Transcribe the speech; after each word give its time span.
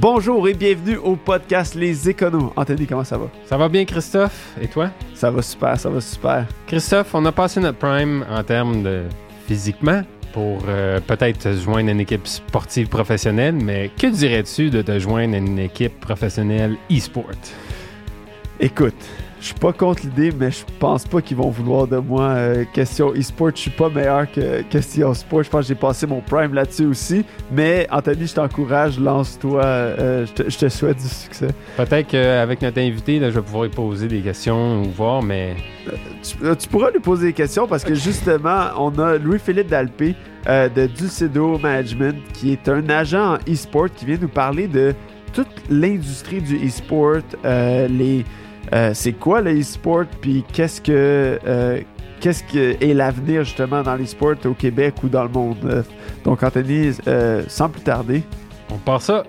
Bonjour 0.00 0.46
et 0.46 0.54
bienvenue 0.54 0.96
au 0.96 1.16
podcast 1.16 1.74
Les 1.74 2.08
Éconos. 2.08 2.52
Anthony, 2.54 2.86
comment 2.86 3.02
ça 3.02 3.18
va? 3.18 3.28
Ça 3.46 3.56
va 3.56 3.68
bien, 3.68 3.84
Christophe? 3.84 4.54
Et 4.60 4.68
toi? 4.68 4.90
Ça 5.12 5.28
va 5.28 5.42
super, 5.42 5.76
ça 5.76 5.90
va 5.90 6.00
super. 6.00 6.46
Christophe, 6.68 7.12
on 7.16 7.24
a 7.24 7.32
passé 7.32 7.58
notre 7.58 7.78
prime 7.78 8.24
en 8.30 8.44
termes 8.44 8.84
de 8.84 9.02
physiquement 9.48 10.02
pour 10.32 10.60
euh, 10.68 11.00
peut-être 11.00 11.52
joindre 11.52 11.88
à 11.88 11.90
une 11.90 11.98
équipe 11.98 12.28
sportive 12.28 12.86
professionnelle, 12.86 13.56
mais 13.56 13.90
que 13.98 14.06
dirais-tu 14.06 14.70
de 14.70 14.82
te 14.82 14.96
joindre 15.00 15.34
à 15.34 15.38
une 15.38 15.58
équipe 15.58 15.98
professionnelle 15.98 16.76
e-sport? 16.88 17.24
Écoute, 18.60 19.04
je 19.40 19.46
suis 19.46 19.54
pas 19.54 19.72
contre 19.72 20.02
l'idée, 20.02 20.32
mais 20.36 20.50
je 20.50 20.64
pense 20.80 21.06
pas 21.06 21.22
qu'ils 21.22 21.36
vont 21.36 21.50
vouloir 21.50 21.86
de 21.86 21.98
moi. 21.98 22.22
Euh, 22.22 22.64
question 22.72 23.12
e-sport, 23.12 23.50
je 23.54 23.60
suis 23.60 23.70
pas 23.70 23.88
meilleur 23.88 24.30
que 24.30 24.62
question 24.62 25.14
sport. 25.14 25.44
Je 25.44 25.50
pense 25.50 25.60
que 25.62 25.68
j'ai 25.68 25.74
passé 25.74 26.06
mon 26.06 26.20
prime 26.20 26.54
là-dessus 26.54 26.86
aussi. 26.86 27.24
Mais 27.52 27.86
Anthony, 27.90 28.26
je 28.26 28.34
t'encourage, 28.34 28.98
lance-toi. 28.98 29.64
Euh, 29.64 30.26
je, 30.26 30.58
te, 30.58 30.68
souhaite 30.68 30.96
du 30.96 31.08
succès. 31.08 31.48
Peut-être 31.76 32.08
qu'avec 32.08 32.62
notre 32.62 32.80
invité, 32.80 33.20
je 33.20 33.26
vais 33.26 33.42
pouvoir 33.42 33.64
lui 33.64 33.70
poser 33.70 34.08
des 34.08 34.20
questions 34.20 34.82
ou 34.82 34.90
voir, 34.90 35.22
mais. 35.22 35.54
Euh, 36.42 36.54
tu, 36.56 36.68
pourras 36.68 36.90
lui 36.90 37.00
poser 37.00 37.28
des 37.28 37.32
questions 37.32 37.68
parce 37.68 37.84
que 37.84 37.94
justement, 37.94 38.70
on 38.76 38.98
a 38.98 39.18
Louis-Philippe 39.18 39.68
Dalpé 39.68 40.16
de 40.46 40.86
Dulcedo 40.86 41.58
Management 41.58 42.16
qui 42.32 42.52
est 42.52 42.68
un 42.68 42.88
agent 42.88 43.34
en 43.34 43.38
e-sport 43.50 43.88
qui 43.94 44.06
vient 44.06 44.18
nous 44.20 44.28
parler 44.28 44.66
de 44.66 44.94
toute 45.32 45.48
l'industrie 45.68 46.40
du 46.40 46.56
e-sport, 46.66 47.18
les 47.44 48.24
euh, 48.72 48.92
c'est 48.94 49.12
quoi 49.12 49.40
le 49.40 49.58
e-sport, 49.58 50.04
puis 50.20 50.44
qu'est-ce 50.52 50.80
que 50.80 51.38
euh, 51.46 51.80
qu'est-ce 52.20 52.42
que 52.44 52.82
est 52.82 52.94
l'avenir 52.94 53.44
justement 53.44 53.82
dans 53.82 53.94
l'e-sport 53.94 54.34
au 54.44 54.54
Québec 54.54 54.94
ou 55.02 55.08
dans 55.08 55.24
le 55.24 55.30
monde? 55.30 55.56
Euh, 55.64 55.82
donc 56.24 56.42
Anthony, 56.42 56.92
sans 57.48 57.68
plus 57.68 57.82
tarder, 57.82 58.22
on 58.70 58.76
part 58.78 59.02
ça. 59.02 59.24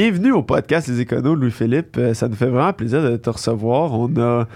Bienvenue 0.00 0.30
au 0.30 0.44
podcast 0.44 0.86
Les 0.86 1.00
Éconos, 1.00 1.34
Louis-Philippe. 1.34 1.96
Euh, 1.98 2.14
ça 2.14 2.28
nous 2.28 2.36
fait 2.36 2.46
vraiment 2.46 2.72
plaisir 2.72 3.02
de 3.02 3.16
te 3.16 3.30
recevoir. 3.30 3.92
On 3.94 4.08
a, 4.20 4.46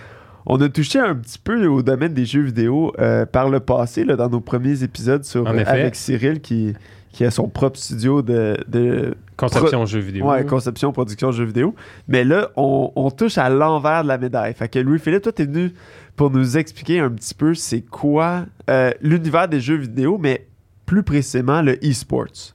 on 0.46 0.60
a 0.60 0.68
touché 0.68 1.00
un 1.00 1.16
petit 1.16 1.40
peu 1.40 1.66
au 1.66 1.82
domaine 1.82 2.14
des 2.14 2.24
jeux 2.24 2.42
vidéo 2.42 2.92
euh, 3.00 3.26
par 3.26 3.48
le 3.48 3.58
passé, 3.58 4.04
là, 4.04 4.14
dans 4.14 4.28
nos 4.28 4.38
premiers 4.38 4.84
épisodes 4.84 5.24
sur, 5.24 5.48
avec 5.48 5.96
Cyril 5.96 6.40
qui, 6.40 6.74
qui 7.10 7.24
a 7.24 7.32
son 7.32 7.48
propre 7.48 7.76
studio 7.76 8.22
de. 8.22 9.16
conception 9.36 9.84
jeux 9.84 9.98
vidéo. 9.98 10.30
Ouais, 10.30 10.46
conception, 10.46 10.92
production 10.92 11.32
jeux 11.32 11.46
vidéo. 11.46 11.74
Mais 12.06 12.22
là, 12.22 12.50
on, 12.54 13.10
touche 13.10 13.36
à 13.36 13.50
l'envers 13.50 14.04
de 14.04 14.08
la 14.08 14.18
médaille. 14.18 14.54
Fait 14.54 14.68
que 14.68 14.78
Louis-Philippe, 14.78 15.22
toi, 15.22 15.32
t'es 15.32 15.46
venu 15.46 15.72
pour 16.14 16.30
nous 16.30 16.56
expliquer 16.56 17.00
un 17.00 17.10
petit 17.10 17.34
peu 17.34 17.54
c'est 17.54 17.80
quoi 17.80 18.44
euh, 18.70 18.92
l'univers 19.00 19.48
des 19.48 19.58
jeux 19.58 19.74
vidéo, 19.74 20.18
mais 20.18 20.46
plus 20.86 21.02
précisément 21.02 21.62
le 21.62 21.80
e-sports. 21.82 22.54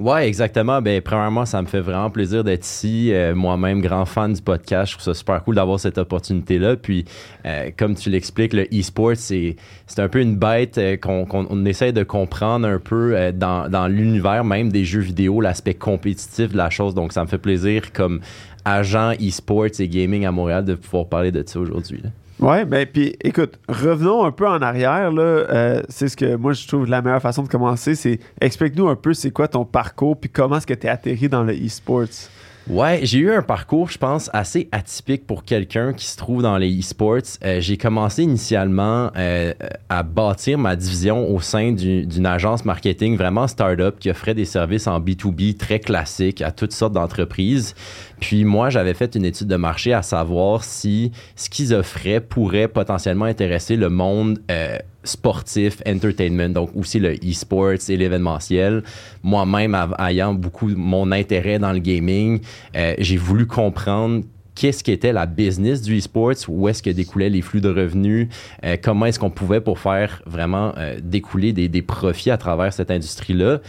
Ouais, 0.00 0.26
exactement. 0.26 0.80
Ben, 0.80 1.02
premièrement, 1.02 1.44
ça 1.44 1.60
me 1.60 1.66
fait 1.66 1.82
vraiment 1.82 2.08
plaisir 2.08 2.42
d'être 2.42 2.64
ici. 2.64 3.12
Euh, 3.12 3.34
moi-même, 3.34 3.82
grand 3.82 4.06
fan 4.06 4.32
du 4.32 4.40
podcast, 4.40 4.92
je 4.92 4.96
trouve 4.96 5.04
ça 5.04 5.12
super 5.12 5.44
cool 5.44 5.56
d'avoir 5.56 5.78
cette 5.78 5.98
opportunité-là. 5.98 6.76
Puis, 6.76 7.04
euh, 7.44 7.70
comme 7.76 7.94
tu 7.94 8.08
l'expliques, 8.08 8.54
le 8.54 8.62
e-sport, 8.72 9.12
c'est, 9.16 9.56
un 9.98 10.08
peu 10.08 10.22
une 10.22 10.36
bête 10.36 10.78
euh, 10.78 10.96
qu'on, 10.96 11.26
qu'on 11.26 11.66
essaie 11.66 11.92
de 11.92 12.02
comprendre 12.02 12.66
un 12.66 12.78
peu 12.78 13.30
dans, 13.34 13.68
dans 13.68 13.88
l'univers 13.88 14.42
même 14.42 14.72
des 14.72 14.86
jeux 14.86 15.00
vidéo, 15.00 15.42
l'aspect 15.42 15.74
compétitif 15.74 16.52
de 16.52 16.56
la 16.56 16.70
chose. 16.70 16.94
Donc, 16.94 17.12
ça 17.12 17.22
me 17.22 17.28
fait 17.28 17.36
plaisir 17.36 17.92
comme 17.92 18.20
agent 18.64 19.12
e-sports 19.20 19.80
et 19.80 19.88
gaming 19.88 20.24
à 20.24 20.32
Montréal 20.32 20.64
de 20.64 20.76
pouvoir 20.76 21.08
parler 21.10 21.30
de 21.30 21.44
ça 21.46 21.60
aujourd'hui. 21.60 22.02
Ouais, 22.40 22.64
ben 22.64 22.86
puis 22.86 23.16
écoute, 23.22 23.58
revenons 23.68 24.24
un 24.24 24.32
peu 24.32 24.48
en 24.48 24.62
arrière 24.62 25.12
là. 25.12 25.22
Euh, 25.22 25.82
c'est 25.90 26.08
ce 26.08 26.16
que 26.16 26.36
moi 26.36 26.54
je 26.54 26.66
trouve 26.66 26.86
la 26.86 27.02
meilleure 27.02 27.20
façon 27.20 27.42
de 27.42 27.48
commencer, 27.48 27.94
c'est 27.94 28.18
explique-nous 28.40 28.88
un 28.88 28.96
peu 28.96 29.12
c'est 29.12 29.30
quoi 29.30 29.46
ton 29.46 29.66
parcours 29.66 30.18
puis 30.18 30.30
comment 30.30 30.56
est-ce 30.56 30.66
que 30.66 30.72
tu 30.72 30.86
es 30.86 30.90
atterri 30.90 31.28
dans 31.28 31.42
le 31.42 31.52
e-sports? 31.52 32.30
Ouais, 32.68 33.00
j'ai 33.02 33.18
eu 33.18 33.32
un 33.32 33.42
parcours, 33.42 33.90
je 33.90 33.98
pense, 33.98 34.30
assez 34.32 34.68
atypique 34.70 35.26
pour 35.26 35.44
quelqu'un 35.44 35.92
qui 35.92 36.06
se 36.06 36.16
trouve 36.16 36.42
dans 36.42 36.56
les 36.56 36.78
e-sports. 36.78 37.38
Euh, 37.42 37.60
j'ai 37.60 37.76
commencé 37.76 38.22
initialement 38.22 39.10
euh, 39.16 39.52
à 39.88 40.02
bâtir 40.02 40.56
ma 40.56 40.76
division 40.76 41.28
au 41.34 41.40
sein 41.40 41.72
d'une 41.72 42.26
agence 42.26 42.64
marketing 42.64 43.16
vraiment 43.16 43.48
start-up 43.48 43.98
qui 43.98 44.10
offrait 44.10 44.34
des 44.34 44.44
services 44.44 44.86
en 44.86 45.00
B2B 45.00 45.56
très 45.56 45.80
classiques 45.80 46.42
à 46.42 46.52
toutes 46.52 46.72
sortes 46.72 46.92
d'entreprises. 46.92 47.74
Puis 48.20 48.44
moi, 48.44 48.68
j'avais 48.68 48.94
fait 48.94 49.14
une 49.14 49.24
étude 49.24 49.48
de 49.48 49.56
marché 49.56 49.92
à 49.92 50.02
savoir 50.02 50.62
si 50.62 51.10
ce 51.34 51.48
qu'ils 51.48 51.74
offraient 51.74 52.20
pourrait 52.20 52.68
potentiellement 52.68 53.24
intéresser 53.24 53.76
le 53.76 53.88
monde 53.88 54.40
euh, 54.50 54.76
sportif, 55.02 55.82
entertainment, 55.86 56.50
donc 56.50 56.70
aussi 56.76 57.00
le 57.00 57.14
e-sports 57.14 57.88
et 57.88 57.96
l'événementiel. 57.96 58.82
Moi-même, 59.22 59.76
ayant 59.98 60.34
beaucoup 60.34 60.68
mon 60.68 61.10
intérêt 61.10 61.58
dans 61.58 61.72
le 61.72 61.78
gaming, 61.78 62.40
euh, 62.76 62.94
j'ai 62.98 63.16
voulu 63.16 63.46
comprendre 63.46 64.22
qu'est-ce 64.54 64.84
qu'était 64.84 65.14
la 65.14 65.24
business 65.24 65.80
du 65.80 65.96
e-sports, 65.96 66.34
où 66.48 66.68
est-ce 66.68 66.82
que 66.82 66.90
découlaient 66.90 67.30
les 67.30 67.40
flux 67.40 67.62
de 67.62 67.70
revenus, 67.70 68.28
euh, 68.64 68.76
comment 68.82 69.06
est-ce 69.06 69.18
qu'on 69.18 69.30
pouvait 69.30 69.62
pour 69.62 69.78
faire 69.78 70.20
vraiment 70.26 70.74
découler 71.02 71.54
des, 71.54 71.68
des, 71.68 71.80
profits 71.80 72.30
à 72.30 72.36
travers 72.36 72.74
cette 72.74 72.90
industrie-là 72.90 73.60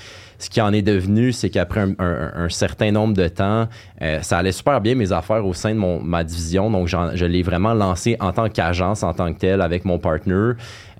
ce 0.41 0.49
qui 0.49 0.59
en 0.59 0.73
est 0.73 0.81
devenu, 0.81 1.31
c'est 1.31 1.51
qu'après 1.51 1.85
un, 1.99 2.49
certain 2.49 2.91
nombre 2.91 3.13
de 3.13 3.27
temps, 3.27 3.67
euh, 4.01 4.21
ça 4.23 4.39
allait 4.39 4.51
super 4.51 4.81
bien 4.81 4.95
mes 4.95 5.11
affaires 5.11 5.45
au 5.45 5.53
sein 5.53 5.69
de 5.75 5.79
mon, 5.79 6.01
ma 6.01 6.23
division. 6.23 6.71
Donc, 6.71 6.87
je 6.87 7.25
l'ai 7.25 7.43
vraiment 7.43 7.75
lancé 7.75 8.17
en 8.19 8.31
tant 8.31 8.49
qu'agence, 8.49 9.03
en 9.03 9.13
tant 9.13 9.31
que 9.33 9.37
tel, 9.37 9.61
avec 9.61 9.85
mon 9.85 9.99
partner, 9.99 10.53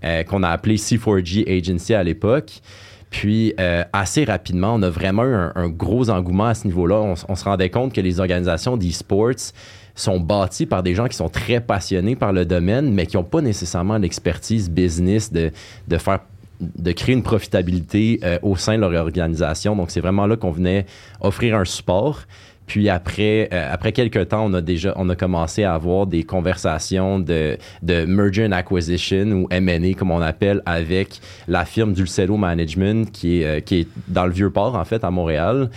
euh, 0.04 0.24
qu'on 0.24 0.44
a 0.44 0.50
appelé 0.50 0.76
C4G 0.76 1.50
Agency 1.50 1.96
à 1.96 2.04
l'époque. 2.04 2.62
Puis, 3.10 3.56
euh, 3.60 3.84
assez 3.94 4.26
rapidement, 4.26 4.76
on 4.76 4.84
a 4.84 4.90
vraiment 4.92 5.24
eu 5.24 5.34
un, 5.34 5.70
gros 5.70 6.12
engouement 6.12 6.46
à 6.46 6.54
ce 6.54 6.68
niveau-là. 6.68 7.16
On, 7.28 7.36
se 7.36 7.44
rendait 7.44 7.72
compte 7.72 7.94
que 7.94 8.02
les 8.02 8.20
organisations 8.20 8.78
d'e-sports 8.78 9.54
sont 9.96 10.20
bâties 10.20 10.68
par 10.68 10.84
des 10.84 10.94
gens 10.94 11.08
qui 11.08 11.18
sont 11.18 11.30
très 11.30 11.60
passionnés 11.60 12.16
par 12.16 12.32
le 12.32 12.46
domaine, 12.46 12.94
mais 12.94 13.08
qui 13.08 13.18
n'ont 13.18 13.24
pas 13.24 13.42
nécessairement 13.42 13.98
l'expertise 13.98 14.70
business 14.70 15.34
de, 15.34 15.52
de 15.88 15.98
faire 15.98 16.20
de 16.62 16.92
créer 16.92 17.16
une 17.16 17.24
profitabilité 17.24 18.20
euh, 18.24 18.38
au 18.42 18.56
sein 18.56 18.76
de 18.76 18.82
leur 18.82 19.02
organisation. 19.02 19.76
Donc, 19.76 19.92
c'est 19.92 20.02
vraiment 20.02 20.28
là 20.28 20.36
qu'on 20.36 20.52
venait 20.52 20.86
offrir 21.20 21.58
un 21.58 21.66
support. 21.66 22.22
Puis 22.68 22.88
après, 22.88 23.50
euh, 23.52 23.68
après 23.70 23.92
quelques 23.92 24.30
temps, 24.30 24.46
on 24.46 24.54
a 24.54 24.62
déjà 24.62 24.94
on 24.96 25.10
a 25.10 25.16
commencé 25.16 25.64
à 25.64 25.74
avoir 25.74 26.08
des 26.08 26.24
conversations 26.24 27.20
de, 27.20 27.58
de 27.82 28.06
merger 28.06 28.46
and 28.46 28.54
acquisition 28.54 29.26
ou 29.32 29.48
M&A 29.50 29.94
comme 29.94 30.12
on 30.12 30.22
appelle 30.22 30.62
avec 30.66 31.20
la 31.50 31.66
firme 31.66 31.92
Dulcelo 31.92 32.38
Management 32.38 33.12
qui 33.12 33.42
est, 33.42 33.46
euh, 33.46 33.60
qui 33.60 33.80
est 33.80 33.88
dans 34.08 34.26
le 34.26 34.32
Vieux-Port 34.32 34.76
en 34.76 34.86
fait 34.86 35.04
à 35.04 35.12
Montréal, 35.12 35.70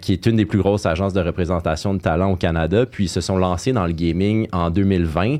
qui 0.00 0.12
est 0.12 0.26
une 0.26 0.36
des 0.36 0.46
plus 0.46 0.58
grosses 0.58 0.86
agences 0.86 1.12
de 1.12 1.20
représentation 1.20 1.94
de 1.94 2.00
talent 2.00 2.32
au 2.32 2.36
Canada. 2.36 2.84
Puis 2.84 3.04
ils 3.04 3.08
se 3.08 3.20
sont 3.20 3.38
lancés 3.38 3.72
dans 3.72 3.86
le 3.86 3.92
gaming 3.92 4.48
en 4.52 4.70
2020. 4.70 5.38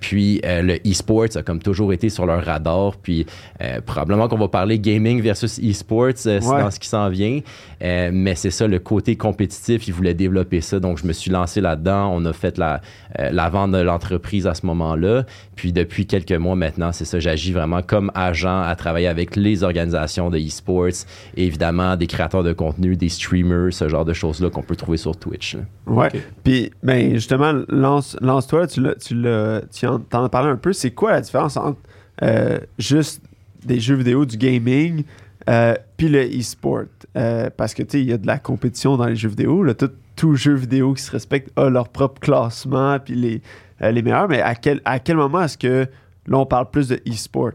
Puis 0.00 0.40
euh, 0.44 0.62
le 0.62 0.74
e-sports 0.86 1.36
a 1.36 1.42
comme 1.42 1.60
toujours 1.60 1.92
été 1.92 2.08
sur 2.08 2.26
leur 2.26 2.44
radar. 2.44 2.96
Puis 2.96 3.26
euh, 3.62 3.80
probablement 3.80 4.28
qu'on 4.28 4.38
va 4.38 4.48
parler 4.48 4.78
gaming 4.78 5.20
versus 5.20 5.58
e-sports, 5.58 6.26
euh, 6.26 6.40
dans 6.40 6.70
ce 6.70 6.78
qui 6.78 6.88
s'en 6.88 7.08
vient. 7.08 7.40
mais 7.80 8.34
c'est 8.34 8.50
ça, 8.50 8.66
le 8.66 8.78
côté 8.78 9.16
compétitif, 9.16 9.88
ils 9.88 9.94
voulaient 9.94 10.14
développer 10.14 10.60
ça. 10.60 10.80
Donc 10.80 10.98
je 10.98 11.06
me 11.06 11.12
suis 11.12 11.30
lancé 11.30 11.60
là-dedans. 11.60 12.10
On 12.12 12.24
a 12.24 12.32
fait 12.32 12.58
la, 12.58 12.80
la 13.18 13.48
vente 13.48 13.72
de 13.72 13.78
l'entreprise 13.78 14.46
à 14.46 14.54
ce 14.54 14.66
moment-là. 14.66 15.24
Puis 15.56 15.72
depuis 15.72 16.06
quelques 16.06 16.32
mois 16.32 16.54
maintenant, 16.54 16.92
c'est 16.92 17.06
ça, 17.06 17.18
j'agis 17.18 17.52
vraiment 17.52 17.82
comme 17.82 18.12
agent 18.14 18.62
à 18.62 18.76
travailler 18.76 19.06
avec 19.06 19.36
les 19.36 19.62
organisations 19.62 20.30
de 20.30 20.38
e-sports, 20.38 21.06
évidemment 21.36 21.96
des 21.96 22.06
créateurs 22.06 22.42
de 22.42 22.52
contenu, 22.52 22.96
des 22.96 23.08
streamers, 23.08 23.72
ce 23.72 23.88
genre 23.88 24.04
de 24.04 24.12
choses-là 24.12 24.50
qu'on 24.50 24.62
peut 24.62 24.76
trouver 24.76 24.98
sur 24.98 25.16
Twitch. 25.16 25.56
Ouais. 25.86 26.10
Puis 26.44 26.70
ben, 26.82 27.14
justement, 27.14 27.52
lance, 27.68 28.16
lance-toi, 28.20 28.66
tu, 28.66 28.82
tu, 29.00 29.85
t'en 30.10 30.24
as 30.24 30.28
parlé 30.28 30.50
un 30.50 30.56
peu. 30.56 30.72
C'est 30.72 30.90
quoi 30.90 31.12
la 31.12 31.20
différence 31.20 31.56
entre 31.56 31.80
euh, 32.22 32.58
juste 32.78 33.22
des 33.64 33.80
jeux 33.80 33.96
vidéo, 33.96 34.24
du 34.24 34.36
gaming, 34.36 35.04
euh, 35.48 35.74
puis 35.96 36.08
le 36.08 36.24
e-sport? 36.24 36.84
Euh, 37.16 37.50
parce 37.56 37.74
que, 37.74 37.82
tu 37.82 37.90
sais, 37.92 38.00
il 38.00 38.08
y 38.08 38.12
a 38.12 38.18
de 38.18 38.26
la 38.26 38.38
compétition 38.38 38.96
dans 38.96 39.06
les 39.06 39.16
jeux 39.16 39.28
vidéo. 39.28 39.64
tout, 39.74 39.90
tout 40.14 40.34
jeu 40.34 40.54
vidéo 40.54 40.94
qui 40.94 41.02
se 41.02 41.10
respecte 41.10 41.50
a 41.58 41.68
leur 41.68 41.88
propre 41.88 42.20
classement, 42.20 42.98
puis 42.98 43.14
les, 43.14 43.42
les 43.80 44.02
meilleurs. 44.02 44.28
Mais 44.28 44.40
à 44.40 44.54
quel, 44.54 44.80
à 44.84 44.98
quel 44.98 45.16
moment 45.16 45.42
est-ce 45.42 45.58
que 45.58 45.86
là, 46.26 46.38
on 46.38 46.46
parle 46.46 46.70
plus 46.70 46.88
de 46.88 47.00
e-sport? 47.08 47.52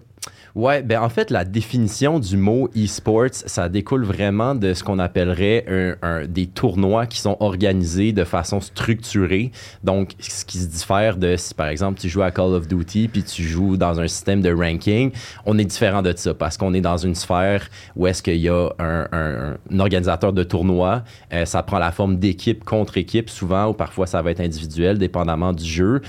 Ouais, 0.54 0.84
ben 0.84 1.02
en 1.02 1.08
fait, 1.08 1.32
la 1.32 1.46
définition 1.46 2.20
du 2.20 2.36
mot 2.36 2.70
e-sports, 2.76 3.30
ça 3.32 3.70
découle 3.70 4.04
vraiment 4.04 4.54
de 4.54 4.74
ce 4.74 4.84
qu'on 4.84 5.00
appellerait 5.00 5.98
un, 6.02 6.26
des 6.26 6.46
tournois 6.48 7.06
qui 7.06 7.20
sont 7.20 7.38
organisés 7.40 8.12
de 8.12 8.26
façon 8.26 8.60
structurée. 8.60 9.52
Donc, 9.84 10.12
ce 10.20 10.44
qui 10.44 10.58
se 10.58 10.68
diffère 10.68 11.16
de 11.16 11.38
si 11.38 11.54
par 11.54 11.68
exemple 11.68 12.00
tu 12.02 12.10
joues 12.10 12.22
à 12.22 12.32
Call 12.32 12.54
of 12.54 12.68
Duty 12.68 13.08
puis 13.08 13.24
tu 13.24 13.44
joues 13.44 13.78
dans 13.78 14.00
un 14.02 14.08
système 14.08 14.42
de 14.42 14.52
ranking, 14.54 15.12
on 15.46 15.58
est 15.58 15.64
différent 15.64 16.02
de 16.02 16.14
ça 16.16 16.34
parce 16.34 16.58
qu'on 16.58 16.74
est 16.74 16.82
dans 16.82 16.98
une 16.98 17.16
sphère 17.16 17.70
où 17.96 18.06
est-ce 18.08 18.22
qu'il 18.22 18.38
y 18.38 18.50
a 18.50 18.70
un, 18.80 19.08
un- 19.14 19.80
organisateur 19.80 20.34
de 20.34 20.44
tournoi. 20.44 21.04
Euh, 21.34 21.46
ça 21.46 21.64
prend 21.64 21.80
la 21.80 21.92
forme 21.92 22.18
d'équipe 22.18 22.64
contre 22.66 22.98
équipe 22.98 23.30
souvent 23.30 23.68
ou 23.68 23.74
parfois 23.74 24.06
ça 24.06 24.22
va 24.22 24.32
être 24.32 24.42
individuel 24.42 24.98
dépendamment 24.98 25.54
du 25.54 25.64
jeu. 25.66 26.02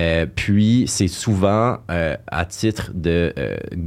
Euh, 0.00 0.26
puis 0.32 0.84
c'est 0.86 1.08
souvent 1.08 1.78
euh, 1.90 2.16
à 2.28 2.44
titre 2.44 2.92
de 2.94 3.32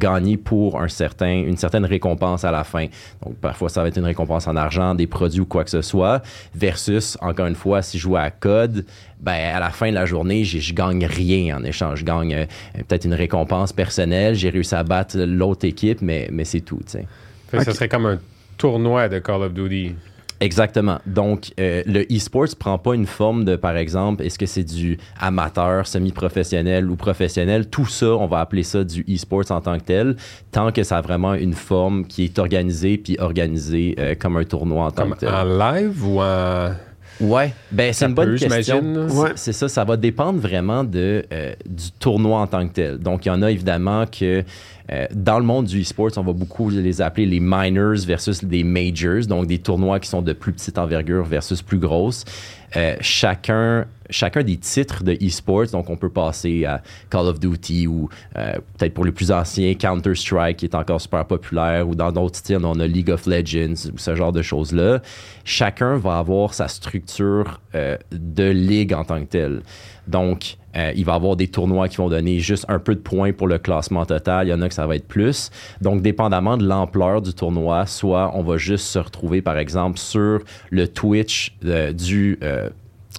gagner 0.02 0.36
pour 0.36 0.82
un 0.82 0.88
certain, 0.88 1.32
une 1.32 1.58
certaine 1.58 1.86
récompense 1.86 2.44
à 2.44 2.52
la 2.52 2.64
fin. 2.64 2.88
Donc 3.24 3.36
parfois 3.36 3.70
ça 3.70 3.82
va 3.82 3.88
être 3.88 3.98
une 3.98 4.06
récompense 4.06 4.48
en 4.48 4.56
argent, 4.56 4.96
des 4.96 5.08
produits 5.08 5.42
ou 5.42 5.46
quoi 5.46 5.64
que 5.64 5.70
ce 5.70 5.82
soit, 5.82 6.22
versus 6.56 7.18
encore 7.22 7.46
une 7.46 7.56
fois 7.56 7.82
si 7.82 7.98
je 7.98 8.04
joue 8.04 8.18
à 8.18 8.32
code, 8.32 8.86
ben 9.20 9.56
à 9.56 9.60
la 9.60 9.70
fin 9.70 9.90
de 9.90 9.96
la 9.96 10.06
journée 10.06 10.44
je 10.44 10.74
gagne 10.74 11.06
rien 11.06 11.58
en 11.58 11.64
échange, 11.64 12.00
je 12.00 12.06
gagne 12.06 12.34
euh, 12.34 12.46
peut-être 12.88 13.06
une 13.06 13.14
récompense 13.14 13.72
personnelle, 13.72 14.36
j'ai 14.36 14.50
réussi 14.50 14.76
à 14.76 14.84
battre 14.84 15.18
l'autre 15.18 15.66
équipe, 15.66 16.02
mais 16.02 16.28
mais 16.32 16.46
c'est 16.46 16.62
tout. 16.62 16.80
Fait 16.88 17.58
que. 17.58 17.64
Ce 17.64 17.72
serait 17.74 17.90
comme 17.90 18.08
un 18.08 18.20
tournoi 18.58 19.08
de 19.10 19.20
Call 19.20 19.44
of 19.44 19.54
Duty. 19.54 19.96
Exactement. 20.42 20.98
Donc, 21.06 21.52
euh, 21.60 21.84
le 21.86 22.02
e-sports 22.12 22.56
prend 22.60 22.78
pas 22.80 22.96
une 22.96 23.06
forme 23.06 23.46
de, 23.46 23.56
par 23.56 23.78
exemple, 23.78 24.24
est-ce 24.24 24.40
que 24.40 24.48
c'est 24.48 24.64
du 24.64 24.98
amateur, 25.20 25.86
semi-professionnel 25.86 26.90
ou 26.90 26.96
professionnel? 26.96 27.68
Tout 27.68 27.86
ça, 27.86 28.08
on 28.08 28.26
va 28.26 28.40
appeler 28.40 28.64
ça 28.64 28.84
du 28.84 29.06
e-sports 29.08 29.52
en 29.52 29.62
tant 29.62 29.78
que 29.78 29.84
tel, 29.84 30.16
tant 30.52 30.72
que 30.72 30.82
ça 30.84 30.98
a 30.98 31.02
vraiment 31.02 31.36
une 31.36 31.54
forme 31.54 32.06
qui 32.06 32.24
est 32.26 32.40
organisée 32.40 32.98
puis 32.98 33.18
organisée 33.20 33.96
euh, 34.00 34.16
comme 34.16 34.36
un 34.36 34.44
tournoi 34.44 34.86
en 34.86 34.92
tant 34.92 35.04
Comme 35.04 35.14
que 35.14 35.20
tel. 35.20 35.30
en 35.30 35.44
live 35.44 36.06
ou 36.06 36.22
en. 36.22 36.72
Ouais, 37.20 37.54
ben 37.72 37.94
c'est 37.94 38.00
Ça 38.00 38.08
une 38.08 38.16
bonne 38.16 38.32
peut, 38.32 38.48
question. 38.48 38.82
Ouais. 39.10 39.34
C'est 39.36 39.54
ça, 39.54 39.70
ça 39.70 39.84
va 39.84 39.96
dépendre 39.96 40.40
vraiment 40.40 40.84
de, 40.84 41.24
euh, 41.32 41.54
du 41.70 41.92
tournoi 42.00 42.40
en 42.40 42.48
tant 42.48 42.68
que 42.68 42.74
tel. 42.74 42.98
Donc, 42.98 43.26
il 43.26 43.30
y 43.30 43.32
en 43.32 43.44
a 43.44 43.52
évidemment 43.52 44.06
que 44.08 44.44
euh, 44.94 45.06
dans 45.14 45.40
le 45.40 45.46
monde 45.46 45.66
du 45.66 45.82
e-sports, 45.82 46.12
on 46.18 46.24
va 46.24 46.34
beaucoup 46.34 46.70
les 46.70 47.02
appeler 47.02 47.26
les 47.26 47.40
minors 47.40 48.06
versus 48.06 48.44
des 48.44 48.64
majors, 48.64 49.26
donc 49.26 49.48
des 49.48 49.60
tournois 49.60 50.00
qui 50.00 50.10
sont 50.10 50.22
de 50.22 50.34
plus 50.34 50.52
petite 50.52 50.78
envergure 50.78 51.24
versus 51.24 51.62
plus 51.62 51.80
grosses. 51.80 52.26
Euh, 52.78 52.96
chacun, 53.02 53.86
chacun 54.10 54.44
des 54.44 54.56
titres 54.58 55.04
de 55.04 55.14
e-sports, 55.14 55.68
donc 55.72 55.90
on 55.90 55.98
peut 55.98 56.10
passer 56.10 56.66
à 56.66 56.82
Call 57.10 57.28
of 57.28 57.40
Duty 57.40 57.88
ou 57.88 58.10
euh, 58.38 58.54
peut-être 58.78 58.94
pour 58.94 59.04
les 59.04 59.12
plus 59.12 59.32
anciens, 59.32 59.74
Counter-Strike 59.74 60.58
qui 60.58 60.66
est 60.66 60.76
encore 60.76 61.02
super 61.02 61.26
populaire 61.26 61.88
ou 61.88 61.96
dans 61.96 62.12
d'autres 62.12 62.38
styles, 62.38 62.64
on 62.64 62.80
a 62.80 62.88
League 62.88 63.12
of 63.12 63.26
Legends 63.26 63.90
ou 63.94 63.98
ce 63.98 64.16
genre 64.16 64.32
de 64.32 64.42
choses-là. 64.42 65.02
Chacun 65.44 65.98
va 65.98 66.18
avoir 66.18 66.54
sa 66.54 66.70
structure 66.70 67.60
de 67.74 68.50
ligue 68.50 68.94
en 68.94 69.04
tant 69.04 69.20
que 69.20 69.28
telle. 69.28 69.62
Donc, 70.08 70.58
euh, 70.76 70.92
il 70.96 71.06
va 71.06 71.14
y 71.14 71.16
avoir 71.16 71.36
des 71.36 71.48
tournois 71.48 71.88
qui 71.88 71.98
vont 71.98 72.10
donner 72.10 72.40
juste 72.40 72.66
un 72.68 72.80
peu 72.80 72.96
de 72.96 73.00
points 73.00 73.34
pour 73.34 73.48
le 73.48 73.58
classement 73.58 74.06
total. 74.06 74.48
Il 74.48 74.52
y 74.52 74.54
en 74.54 74.62
a 74.62 74.70
que 74.70 74.74
ça 74.74 74.88
va 74.88 74.96
être 74.96 75.08
plus. 75.08 75.50
Donc, 75.82 76.02
dépendamment 76.02 76.58
de 76.58 76.66
l'ampleur 76.66 77.22
du 77.22 77.34
tournoi, 77.34 77.86
soit 77.86 78.32
on 78.36 78.44
va 78.44 78.58
juste 78.58 78.86
se 78.86 79.00
retrouver, 79.00 79.42
par 79.42 79.58
exemple, 79.58 79.98
sur 79.98 80.40
le 80.70 80.88
Twitch 80.88 81.56
euh, 81.66 81.92
du 81.92 82.40
euh, 82.44 82.70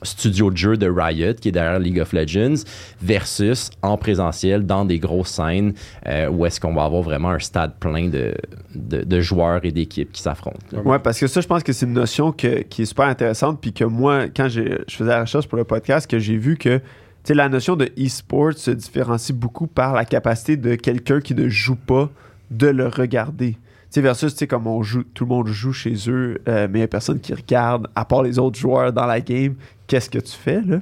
studio 0.02 0.50
de 0.50 0.56
jeu 0.56 0.76
de 0.76 0.88
Riot, 0.88 1.34
qui 1.34 1.48
est 1.48 1.52
derrière 1.52 1.78
League 1.78 2.00
of 2.00 2.12
Legends, 2.12 2.64
versus 3.00 3.70
en 3.82 3.96
présentiel 3.96 4.66
dans 4.66 4.84
des 4.84 4.98
grosses 4.98 5.30
scènes 5.30 5.74
euh, 6.06 6.28
où 6.28 6.46
est-ce 6.46 6.60
qu'on 6.60 6.74
va 6.74 6.84
avoir 6.84 7.02
vraiment 7.02 7.30
un 7.30 7.38
stade 7.38 7.74
plein 7.78 8.08
de, 8.08 9.20
joueurs 9.20 9.64
et 9.64 9.72
d'équipes 9.72 10.12
qui 10.12 10.22
s'affrontent. 10.22 10.58
Ouais, 10.84 10.98
parce 10.98 11.18
que 11.18 11.26
ça, 11.26 11.40
je 11.40 11.46
pense 11.46 11.62
que 11.62 11.72
c'est 11.72 11.86
une 11.86 11.92
notion 11.92 12.32
qui 12.32 12.46
est 12.46 12.84
super 12.84 13.06
intéressante, 13.06 13.60
puis 13.60 13.72
que 13.72 13.84
moi, 13.84 14.28
quand 14.28 14.48
je 14.48 14.78
faisais 14.88 15.10
la 15.10 15.20
recherche 15.22 15.46
pour 15.46 15.58
le 15.58 15.64
podcast, 15.64 16.10
que 16.10 16.18
j'ai 16.18 16.36
vu 16.36 16.56
que 16.56 16.80
la 17.28 17.48
notion 17.48 17.76
de 17.76 17.90
e-sport 17.98 18.54
se 18.54 18.70
différencie 18.70 19.36
beaucoup 19.36 19.66
par 19.66 19.94
la 19.94 20.04
capacité 20.04 20.56
de 20.56 20.74
quelqu'un 20.74 21.20
qui 21.20 21.34
ne 21.34 21.48
joue 21.48 21.76
pas 21.76 22.10
de 22.50 22.66
le 22.66 22.88
regarder. 22.88 23.56
Sais, 23.94 24.00
versus, 24.00 24.32
tu 24.32 24.38
sais, 24.38 24.46
comme 24.46 24.66
on 24.66 24.82
joue, 24.82 25.02
tout 25.04 25.24
le 25.24 25.28
monde 25.28 25.48
joue 25.48 25.72
chez 25.74 25.94
eux, 26.08 26.40
euh, 26.48 26.66
mais 26.70 26.78
il 26.78 26.80
n'y 26.80 26.84
a 26.84 26.88
personne 26.88 27.20
qui 27.20 27.34
regarde, 27.34 27.88
à 27.94 28.06
part 28.06 28.22
les 28.22 28.38
autres 28.38 28.58
joueurs 28.58 28.90
dans 28.92 29.04
la 29.04 29.20
game, 29.20 29.54
qu'est-ce 29.86 30.08
que 30.08 30.18
tu 30.18 30.32
fais, 30.32 30.62
là? 30.62 30.78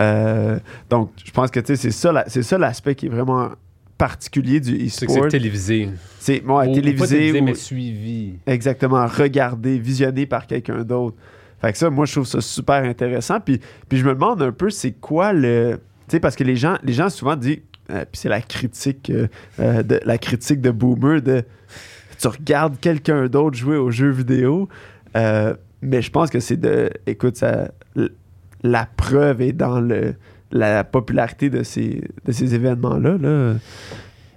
Euh, 0.00 0.58
donc, 0.88 1.10
je 1.22 1.30
pense 1.32 1.50
que, 1.50 1.60
tu 1.60 1.66
sais, 1.66 1.76
c'est 1.76 1.90
ça, 1.90 2.24
c'est 2.28 2.42
ça 2.42 2.56
l'aspect 2.56 2.94
qui 2.94 3.06
est 3.06 3.10
vraiment 3.10 3.50
particulier 3.98 4.60
du 4.60 4.88
C'est 4.88 5.06
que 5.06 5.12
c'est 5.12 5.18
e-sport. 5.18 5.30
télévisé. 5.30 5.90
C'est 6.18 6.42
ouais, 6.44 6.66
Ou- 6.66 6.70
ou 6.70 6.74
télévisé, 6.74 6.98
pas 6.98 7.06
télévisé, 7.08 7.40
ou- 7.40 7.44
mais 7.44 7.54
suivi. 7.54 8.34
Exactement, 8.46 9.06
regardé, 9.06 9.78
visionné 9.78 10.24
par 10.26 10.46
quelqu'un 10.46 10.82
d'autre. 10.82 11.16
Fait 11.60 11.72
que 11.72 11.78
ça, 11.78 11.90
moi, 11.90 12.06
je 12.06 12.12
trouve 12.12 12.26
ça 12.26 12.40
super 12.40 12.82
intéressant. 12.84 13.38
Puis, 13.40 13.60
puis 13.88 13.98
je 13.98 14.04
me 14.04 14.14
demande 14.14 14.40
un 14.42 14.52
peu, 14.52 14.70
c'est 14.70 14.92
quoi 14.92 15.32
le... 15.34 15.78
Tu 16.08 16.12
sais, 16.12 16.20
parce 16.20 16.36
que 16.36 16.44
les 16.44 16.56
gens, 16.56 16.76
les 16.82 16.92
gens 16.94 17.08
souvent 17.10 17.36
disent... 17.36 17.58
euh, 17.90 18.04
puis 18.10 18.18
c'est 18.20 18.28
la 18.28 18.40
critique, 18.40 19.10
euh, 19.58 19.82
de, 19.82 20.00
la 20.04 20.18
critique 20.18 20.60
de 20.62 20.70
Boomer 20.70 21.20
de... 21.20 21.42
Tu 22.18 22.28
regardes 22.28 22.78
quelqu'un 22.80 23.26
d'autre 23.26 23.56
jouer 23.56 23.76
aux 23.76 23.90
jeux 23.90 24.10
vidéo. 24.10 24.68
euh, 25.16 25.54
mais 25.82 26.02
je 26.02 26.10
pense 26.10 26.30
que 26.30 26.40
c'est 26.40 26.56
de... 26.56 26.90
Écoute, 27.06 27.36
ça, 27.36 27.70
la 28.62 28.88
preuve 28.96 29.42
est 29.42 29.52
dans 29.52 29.80
le, 29.80 30.14
la 30.50 30.84
popularité 30.84 31.50
de 31.50 31.62
ces, 31.62 32.02
de 32.24 32.32
ces 32.32 32.54
événements-là. 32.54 33.18
Là. 33.18 33.54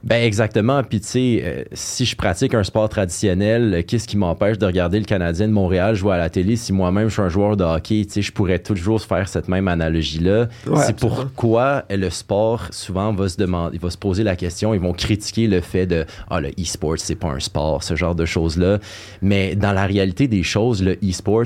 Ben 0.03 0.23
exactement. 0.23 0.81
Puis 0.83 1.01
tu 1.01 1.07
sais, 1.07 1.41
euh, 1.43 1.63
si 1.73 2.05
je 2.05 2.15
pratique 2.15 2.53
un 2.53 2.63
sport 2.63 2.87
traditionnel, 2.89 3.73
euh, 3.73 3.81
qu'est-ce 3.85 4.07
qui 4.07 4.17
m'empêche 4.17 4.57
de 4.57 4.65
regarder 4.65 4.99
le 4.99 5.05
Canadien 5.05 5.47
de 5.47 5.53
Montréal 5.53 5.95
jouer 5.95 6.13
à 6.13 6.17
la 6.17 6.29
télé 6.29 6.55
si 6.55 6.71
moi-même 6.71 7.09
je 7.09 7.13
suis 7.13 7.21
un 7.21 7.29
joueur 7.29 7.57
de 7.57 7.63
hockey? 7.63 8.05
Tu 8.05 8.13
sais, 8.13 8.21
je 8.21 8.31
pourrais 8.31 8.59
toujours 8.59 9.01
faire 9.01 9.27
cette 9.27 9.47
même 9.47 9.67
analogie-là. 9.67 10.47
Ouais, 10.67 10.83
C'est 10.85 10.95
pourquoi 10.95 11.83
le 11.89 12.09
sport 12.09 12.67
souvent 12.71 13.13
va 13.13 13.27
se 13.27 13.37
demander, 13.37 13.77
va 13.77 13.89
se 13.89 13.97
poser 13.97 14.23
la 14.23 14.35
question, 14.35 14.73
ils 14.73 14.79
vont 14.79 14.93
critiquer 14.93 15.47
le 15.47 15.61
fait 15.61 15.85
de 15.85 16.05
ah 16.29 16.39
le 16.39 16.49
e-sport 16.59 16.95
c'est 16.97 17.15
pas 17.15 17.29
un 17.29 17.39
sport, 17.39 17.83
ce 17.83 17.95
genre 17.95 18.15
de 18.15 18.25
choses-là. 18.25 18.79
Mais 19.21 19.55
dans 19.55 19.73
la 19.73 19.85
réalité 19.85 20.27
des 20.27 20.43
choses, 20.43 20.81
le 20.81 20.93
e-sport 21.03 21.45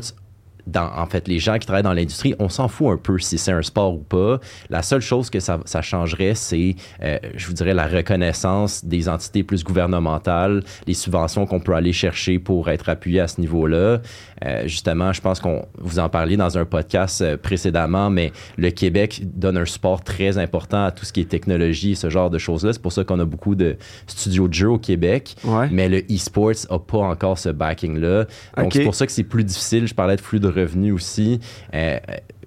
dans, 0.68 0.90
en 0.96 1.06
fait, 1.06 1.28
les 1.28 1.40
gens 1.40 1.58
qui 1.58 1.66
travaillent 1.66 1.84
dans 1.84 1.94
l'industrie, 1.94 2.36
on 2.40 2.50
s'en 2.50 2.68
fout 2.68 2.88
un 2.88 2.98
peu 2.98 3.20
si 3.20 3.38
c'est 3.38 3.52
un 3.52 3.62
sport 3.62 3.96
ou 3.96 4.00
pas. 4.00 4.40
La 4.70 4.82
seule 4.82 5.02
chose 5.02 5.30
que 5.30 5.40
ça, 5.40 5.60
ça 5.66 5.82
changerait, 5.82 6.36
c'est, 6.36 6.76
euh, 7.02 7.18
je 7.36 7.48
vous 7.48 7.54
dirais, 7.54 7.74
la 7.74 7.88
reconnaissance 7.88 8.86
des 8.86 9.10
entités 9.10 9.44
plus 9.44 9.64
gouvernementales, 9.64 10.64
les 10.88 10.94
subventions 10.94 11.46
qu'on 11.46 11.60
peut 11.60 11.74
aller 11.74 11.94
chercher 11.94 12.40
pour 12.40 12.70
être 12.70 12.90
appuyé 12.90 13.20
à 13.20 13.28
ce 13.28 13.42
niveau-là. 13.42 14.00
Euh, 14.46 14.64
justement, 14.64 15.14
je 15.14 15.22
pense 15.22 15.40
qu'on 15.40 15.66
vous 15.78 16.00
en 16.00 16.10
parliez 16.10 16.38
dans 16.38 16.58
un 16.58 16.66
podcast 16.66 17.22
euh, 17.22 17.38
précédemment, 17.38 18.10
mais 18.10 18.32
le 18.58 18.72
Québec 18.72 19.22
donne 19.24 19.58
un 19.58 19.66
support 19.66 20.04
très 20.04 20.38
important 20.38 20.86
à 20.86 20.92
tout 20.92 21.06
ce 21.06 21.14
qui 21.14 21.22
est 21.22 21.30
technologie, 21.30 21.96
ce 21.96 22.10
genre 22.10 22.30
de 22.30 22.38
choses-là. 22.38 22.74
C'est 22.74 22.82
pour 22.82 22.92
ça 22.92 23.04
qu'on 23.04 23.20
a 23.20 23.26
beaucoup 23.26 23.56
de 23.56 23.78
studios 24.08 24.48
de 24.48 24.54
jeux 24.54 24.70
au 24.70 24.80
Québec. 24.80 25.36
Ouais. 25.44 25.68
Mais 25.72 25.90
le 25.90 26.00
e-sports 26.00 26.68
n'a 26.70 26.80
pas 26.80 27.00
encore 27.00 27.38
ce 27.38 27.50
backing-là. 27.50 28.26
Donc, 28.58 28.74
c'est 28.74 28.84
pour 28.84 28.96
ça 28.96 29.06
que 29.06 29.12
c'est 29.12 29.24
plus 29.24 29.44
difficile. 29.44 29.88
Je 29.88 29.94
parlais 29.94 30.16
de 30.16 30.22
flux 30.22 30.40
de 30.40 30.53
revenus 30.54 30.94
aussi. 30.94 31.40
Euh, 31.74 31.98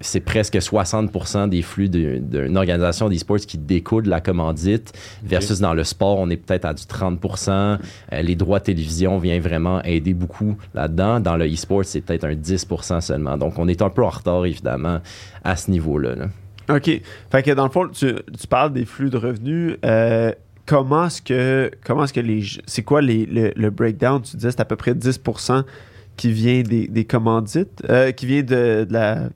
c'est 0.00 0.20
presque 0.20 0.60
60 0.60 1.48
des 1.48 1.62
flux 1.62 1.88
d'une 1.88 2.56
organisation 2.56 3.08
d'e-sports 3.08 3.40
qui 3.46 3.58
découle 3.58 4.04
de 4.04 4.10
la 4.10 4.20
commandite, 4.20 4.92
versus 5.22 5.58
dans 5.60 5.74
le 5.74 5.84
sport, 5.84 6.18
on 6.18 6.28
est 6.30 6.36
peut-être 6.36 6.64
à 6.66 6.74
du 6.74 6.82
30% 6.84 7.78
Euh, 8.12 8.22
Les 8.22 8.36
droits 8.36 8.58
de 8.58 8.64
télévision 8.64 9.18
viennent 9.18 9.42
vraiment 9.42 9.82
aider 9.82 10.14
beaucoup 10.14 10.56
là-dedans. 10.74 11.20
Dans 11.20 11.36
le 11.36 11.46
e-sport, 11.46 11.84
c'est 11.84 12.00
peut-être 12.02 12.24
un 12.24 12.34
10% 12.34 13.00
seulement. 13.00 13.36
Donc, 13.38 13.58
on 13.58 13.68
est 13.68 13.82
un 13.82 13.90
peu 13.90 14.04
en 14.04 14.10
retard, 14.10 14.44
évidemment, 14.46 15.00
à 15.44 15.56
ce 15.56 15.70
niveau-là. 15.70 16.14
là. 16.14 16.26
OK. 16.76 16.90
Fait 17.30 17.42
que 17.42 17.52
dans 17.52 17.64
le 17.64 17.70
fond, 17.70 17.88
tu, 17.88 18.12
tu 18.38 18.46
parles 18.48 18.72
des 18.72 18.84
flux 18.84 19.08
de 19.10 19.16
revenus. 19.16 19.76
Euh, 19.84 20.32
comment 20.66 21.06
est-ce 21.06 21.22
que 21.22 21.70
comment 21.84 22.04
est-ce 22.04 22.12
que 22.12 22.20
les 22.20 22.42
c'est 22.66 22.82
quoi 22.82 23.00
les, 23.00 23.24
le, 23.24 23.52
le 23.54 23.70
breakdown? 23.70 24.20
Tu 24.20 24.36
disais 24.36 24.50
c'est 24.50 24.60
à 24.60 24.64
peu 24.64 24.74
près 24.76 24.92
10% 24.92 25.62
qui 26.16 26.32
vient 26.32 26.62
des, 26.62 26.88
des 26.88 27.04
commandites, 27.04 27.82
euh, 27.90 28.12
qui 28.12 28.26
vient 28.26 28.42
de, 28.42 28.84
de 28.84 28.92
la 28.92 29.28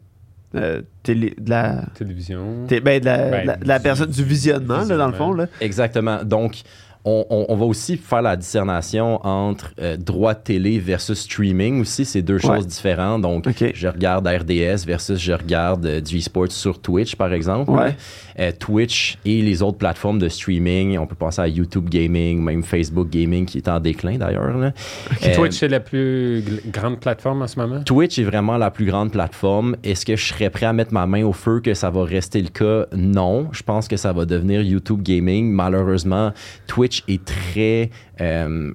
euh, 0.56 0.82
télé, 1.02 1.34
de 1.38 1.50
la 1.50 1.84
Télévision. 1.94 2.66
té- 2.66 2.80
ben, 2.80 2.98
de 3.00 3.04
la, 3.04 3.30
Ben, 3.30 3.46
la- 3.46 3.56
de 3.56 3.68
la 3.68 3.78
du- 3.78 3.82
personne 3.82 4.10
du 4.10 4.24
visionnement, 4.24 4.78
là, 4.78 4.96
dans 4.96 5.06
le 5.06 5.12
visionnement. 5.12 5.16
fond 5.16 5.32
là. 5.32 5.46
Exactement. 5.60 6.24
Donc, 6.24 6.62
on, 7.04 7.24
on- 7.30 7.46
on 7.48 7.56
va 7.56 7.64
aussi 7.64 7.96
faire 7.96 8.22
la 8.22 8.36
discernation 8.36 9.24
entre 9.26 9.72
euh, 9.80 9.96
droit 9.96 10.34
de 10.34 10.40
télé 10.40 10.78
versus 10.78 11.18
streaming 11.20 11.80
aussi. 11.80 12.04
C'est 12.04 12.22
deux 12.22 12.34
Ouais. 12.34 12.40
choses 12.56 12.66
différentes. 12.66 13.22
Donc, 13.22 13.44
je 13.74 13.88
regarde 13.88 14.26
RDS 14.26 14.84
versus 14.86 15.18
je 15.18 15.32
regarde 15.32 15.84
euh, 15.86 16.00
du 16.00 16.18
e-sport 16.18 16.50
sur 16.50 16.80
Twitch, 16.80 17.16
par 17.16 17.32
exemple. 17.32 17.70
Ouais. 17.70 17.96
Euh, 18.38 18.52
Twitch 18.58 19.18
et 19.24 19.42
les 19.42 19.62
autres 19.62 19.78
plateformes 19.78 20.18
de 20.18 20.28
streaming. 20.28 20.98
On 20.98 21.06
peut 21.06 21.14
penser 21.14 21.40
à 21.42 21.48
YouTube 21.48 21.88
Gaming, 21.88 22.42
même 22.42 22.62
Facebook 22.62 23.08
Gaming 23.10 23.46
qui 23.46 23.58
est 23.58 23.68
en 23.68 23.80
déclin 23.80 24.16
d'ailleurs. 24.16 24.56
Euh, 24.56 25.34
Twitch, 25.34 25.54
c'est 25.58 25.68
la 25.68 25.80
plus 25.80 26.42
grande 26.72 27.00
plateforme 27.00 27.42
en 27.42 27.46
ce 27.46 27.58
moment? 27.58 27.82
Twitch 27.82 28.18
est 28.18 28.24
vraiment 28.24 28.56
la 28.56 28.70
plus 28.70 28.86
grande 28.86 29.10
plateforme. 29.12 29.76
Est-ce 29.84 30.04
que 30.06 30.16
je 30.16 30.24
serais 30.32 30.50
prêt 30.50 30.66
à 30.66 30.72
mettre 30.72 30.92
ma 30.92 31.06
main 31.06 31.24
au 31.24 31.32
feu 31.32 31.60
que 31.60 31.74
ça 31.74 31.90
va 31.90 32.04
rester 32.04 32.40
le 32.42 32.48
cas? 32.48 32.86
Non. 32.94 33.48
Je 33.52 33.62
pense 33.62 33.88
que 33.88 33.96
ça 33.96 34.12
va 34.12 34.24
devenir 34.24 34.62
YouTube 34.62 35.02
Gaming. 35.02 35.50
Malheureusement, 35.52 36.32
Twitch 36.66 36.89
Twitch 36.90 37.04
est 37.06 37.24
très, 37.24 37.90
euh, 38.20 38.72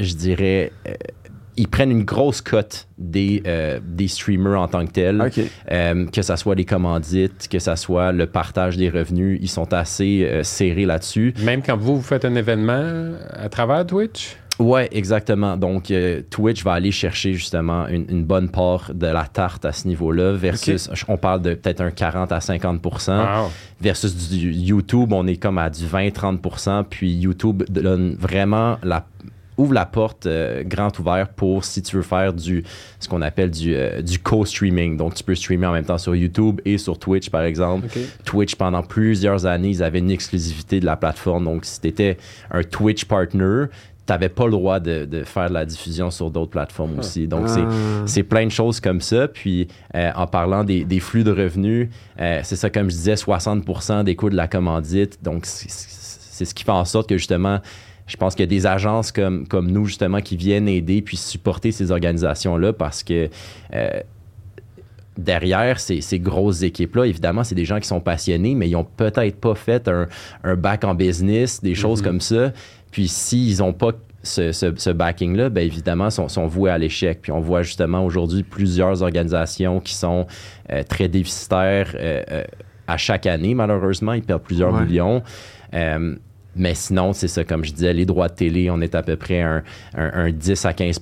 je 0.00 0.14
dirais, 0.14 0.72
euh, 0.88 0.94
ils 1.56 1.68
prennent 1.68 1.90
une 1.90 2.04
grosse 2.04 2.40
cote 2.42 2.86
des, 2.98 3.42
euh, 3.46 3.78
des 3.82 4.08
streamers 4.08 4.60
en 4.60 4.68
tant 4.68 4.84
que 4.84 4.90
tels. 4.90 5.30
Euh, 5.70 6.06
que 6.06 6.22
ça 6.22 6.36
soit 6.36 6.54
les 6.54 6.64
commandites, 6.64 7.48
que 7.48 7.58
ça 7.58 7.76
soit 7.76 8.12
le 8.12 8.26
partage 8.26 8.76
des 8.76 8.90
revenus, 8.90 9.38
ils 9.40 9.48
sont 9.48 9.72
assez 9.72 10.24
euh, 10.24 10.42
serrés 10.42 10.84
là-dessus. 10.84 11.34
Même 11.42 11.62
quand 11.62 11.76
vous, 11.76 11.96
vous 11.96 12.02
faites 12.02 12.24
un 12.24 12.34
événement 12.34 13.14
à 13.32 13.48
travers 13.48 13.86
Twitch? 13.86 14.36
Ouais, 14.58 14.88
exactement. 14.92 15.56
Donc, 15.56 15.90
euh, 15.90 16.22
Twitch 16.30 16.64
va 16.64 16.72
aller 16.72 16.90
chercher 16.90 17.34
justement 17.34 17.86
une, 17.88 18.06
une 18.08 18.24
bonne 18.24 18.48
part 18.48 18.90
de 18.94 19.06
la 19.06 19.24
tarte 19.24 19.64
à 19.66 19.72
ce 19.72 19.86
niveau-là, 19.86 20.32
versus, 20.32 20.88
on 21.08 21.16
parle 21.18 21.42
de 21.42 21.54
peut-être 21.54 21.82
un 21.82 21.90
40 21.90 22.32
à 22.32 22.40
50 22.40 22.80
Wow. 22.84 23.50
versus 23.80 24.28
du 24.30 24.50
YouTube, 24.52 25.12
on 25.12 25.26
est 25.26 25.36
comme 25.36 25.58
à 25.58 25.68
du 25.70 25.84
20-30% 25.84 26.84
puis 26.88 27.12
YouTube 27.14 27.64
donne 27.68 28.14
vraiment 28.18 28.78
la 28.82 29.06
ouvre 29.58 29.72
la 29.72 29.86
porte 29.86 30.26
euh, 30.26 30.62
grand 30.64 30.98
ouvert 30.98 31.28
pour 31.30 31.64
si 31.64 31.80
tu 31.80 31.96
veux 31.96 32.02
faire 32.02 32.34
du 32.34 32.62
ce 33.00 33.08
qu'on 33.08 33.22
appelle 33.22 33.50
du, 33.50 33.74
euh, 33.74 34.02
du 34.02 34.18
co-streaming. 34.18 34.98
Donc 34.98 35.14
tu 35.14 35.24
peux 35.24 35.34
streamer 35.34 35.66
en 35.66 35.72
même 35.72 35.84
temps 35.86 35.96
sur 35.96 36.14
YouTube 36.14 36.60
et 36.66 36.76
sur 36.76 36.98
Twitch 36.98 37.30
par 37.30 37.42
exemple. 37.42 37.86
Twitch 38.26 38.54
pendant 38.56 38.82
plusieurs 38.82 39.46
années, 39.46 39.70
ils 39.70 39.82
avaient 39.82 40.00
une 40.00 40.10
exclusivité 40.10 40.78
de 40.78 40.84
la 40.84 40.96
plateforme. 40.96 41.44
Donc 41.44 41.64
si 41.64 41.80
tu 41.80 41.88
étais 41.88 42.18
un 42.50 42.62
Twitch 42.62 43.06
partner, 43.06 43.64
tu 44.06 44.12
n'avais 44.12 44.28
pas 44.28 44.44
le 44.44 44.52
droit 44.52 44.78
de, 44.78 45.04
de 45.04 45.24
faire 45.24 45.48
de 45.48 45.54
la 45.54 45.64
diffusion 45.64 46.10
sur 46.12 46.30
d'autres 46.30 46.50
plateformes 46.52 46.98
aussi. 47.00 47.26
Donc 47.26 47.48
c'est 47.48 47.62
Ah. 47.62 48.02
c'est 48.06 48.22
plein 48.22 48.44
de 48.46 48.50
choses 48.50 48.78
comme 48.80 49.00
ça. 49.00 49.26
Puis, 49.28 49.66
euh, 49.94 50.10
en 50.14 50.26
parlant 50.26 50.62
des, 50.62 50.84
des 50.84 51.00
flux 51.00 51.24
de 51.24 51.32
revenus, 51.32 51.88
euh, 52.20 52.40
c'est 52.44 52.56
ça, 52.56 52.70
comme 52.70 52.88
je 52.88 52.94
disais, 52.96 53.14
60% 53.16 54.04
des 54.04 54.14
coûts 54.14 54.30
de 54.30 54.36
la 54.36 54.46
commandite. 54.46 55.18
Donc, 55.22 55.44
c'est 55.46 56.44
ce 56.44 56.54
qui 56.54 56.64
fait 56.64 56.70
en 56.70 56.84
sorte 56.84 57.08
que, 57.08 57.18
justement, 57.18 57.60
je 58.06 58.16
pense 58.16 58.34
qu'il 58.36 58.44
y 58.44 58.48
a 58.48 58.50
des 58.50 58.66
agences 58.66 59.10
comme, 59.10 59.48
comme 59.48 59.70
nous, 59.70 59.86
justement, 59.86 60.20
qui 60.20 60.36
viennent 60.36 60.68
aider 60.68 61.02
puis 61.02 61.16
supporter 61.16 61.72
ces 61.72 61.90
organisations-là 61.90 62.72
parce 62.72 63.02
que 63.02 63.28
euh, 63.74 64.00
derrière 65.18 65.80
ces, 65.80 66.00
ces 66.02 66.18
grosses 66.20 66.62
équipes-là, 66.62 67.06
évidemment, 67.06 67.42
c'est 67.42 67.54
des 67.54 67.64
gens 67.64 67.80
qui 67.80 67.88
sont 67.88 68.00
passionnés, 68.00 68.54
mais 68.54 68.68
ils 68.68 68.72
n'ont 68.72 68.84
peut-être 68.84 69.40
pas 69.40 69.54
fait 69.54 69.88
un, 69.88 70.06
un 70.44 70.56
bac 70.56 70.84
en 70.84 70.94
business, 70.94 71.62
des 71.62 71.74
choses 71.74 72.02
comme 72.02 72.20
ça. 72.20 72.52
Puis 72.96 73.08
s'ils 73.08 73.58
n'ont 73.58 73.74
pas 73.74 73.90
ce, 74.22 74.52
ce- 74.52 74.72
ce 74.74 74.88
backing-là, 74.88 75.50
bien 75.50 75.64
évidemment, 75.64 76.08
sont, 76.08 76.28
sont 76.30 76.46
voués 76.46 76.70
à 76.70 76.78
l'échec. 76.78 77.20
Puis 77.20 77.30
on 77.30 77.40
voit 77.40 77.60
justement 77.62 78.02
aujourd'hui 78.02 78.42
plusieurs 78.42 79.02
organisations 79.02 79.80
qui 79.80 79.92
sont 79.94 80.26
euh, 80.72 80.82
très 80.82 81.06
déficitaires 81.06 81.90
euh, 81.94 82.22
euh, 82.30 82.44
à 82.86 82.96
chaque 82.96 83.26
année, 83.26 83.52
malheureusement. 83.52 84.14
Ils 84.14 84.22
perdent 84.22 84.44
plusieurs 84.44 84.72
Ouais. 84.72 84.86
millions. 84.86 85.22
Euh, 85.74 86.14
mais 86.54 86.72
sinon, 86.74 87.12
c'est 87.12 87.28
ça, 87.28 87.44
comme 87.44 87.66
je 87.66 87.72
disais, 87.74 87.92
les 87.92 88.06
droits 88.06 88.28
de 88.28 88.34
télé, 88.34 88.70
on 88.70 88.80
est 88.80 88.94
à 88.94 89.02
peu 89.02 89.16
près 89.16 89.42
un, 89.42 89.62
un- 89.94 90.10
un 90.14 90.30
10 90.32 90.64
à 90.64 90.72
15 90.72 90.98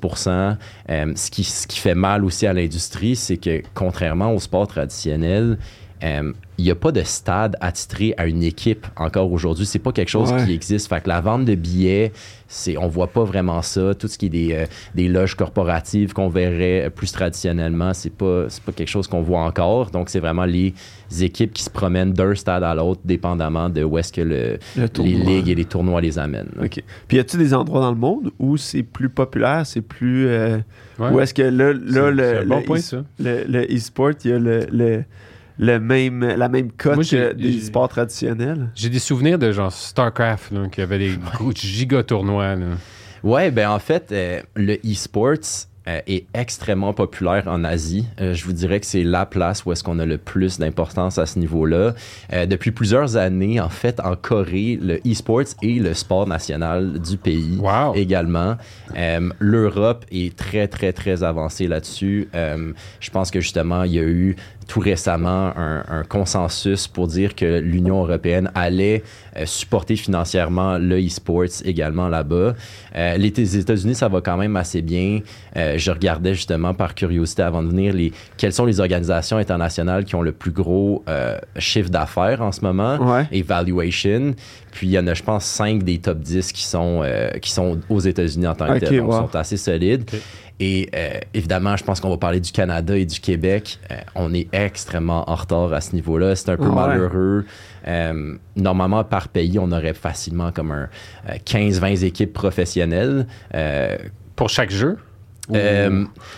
Euh, 0.91 1.13
ce, 1.15 1.31
qui, 1.31 1.45
ce 1.45 1.69
qui 1.69 1.79
fait 1.79 1.95
mal 1.95 2.25
aussi 2.25 2.45
à 2.49 2.53
l'industrie, 2.53 3.15
c'est 3.15 3.37
que 3.37 3.63
contrairement 3.73 4.33
au 4.35 4.41
sport 4.41 4.67
traditionnel, 4.67 5.59
euh, 6.03 6.33
il 6.59 6.65
n'y 6.65 6.71
a 6.71 6.75
pas 6.77 6.93
de 6.93 7.03
stade 7.03 7.57
attitré 7.61 8.15
à 8.17 8.27
une 8.27 8.43
équipe 8.43 8.87
encore 8.97 9.33
aujourd'hui. 9.33 9.67
C'est 9.67 9.79
pas 9.81 9.93
quelque 9.93 10.09
chose 10.11 10.33
Ouais. 10.33 10.45
qui 10.45 10.53
existe. 10.53 10.89
Fait 10.89 11.01
que 11.03 11.09
la 11.09 11.21
vente 11.21 11.45
de 11.45 11.55
billets, 11.57 12.13
c'est, 12.47 12.77
on 12.79 12.87
voit 12.87 13.09
pas 13.09 13.25
vraiment 13.25 13.61
ça. 13.63 13.95
Tout 13.95 14.07
ce 14.07 14.17
qui 14.17 14.27
est 14.27 14.29
des, 14.29 14.53
euh, 14.53 14.67
des 14.95 15.09
loges 15.09 15.35
corporatives 15.35 16.13
qu'on 16.13 16.29
verrait 16.29 16.91
plus 16.95 17.11
traditionnellement, 17.11 17.93
c'est 17.93 18.13
pas, 18.15 18.45
c'est 18.49 18.63
pas 18.63 18.71
quelque 18.71 18.89
chose 18.89 19.09
qu'on 19.09 19.23
voit 19.23 19.41
encore. 19.41 19.91
Donc, 19.91 20.09
c'est 20.09 20.21
vraiment 20.21 20.45
les 20.45 20.75
équipes 21.21 21.53
qui 21.53 21.65
se 21.65 21.71
promènent 21.71 22.13
d'un 22.13 22.35
stade 22.37 22.63
à 22.63 22.73
l'autre, 22.75 23.01
dépendamment 23.05 23.69
de 23.69 23.83
où 23.83 23.99
est-ce 23.99 24.13
que 24.13 24.21
le, 24.21 24.59
Le 24.77 24.89
les 25.03 25.13
ligues 25.15 25.49
et 25.49 25.55
les 25.57 25.65
tournois 25.65 26.01
les 26.01 26.19
amènent. 26.21 26.51
OK. 26.63 26.83
Puis 27.09 27.17
y 27.17 27.21
a-tu 27.21 27.37
des 27.37 27.53
endroits 27.53 27.81
dans 27.81 27.91
le 27.91 27.99
monde 27.99 28.31
où 28.39 28.57
c'est 28.57 28.83
plus 28.85 29.09
populaire, 29.09 29.67
c'est 29.67 29.81
plus. 29.83 30.29
euh, 30.29 30.59
Ouais. 31.01 31.11
Où 31.11 31.19
est-ce 31.19 31.35
que 31.35 31.43
là, 31.43 31.73
là 31.73 31.81
C'est- 31.89 32.11
le, 32.13 32.23
c'est 32.23 32.39
un 32.39 32.47
bon 32.47 32.57
le 32.59 32.63
point, 32.63 32.79
e- 32.79 32.81
ça. 32.81 33.05
le, 33.19 33.45
le 33.49 33.65
e-sport, 33.77 34.13
il 34.25 34.31
y 34.31 34.35
a 34.35 34.39
le, 34.39 35.05
le, 35.59 35.79
même, 35.79 36.21
la 36.25 36.49
même 36.49 36.71
cote 36.73 36.95
Moi, 36.97 37.05
j'ai- 37.05 37.19
que 37.19 37.33
des 37.35 37.61
sports 37.61 37.89
traditionnels? 37.89 38.71
J'ai 38.75 38.89
des 38.89 38.99
souvenirs 38.99 39.39
de 39.39 39.53
genre 39.53 39.73
StarCraft, 39.73 40.51
là, 40.53 40.69
qui 40.71 40.81
avait 40.81 40.99
des 40.99 41.17
gros 41.35 41.53
giga 41.53 42.03
tournois. 42.03 42.55
Là. 42.57 42.67
Ouais, 43.23 43.51
ben 43.51 43.71
en 43.71 43.79
fait, 43.79 44.11
euh, 44.13 44.41
le 44.55 44.75
e-sports 44.85 45.67
euh, 45.87 46.01
est 46.07 46.25
extrêmement 46.33 46.95
populaire 46.95 47.45
en 47.47 47.63
Asie. 47.63 48.07
Euh, 48.19 48.33
je 48.33 48.45
vous 48.47 48.55
dirais 48.55 48.81
que 48.81 48.87
c'est 48.87 49.03
la 49.03 49.27
place 49.27 49.67
où 49.67 49.73
est-ce 49.73 49.85
qu'on 49.85 49.99
a 49.99 50.07
le 50.07 50.17
plus 50.17 50.59
d'importance 50.59 51.19
à 51.19 51.27
ce 51.27 51.39
niveau-là. 51.39 51.93
Euh, 52.33 52.47
depuis 52.47 52.71
plusieurs 52.71 53.19
années, 53.19 53.61
en 53.61 53.69
fait, 53.69 54.01
en 54.01 54.17
Corée, 54.17 54.79
le 54.81 54.97
e-sports 55.07 55.43
est 55.63 55.83
le 55.83 55.93
sport 55.93 56.27
national 56.27 56.99
du 57.01 57.19
pays 57.19 57.59
Wow. 57.61 57.95
également. 57.97 58.57
Euh, 58.97 59.29
L'Europe 59.41 60.07
est 60.11 60.35
très, 60.35 60.69
très, 60.69 60.95
très 60.95 61.23
avancée 61.23 61.67
là-dessus. 61.67 62.29
Euh, 62.35 62.73
je 63.01 63.11
pense 63.11 63.31
que 63.31 63.41
justement, 63.41 63.83
il 63.83 63.93
y 63.93 63.99
a 63.99 64.05
eu 64.05 64.37
tout 64.67 64.81
récemment 64.81 65.53
un, 65.57 65.85
un 65.89 66.03
consensus 66.05 66.89
pour 66.89 67.07
dire 67.07 67.35
que 67.35 67.59
l'Union 67.61 68.03
européenne 68.03 68.51
allait 68.55 69.03
euh, 69.37 69.47
supporter 69.47 69.97
financièrement 69.97 70.79
le 70.79 70.99
e-sports 71.05 71.63
également 71.65 72.09
là-bas. 72.09 72.55
Euh, 72.97 73.17
les 73.17 73.31
les 73.31 73.57
États-Unis, 73.59 73.95
ça 73.95 74.09
va 74.09 74.21
quand 74.21 74.37
même 74.37 74.57
assez 74.57 74.81
bien. 74.81 75.21
Euh, 75.57 75.75
je 75.77 75.91
regardais 75.91 76.35
justement 76.35 76.73
par 76.73 76.95
curiosité 76.95 77.43
avant 77.43 77.63
de 77.63 77.69
venir 77.69 77.93
les, 77.93 78.13
quelles 78.37 78.53
sont 78.53 78.65
les 78.65 78.81
organisations 78.81 79.37
internationales 79.37 80.05
qui 80.05 80.15
ont 80.15 80.23
le 80.23 80.33
plus 80.33 80.53
gros 80.53 81.05
chiffre 81.59 81.91
d'affaires 81.91 82.41
en 82.43 82.53
ce 82.53 82.61
moment 82.61 82.97
Ouais. 82.99 83.27
et 83.33 83.43
valuation. 83.43 84.35
Puis 84.71 84.87
il 84.89 84.91
y 84.93 84.99
en 84.99 85.07
a, 85.07 85.15
je 85.15 85.23
pense, 85.23 85.45
5 85.45 85.83
des 85.83 85.99
top 85.99 86.19
10 86.21 86.53
qui 86.53 86.65
sont, 86.65 87.03
qui 87.41 87.51
sont 87.51 87.79
aux 87.89 88.01
États-Unis 88.01 88.47
en 88.47 88.55
tant 88.55 88.67
que 88.67 88.73
Ok, 88.75 88.81
tel. 88.81 88.99
Donc, 88.99 89.09
wow. 89.11 89.19
sont 89.29 89.37
assez 89.37 89.57
solides. 89.57 90.11
Et 90.61 90.89
euh, 90.95 91.19
évidemment, 91.35 91.77
je 91.77 91.83
pense 91.83 92.01
qu'on 92.01 92.11
va 92.11 92.17
parler 92.17 92.39
du 92.41 92.53
Canada 92.53 92.97
et 92.97 93.05
du 93.07 93.19
Québec. 93.21 93.79
Euh, 93.91 93.97
on 94.15 94.33
est 94.33 94.47
extrêmement 94.55 95.29
en 95.29 95.35
retard 95.35 95.73
à 95.73 95.81
ce 95.81 95.95
niveau-là. 95.95 96.37
C'est 96.37 96.51
un 96.51 96.57
peu 96.57 96.69
Ouais. 96.69 96.75
malheureux. 96.75 97.45
Euh, 97.89 98.37
normalement, 98.55 99.03
par 99.03 99.29
pays, 99.29 99.59
on 99.59 99.73
aurait 99.73 99.95
facilement 99.95 100.53
comme 100.53 100.71
un 100.71 100.89
euh, 101.29 101.33
15-20 101.45 102.05
équipes 102.05 102.33
professionnelles. 102.33 103.27
Pour 104.37 104.49
chaque 104.49 104.71
jeu? 104.71 104.97
Ou- 105.49 105.57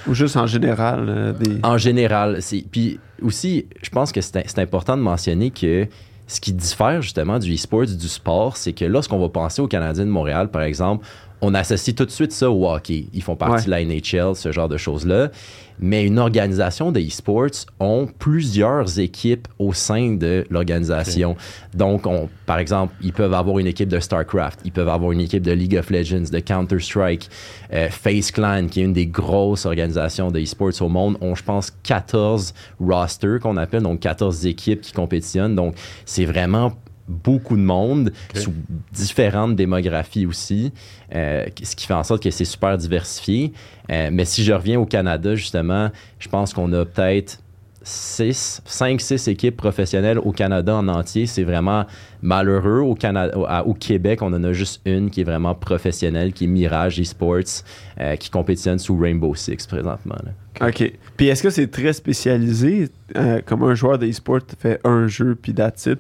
Ou 0.09 0.15
juste 0.15 0.37
en 0.37 0.47
général, 0.47 1.35
des. 1.39 1.59
en 1.63 1.79
général, 1.79 2.39
c'est. 2.41 2.65
Puis 2.71 2.99
aussi, 3.23 3.67
je 3.83 3.89
pense 3.91 4.11
que 4.13 4.21
c'est 4.21 4.43
c'est 4.49 4.59
important 4.59 4.97
de 4.97 5.03
mentionner 5.03 5.51
que 5.51 5.87
ce 6.27 6.41
qui 6.41 6.53
diffère 6.53 7.01
justement 7.03 7.39
du 7.39 7.55
e-sport 7.55 7.87
du 7.87 8.09
sport, 8.09 8.57
c'est 8.57 8.73
que 8.73 8.85
lorsqu'on 8.85 9.21
va 9.21 9.29
penser 9.29 9.63
aux 9.63 9.69
Canadiens 9.69 10.05
de 10.07 10.11
Montréal, 10.11 10.51
par 10.51 10.63
exemple, 10.63 11.07
on 11.41 11.55
associe 11.55 11.95
tout 11.95 12.05
de 12.05 12.11
suite 12.11 12.33
ça 12.33 12.51
au 12.51 12.69
hockey. 12.69 13.07
Ils 13.13 13.23
font 13.23 13.37
partie 13.37 13.67
de 13.67 13.71
la 13.71 13.85
NHL, 13.85 14.35
ce 14.35 14.53
genre 14.53 14.69
de 14.69 14.77
choses-là. 14.77 15.31
Mais 15.79 16.05
une 16.05 16.19
organisation 16.19 16.91
de 16.91 17.01
e-sports 17.01 17.67
ont 17.81 18.09
plusieurs 18.19 18.99
équipes 18.99 19.47
au 19.59 19.75
sein 19.75 20.15
de 20.15 20.47
l'organisation. 20.49 21.37
Donc, 21.75 22.07
on, 22.07 22.31
par 22.47 22.59
exemple, 22.59 22.95
ils 23.03 23.13
peuvent 23.13 23.35
avoir 23.35 23.59
une 23.59 23.67
équipe 23.67 23.91
de 23.91 24.01
StarCraft, 24.01 24.61
ils 24.65 24.73
peuvent 24.73 24.89
avoir 24.89 25.13
une 25.13 25.21
équipe 25.21 25.43
de 25.43 25.53
League 25.53 25.77
of 25.77 25.91
Legends, 25.91 26.31
de 26.33 26.41
Counter-Strike, 26.41 27.29
euh, 27.75 27.91
Face 27.91 28.31
Clan, 28.31 28.69
qui 28.71 28.81
est 28.81 28.85
une 28.85 28.95
des 28.95 29.07
grosses 29.07 29.67
organisations 29.67 30.31
de 30.31 30.41
e-sports 30.41 30.81
au 30.81 30.89
monde, 30.89 31.19
ont, 31.21 31.35
je 31.35 31.43
pense, 31.43 31.71
14 31.83 32.55
rosters 32.81 33.41
qu'on 33.41 33.59
appelle, 33.59 33.83
donc 33.83 34.01
14 34.01 34.47
équipes 34.47 34.81
qui 34.81 34.93
compétitionnent. 34.93 35.55
Donc, 35.57 35.75
c'est 36.07 36.25
vraiment 36.25 36.73
beaucoup 37.09 37.57
de 37.57 37.63
monde, 37.63 38.13
sous 38.35 38.53
différentes 38.93 39.57
démographies 39.57 40.27
aussi, 40.27 40.73
euh, 41.15 41.47
ce 41.63 41.77
qui 41.77 41.87
fait 41.87 41.95
en 41.95 42.05
sorte 42.05 42.23
que 42.23 42.31
c'est 42.31 42.45
super 42.45 42.77
diversifié. 42.77 43.53
Euh, 43.91 44.11
mais 44.13 44.25
si 44.25 44.43
je 44.43 44.53
reviens 44.53 44.81
au 44.81 44.87
Canada, 44.87 45.35
justement, 45.35 45.91
je 46.19 46.29
pense 46.29 46.53
qu'on 46.53 46.73
a 46.73 46.85
peut-être 46.85 47.41
6, 47.83 48.63
5, 48.65 49.01
6 49.01 49.29
équipes 49.29 49.57
professionnelles 49.57 50.19
au 50.19 50.33
Canada 50.33 50.75
en 50.75 50.89
entier. 50.89 51.27
C'est 51.27 51.45
vraiment 51.45 51.87
malheureux. 52.21 52.81
Au, 52.81 52.97
Canada, 52.97 53.63
au, 53.65 53.75
Québec, 53.75 54.23
on 54.23 54.33
en 54.33 54.43
a 54.43 54.53
juste 54.53 54.81
une 54.85 55.09
qui 55.09 55.21
est 55.21 55.25
vraiment 55.25 55.55
professionnelle, 55.55 56.33
qui 56.33 56.45
est 56.45 56.49
Mirage 56.49 56.99
Esports, 56.99 57.63
euh, 58.01 58.17
qui 58.17 58.29
compétitionne 58.29 58.81
sous 58.81 58.99
Rainbow 58.99 59.37
Six 59.37 59.69
présentement. 59.69 60.17
là. 60.25 60.69
OK. 60.69 60.93
Puis 61.17 61.29
est-ce 61.29 61.45
que 61.45 61.51
c'est 61.51 61.69
très 61.69 61.93
spécialisé? 61.93 62.89
euh, 63.15 63.41
comme 63.45 63.63
un 63.63 63.75
joueur 63.75 63.99
de 63.99 64.07
e-sport 64.07 64.41
fait 64.59 64.81
un 64.85 65.07
jeu, 65.07 65.37
puis 65.41 65.55
that's 65.55 65.87
it? 65.87 65.99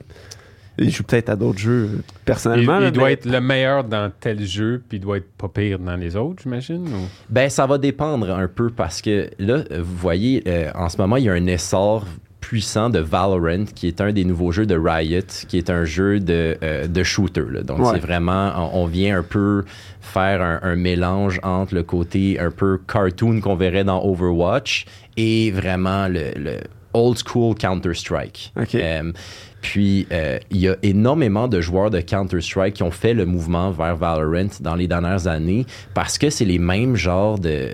Il 0.78 0.90
joue 0.90 1.04
peut-être 1.04 1.30
à 1.30 1.36
d'autres 1.36 1.58
jeux, 1.58 1.88
Il, 1.94 2.02
personnellement. 2.24 2.80
il 2.80 2.90
doit 2.92 3.06
mais- 3.06 3.12
être 3.14 3.24
le 3.26 3.40
meilleur 3.40 3.84
dans 3.84 4.10
tel 4.20 4.44
jeu, 4.44 4.82
puis 4.88 4.98
il 4.98 5.00
doit 5.00 5.16
être 5.18 5.30
pas 5.38 5.48
pire 5.48 5.78
dans 5.78 5.96
les 5.96 6.16
autres, 6.16 6.42
j'imagine? 6.42 6.86
ou- 6.86 7.08
Ben, 7.30 7.48
ça 7.48 7.66
va 7.66 7.78
dépendre 7.78 8.30
un 8.30 8.48
peu 8.48 8.70
parce 8.70 9.00
que 9.00 9.30
là, 9.38 9.64
vous 9.70 9.96
voyez, 9.96 10.42
euh, 10.46 10.70
en 10.74 10.88
ce 10.88 10.98
moment, 10.98 11.16
il 11.16 11.24
y 11.24 11.28
a 11.28 11.32
un 11.32 11.46
essor 11.46 12.04
puissant 12.40 12.90
de 12.90 13.00
Valorant, 13.00 13.64
qui 13.74 13.88
est 13.88 14.00
un 14.00 14.12
des 14.12 14.24
nouveaux 14.24 14.52
jeux 14.52 14.66
de 14.66 14.76
Riot, 14.78 15.22
qui 15.48 15.58
est 15.58 15.68
un 15.68 15.84
jeu 15.84 16.20
de, 16.20 16.56
euh, 16.62 16.86
de 16.86 17.02
shooter. 17.02 17.42
là. 17.50 17.62
Donc, 17.62 17.80
Ouais. 17.80 17.86
c'est 17.94 17.98
vraiment, 17.98 18.52
on, 18.72 18.82
on 18.82 18.86
vient 18.86 19.18
un 19.18 19.22
peu 19.24 19.64
faire 20.00 20.40
un, 20.42 20.60
un 20.62 20.76
mélange 20.76 21.40
entre 21.42 21.74
le 21.74 21.82
côté 21.82 22.38
un 22.38 22.52
peu 22.52 22.78
cartoon 22.86 23.40
qu'on 23.40 23.56
verrait 23.56 23.82
dans 23.82 24.00
Overwatch 24.04 24.84
et 25.16 25.50
vraiment 25.50 26.06
le, 26.06 26.30
le 26.36 26.56
old 26.94 27.18
school 27.26 27.56
Counter-Strike. 27.56 28.52
OK. 28.60 28.74
Euh, 28.76 29.12
puis, 29.70 30.06
euh, 30.12 30.38
il 30.52 30.58
y 30.58 30.68
a 30.68 30.76
énormément 30.84 31.48
de 31.48 31.60
joueurs 31.60 31.90
de 31.90 32.00
Counter-Strike 32.00 32.74
qui 32.74 32.82
ont 32.84 32.92
fait 32.92 33.14
le 33.14 33.26
mouvement 33.26 33.72
vers 33.72 33.96
Valorant 33.96 34.46
dans 34.60 34.76
les 34.76 34.86
dernières 34.86 35.26
années 35.26 35.66
parce 35.92 36.18
que 36.18 36.30
c'est 36.30 36.44
les 36.44 36.60
mêmes 36.60 36.94
genres 36.94 37.36
de. 37.40 37.70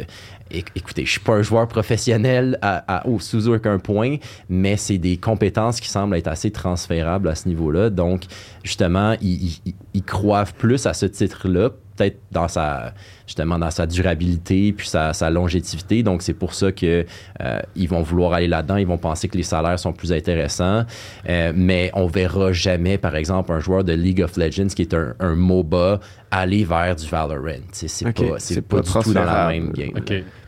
Éc- 0.50 0.68
Écoutez, 0.74 1.04
je 1.04 1.10
suis 1.10 1.20
pas 1.20 1.34
un 1.34 1.42
joueur 1.42 1.68
professionnel 1.68 2.58
à- 2.62 3.06
au 3.06 3.20
sous 3.20 3.46
aucun 3.48 3.78
point, 3.78 4.16
mais 4.48 4.78
c'est 4.78 4.96
des 4.98 5.18
compétences 5.18 5.80
qui 5.80 5.88
semblent 5.90 6.16
être 6.16 6.28
assez 6.28 6.50
transférables 6.50 7.28
à 7.28 7.34
ce 7.34 7.46
niveau-là. 7.46 7.90
Donc, 7.90 8.22
justement, 8.64 9.14
ils, 9.20 9.60
ils- 9.66 9.74
ils 9.92 10.02
croivent 10.02 10.54
plus 10.54 10.86
à 10.86 10.94
ce 10.94 11.04
titre-là, 11.04 11.70
peut-être 12.02 12.18
dans 12.30 12.48
sa 12.48 12.92
justement 13.26 13.58
dans 13.58 13.70
sa 13.70 13.86
durabilité 13.86 14.72
puis 14.72 14.88
sa, 14.88 15.12
sa 15.12 15.30
longévité. 15.30 16.02
Donc, 16.02 16.22
c'est 16.22 16.34
pour 16.34 16.54
ça 16.54 16.72
que 16.72 17.06
euh, 17.40 17.60
ils 17.74 17.88
vont 17.88 18.02
vouloir 18.02 18.34
aller 18.34 18.48
là-dedans. 18.48 18.76
Ils 18.76 18.86
vont 18.86 18.98
penser 18.98 19.28
que 19.28 19.36
les 19.36 19.42
salaires 19.42 19.78
sont 19.78 19.92
plus 19.92 20.12
intéressants. 20.12 20.84
Euh, 21.28 21.52
mais 21.54 21.90
on 21.94 22.06
verra 22.06 22.52
jamais, 22.52 22.98
par 22.98 23.16
exemple, 23.16 23.52
un 23.52 23.60
joueur 23.60 23.84
de 23.84 23.92
League 23.92 24.22
of 24.22 24.36
Legends 24.36 24.68
qui 24.68 24.82
est 24.82 24.94
un, 24.94 25.14
un 25.20 25.34
MOBA 25.34 26.00
aller 26.30 26.64
vers 26.64 26.96
du 26.96 27.06
Valorant. 27.06 27.62
C'est 27.72 27.88
c'est 27.88 28.06
Ok, 28.06 28.16
pas, 28.16 28.36
pas, 28.36 28.82
pas 28.82 28.98
du 28.98 29.04
tout 29.04 29.14
dans 29.14 29.24
la 29.24 29.48
même 29.48 29.72
game. 29.72 29.92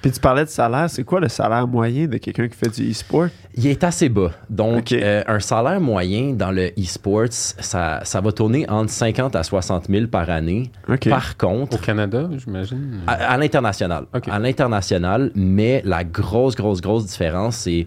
Puis 0.05 0.13
tu 0.13 0.21
parlais 0.21 0.45
de 0.45 0.51
salaire. 0.51 0.91
C'est 0.91 1.03
quoi 1.03 1.19
le 1.19 1.31
salaire 1.31 1.67
moyen 1.67 2.07
de 2.07 2.19
quelqu'un 2.19 2.47
qui 2.47 2.55
fait 2.55 2.69
du 2.69 2.91
e-sport? 2.91 3.29
Il 3.57 3.67
est 3.67 3.83
assez 3.85 4.11
bas. 4.11 4.33
Donc, 4.51 4.93
euh, 4.93 5.23
un 5.27 5.41
salaire 5.41 5.81
moyen 5.81 6.35
dans 6.35 6.51
le 6.51 6.67
e-sports, 6.79 7.29
ça, 7.33 8.01
ça 8.05 8.21
va 8.21 8.31
tourner 8.31 8.69
entre 8.69 8.91
50 8.91 9.35
à 9.35 9.43
60 9.43 9.87
000 9.89 10.09
par 10.09 10.29
année. 10.29 10.71
Par 11.09 11.39
contre, 11.39 11.77
Au 11.77 11.81
Canada, 11.81 12.29
j'imagine? 12.37 13.01
À, 13.07 13.13
à 13.13 13.39
l'international. 13.39 14.05
À 14.31 14.39
l'international, 14.39 15.31
mais 15.35 15.81
la 15.87 16.05
grosse, 16.05 16.55
grosse, 16.55 16.83
grosse 16.83 17.07
différence, 17.07 17.57
c'est. 17.57 17.87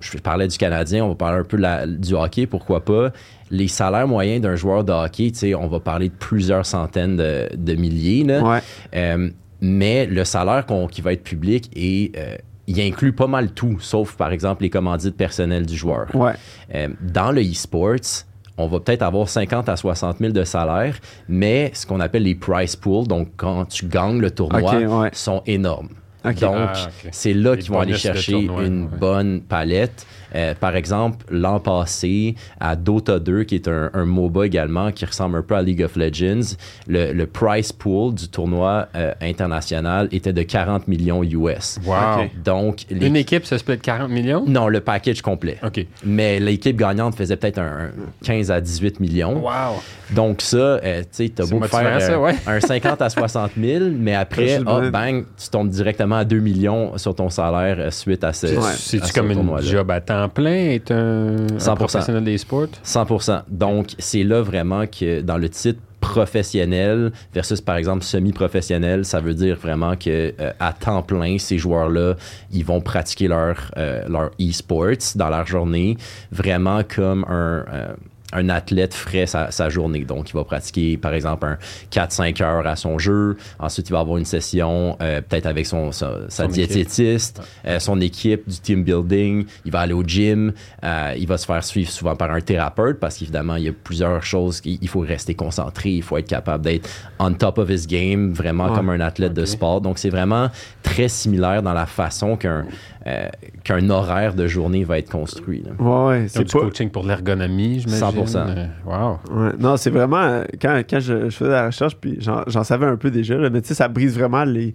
Je 0.00 0.18
parlais 0.18 0.46
du 0.48 0.58
Canadien, 0.58 1.02
on 1.02 1.08
va 1.08 1.14
parler 1.14 1.38
un 1.40 1.44
peu 1.44 1.56
la- 1.56 1.86
du 1.86 2.12
hockey, 2.12 2.46
pourquoi 2.46 2.84
pas. 2.84 3.10
Les 3.50 3.68
salaires 3.68 4.06
moyens 4.06 4.42
d'un 4.42 4.54
joueur 4.54 4.84
de 4.84 4.92
hockey, 4.92 5.30
tu 5.30 5.38
sais, 5.38 5.54
on 5.54 5.66
va 5.66 5.80
parler 5.80 6.10
de 6.10 6.14
plusieurs 6.14 6.66
centaines 6.66 7.16
de, 7.16 7.48
de 7.56 7.74
milliers. 7.74 8.22
là. 8.24 8.42
Ouais. 8.42 8.58
Euh, 8.94 9.30
mais 9.64 10.06
le 10.06 10.24
salaire 10.24 10.66
qu'on- 10.66 10.86
qui 10.86 11.00
va 11.00 11.12
être 11.12 11.22
public 11.24 11.70
est. 11.74 12.16
euh, 12.18 12.36
il 12.66 12.80
inclut 12.80 13.12
pas 13.12 13.26
mal 13.26 13.50
tout, 13.50 13.76
sauf 13.80 14.14
par 14.16 14.32
exemple 14.32 14.62
les 14.62 14.70
commandites 14.70 15.16
personnelles 15.18 15.66
du 15.66 15.76
joueur. 15.76 16.06
Ouais. 16.14 16.32
Euh, 16.74 16.88
dans 17.02 17.30
le 17.30 17.42
e-sports, 17.42 18.24
on 18.56 18.66
va 18.68 18.80
peut-être 18.80 19.02
avoir 19.02 19.28
50 19.28 19.68
à 19.68 19.76
60 19.76 20.16
000 20.18 20.32
de 20.32 20.44
salaire, 20.44 20.96
mais 21.28 21.70
ce 21.74 21.84
qu'on 21.86 22.00
appelle 22.00 22.22
les 22.22 22.34
price 22.34 22.74
pools, 22.74 23.06
donc 23.06 23.28
quand 23.36 23.66
tu 23.66 23.84
gagnes 23.86 24.18
le 24.18 24.30
tournoi, 24.30 24.76
ouais. 24.80 25.10
sont 25.12 25.42
énormes. 25.46 25.90
Donc, 26.24 26.34
Ah, 26.42 26.72
c'est 27.10 27.34
là 27.34 27.54
Les 27.54 27.60
qu'ils 27.60 27.70
vont 27.70 27.80
aller 27.80 27.92
chercher 27.98 28.32
tournoi, 28.32 28.64
une 28.64 28.84
ouais. 28.84 28.98
bonne 28.98 29.42
palette. 29.42 30.06
Euh, 30.34 30.54
par 30.58 30.76
exemple, 30.76 31.24
l'an 31.30 31.60
passé, 31.60 32.34
à 32.60 32.76
Dota 32.76 33.18
2, 33.18 33.44
qui 33.44 33.54
est 33.56 33.68
un, 33.68 33.90
un 33.94 34.04
MOBA 34.04 34.46
également, 34.46 34.90
qui 34.92 35.04
ressemble 35.04 35.38
un 35.38 35.42
peu 35.42 35.54
à 35.56 35.62
League 35.62 35.82
of 35.82 35.96
Legends, 35.96 36.56
le, 36.86 37.12
le 37.12 37.26
price 37.26 37.72
pool 37.72 38.14
du 38.14 38.28
tournoi 38.28 38.88
euh, 38.96 39.12
international 39.20 40.08
était 40.12 40.32
de 40.32 40.42
40 40.42 40.88
millions 40.88 41.22
US. 41.22 41.78
Wow. 41.86 42.26
Donc, 42.44 42.84
les- 42.90 43.06
Une 43.06 43.16
équipe 43.16 43.44
se 43.46 43.58
split 43.58 43.78
40 43.78 44.10
millions? 44.10 44.44
non, 44.46 44.68
le 44.68 44.80
package 44.80 45.22
complet. 45.22 45.58
OK. 45.64 45.86
Mais 46.04 46.40
l'équipe 46.40 46.76
gagnante 46.76 47.14
faisait 47.16 47.36
peut-être 47.36 47.58
un, 47.58 47.86
un 47.86 47.90
15 48.24 48.50
à 48.50 48.60
18 48.60 49.00
millions. 49.00 49.42
Wow. 49.44 49.80
Donc 50.14 50.42
ça, 50.42 50.56
euh, 50.56 51.00
tu 51.02 51.06
sais, 51.12 51.28
t'as 51.30 51.46
beau 51.46 51.60
faire 51.62 52.00
ça, 52.00 52.20
ouais. 52.20 52.34
un 52.46 52.60
50 52.60 53.00
à 53.02 53.08
60 53.08 53.52
000, 53.60 53.84
mais 53.98 54.14
après, 54.14 54.60
ah, 54.66 54.80
bang, 54.90 55.24
tu 55.36 55.48
tombes 55.48 55.68
directement 55.70 56.16
à 56.16 56.24
2 56.24 56.38
millions 56.40 56.96
sur 56.98 57.14
ton 57.14 57.30
salaire 57.30 57.92
suite 57.92 58.22
à 58.24 58.32
ce, 58.32 58.46
Ouais. 58.46 58.56
à 58.58 58.72
C'est-tu 58.72 59.06
ce 59.06 59.12
comme 59.12 59.30
une 59.30 59.60
job 59.62 59.90
à 59.90 60.00
temps 60.00 60.23
plein, 60.28 60.70
être 60.70 60.90
un, 60.92 61.46
un 61.54 61.58
100%. 61.58 61.74
professionnel 61.76 62.24
des 62.24 62.38
sports? 62.38 62.68
100 62.82 63.06
Donc, 63.48 63.92
c'est 63.98 64.22
là 64.22 64.42
vraiment 64.42 64.86
que 64.86 65.20
dans 65.20 65.36
le 65.38 65.48
titre 65.48 65.80
professionnel 66.04 67.12
versus 67.32 67.62
par 67.62 67.76
exemple 67.76 68.04
semi-professionnel, 68.04 69.06
ça 69.06 69.20
veut 69.20 69.32
dire 69.32 69.56
vraiment 69.56 69.96
que 69.96 70.34
euh, 70.38 70.52
à 70.60 70.74
temps 70.74 71.02
plein, 71.02 71.38
ces 71.38 71.56
joueurs-là, 71.56 72.16
ils 72.52 72.64
vont 72.64 72.82
pratiquer 72.82 73.26
leur, 73.26 73.70
euh, 73.78 74.06
leur 74.08 74.30
e-sports 74.38 75.16
dans 75.16 75.30
leur 75.30 75.46
journée, 75.46 75.96
vraiment 76.30 76.82
comme 76.84 77.24
un, 77.26 77.64
euh, 77.72 77.94
un 78.34 78.48
athlète 78.48 78.92
ferait 78.94 79.26
sa, 79.26 79.50
sa 79.50 79.68
journée. 79.68 80.04
Donc, 80.04 80.30
il 80.30 80.34
va 80.34 80.44
pratiquer, 80.44 80.96
par 80.96 81.14
exemple, 81.14 81.46
un 81.46 81.58
4-5 81.90 82.42
heures 82.42 82.66
à 82.66 82.76
son 82.76 82.98
jeu. 82.98 83.36
Ensuite, 83.58 83.88
il 83.88 83.92
va 83.92 84.00
avoir 84.00 84.18
une 84.18 84.24
session 84.24 84.96
euh, 85.00 85.20
peut-être 85.20 85.46
avec 85.46 85.66
son, 85.66 85.92
sa, 85.92 86.28
sa 86.28 86.44
Son 86.44 86.50
équipe. 86.50 86.68
diététiste, 86.68 87.40
euh, 87.66 87.78
son 87.78 88.00
équipe, 88.00 88.48
du 88.48 88.58
team 88.58 88.84
building. 88.84 89.44
Il 89.64 89.70
va 89.72 89.80
aller 89.80 89.94
au 89.94 90.02
gym. 90.02 90.52
euh, 90.82 91.14
il 91.16 91.26
va 91.26 91.38
se 91.38 91.46
faire 91.46 91.62
suivre 91.64 91.90
souvent 91.90 92.16
par 92.16 92.30
un 92.30 92.40
thérapeute 92.40 92.98
parce 93.00 93.16
qu'évidemment, 93.16 93.56
il 93.56 93.64
y 93.64 93.68
a 93.68 93.72
plusieurs 93.72 94.22
choses. 94.22 94.60
qu'il- 94.60 94.78
Il 94.82 94.88
faut 94.88 95.00
rester 95.00 95.34
concentré. 95.34 95.90
Il 95.90 96.02
faut 96.02 96.18
être 96.18 96.28
capable 96.28 96.64
d'être 96.64 96.88
on 97.18 97.32
top 97.32 97.58
of 97.58 97.70
his 97.70 97.86
game, 97.86 98.32
vraiment 98.32 98.66
Ouais. 98.68 98.74
comme 98.76 98.90
un 98.90 99.00
athlète 99.00 99.32
de 99.34 99.44
sport. 99.44 99.80
Donc, 99.80 99.98
c'est 99.98 100.10
vraiment 100.10 100.48
très 100.82 101.08
similaire 101.08 101.62
dans 101.62 101.72
la 101.72 101.86
façon 101.86 102.36
qu'un 102.36 102.66
euh, 103.06 103.28
qu'un 103.64 103.90
horaire 103.90 104.32
de 104.34 104.46
journée 104.46 104.82
va 104.82 104.98
être 104.98 105.10
construit. 105.10 105.62
là. 105.62 105.72
Ouais, 105.78 106.24
C'est 106.28 106.42
du 106.44 106.52
pas. 106.52 106.60
coaching 106.60 106.88
pour 106.88 107.04
l'ergonomie, 107.06 107.80
j'imagine. 107.80 107.98
100%. 108.26 108.36
Euh, 108.48 108.66
Wow. 108.84 109.18
Ouais. 109.30 109.50
Non, 109.58 109.76
c'est 109.76 109.90
vraiment. 109.90 110.20
euh, 110.22 110.44
Quand, 110.60 110.82
quand 110.88 111.00
je, 111.00 111.24
je 111.30 111.36
faisais 111.36 111.50
la 111.50 111.66
recherche, 111.66 111.96
puis 111.96 112.18
j'en 112.20 112.64
savais 112.64 112.86
un 112.86 112.96
peu 112.96 113.10
déjà, 113.10 113.36
là, 113.36 113.50
mais 113.50 113.60
tu 113.62 113.68
sais, 113.68 113.74
ça 113.74 113.88
brise 113.88 114.16
vraiment 114.18 114.44
les, 114.44 114.74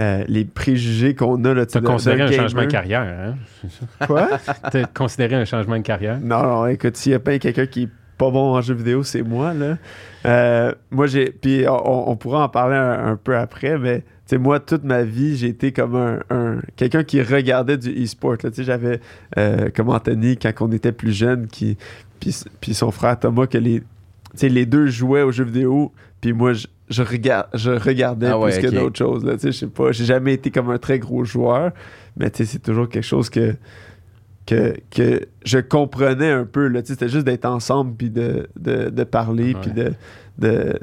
euh, 0.00 0.24
les 0.28 0.44
préjugés 0.44 1.14
qu'on 1.14 1.42
a. 1.44 1.66
tu 1.66 1.78
de- 1.80 1.86
considéré 1.86 2.22
un 2.22 2.26
gamer. 2.30 2.40
changement 2.42 2.62
de 2.62 2.66
carrière, 2.66 3.02
hein? 3.02 3.34
Quoi? 4.06 4.28
T'as 4.70 4.84
considéré 4.84 5.36
un 5.36 5.44
changement 5.44 5.76
de 5.76 5.82
carrière? 5.82 6.18
Non, 6.20 6.42
non, 6.42 6.66
écoute, 6.66 6.96
s'il 6.96 7.12
y 7.12 7.14
a 7.14 7.20
pas 7.20 7.38
quelqu'un 7.38 7.66
qui 7.66 7.82
est 7.84 7.88
pas 8.18 8.30
bon 8.30 8.54
en 8.54 8.60
jeu 8.60 8.74
vidéo, 8.74 9.02
c'est 9.02 9.22
moi, 9.22 9.52
là. 9.54 9.76
Euh, 10.26 10.72
moi, 10.90 11.06
j'ai. 11.08 11.30
Puis 11.30 11.64
on, 11.68 12.10
on 12.10 12.16
pourra 12.16 12.44
en 12.44 12.48
parler 12.48 12.76
un, 12.76 13.12
un 13.12 13.16
peu 13.16 13.36
après, 13.36 13.76
mais 13.78 14.04
moi, 14.38 14.60
toute 14.60 14.84
ma 14.84 15.02
vie, 15.02 15.36
j'ai 15.36 15.48
été 15.48 15.72
comme 15.72 15.94
un. 15.96 16.20
un- 16.30 16.60
quelqu'un 16.76 17.04
qui 17.04 17.20
regardait 17.22 17.76
du 17.76 17.90
e-sport. 18.04 18.36
j'avais 18.58 19.00
euh, 19.38 19.68
comme 19.74 19.90
Anthony, 19.90 20.36
quand 20.36 20.52
on 20.60 20.72
était 20.72 20.92
plus 20.92 21.12
jeune, 21.12 21.46
qui. 21.48 21.76
Puis, 22.20 22.36
puis 22.60 22.72
son 22.74 22.90
frère 22.90 23.18
Thomas, 23.18 23.46
que 23.46 23.58
les. 23.58 23.82
Les 24.40 24.64
deux 24.64 24.86
jouaient 24.86 25.20
aux 25.22 25.32
jeux 25.32 25.44
vidéo, 25.44 25.92
puis 26.22 26.32
moi, 26.32 26.54
je, 26.54 26.66
je, 26.88 27.02
je 27.54 27.70
regardais 27.70 28.28
Ah 28.28 28.38
ouais, 28.38 28.58
plus 28.58 28.62
que 28.70 28.74
d'autres 28.74 28.96
choses. 28.96 29.30
Je 29.42 29.50
sais 29.50 29.66
pas, 29.66 29.92
j'ai 29.92 30.06
jamais 30.06 30.32
été 30.32 30.50
comme 30.50 30.70
un 30.70 30.78
très 30.78 30.98
gros 30.98 31.22
joueur, 31.24 31.72
mais 32.16 32.30
c'est 32.32 32.62
toujours 32.62 32.88
quelque 32.88 33.04
chose 33.04 33.28
que, 33.28 33.54
que, 34.46 34.74
que 34.90 35.26
je 35.44 35.58
comprenais 35.58 36.30
un 36.30 36.46
peu. 36.46 36.72
C'était 36.84 37.10
juste 37.10 37.26
d'être 37.26 37.44
ensemble, 37.44 37.94
puis 37.94 38.08
de, 38.08 38.48
de, 38.58 38.88
de 38.88 39.04
parler, 39.04 39.54
puis 39.60 39.72
de, 39.72 39.92
de 40.38 40.78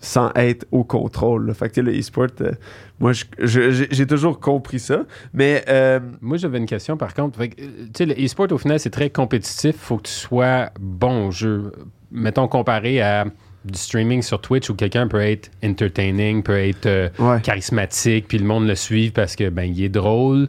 sans 0.00 0.30
être 0.34 0.66
au 0.70 0.84
contrôle. 0.84 1.46
là. 1.46 1.54
Fait 1.54 1.70
que 1.70 1.80
le 1.80 1.98
e-sport, 1.98 2.28
euh, 2.40 2.52
moi, 3.00 3.12
j'ai 3.38 4.06
toujours 4.06 4.38
compris 4.38 4.78
ça. 4.78 5.04
Mais 5.32 5.64
euh, 5.68 5.98
Moi, 6.20 6.36
j'avais 6.36 6.58
une 6.58 6.66
question 6.66 6.96
par 6.96 7.14
contre. 7.14 7.38
Fait 7.38 7.48
que, 7.48 7.62
euh, 7.62 8.06
le 8.06 8.24
e-sport, 8.24 8.50
au 8.52 8.58
final, 8.58 8.78
c'est 8.78 8.90
très 8.90 9.10
compétitif. 9.10 9.76
faut 9.76 9.96
que 9.96 10.08
tu 10.08 10.12
sois 10.12 10.70
bon 10.78 11.28
au 11.28 11.30
jeu. 11.30 11.72
Mettons, 12.10 12.48
comparé 12.48 13.00
à 13.00 13.24
du 13.64 13.78
streaming 13.78 14.22
sur 14.22 14.40
Twitch 14.40 14.70
où 14.70 14.74
quelqu'un 14.74 15.06
peut 15.06 15.20
être 15.20 15.50
entertaining, 15.64 16.42
peut 16.42 16.58
être 16.58 16.86
euh, 16.86 17.08
ouais. 17.18 17.40
charismatique, 17.42 18.26
puis 18.28 18.38
le 18.38 18.44
monde 18.44 18.66
le 18.66 18.74
suit 18.74 19.10
parce 19.10 19.36
que 19.36 19.48
ben 19.50 19.64
il 19.64 19.84
est 19.84 19.88
drôle, 19.88 20.48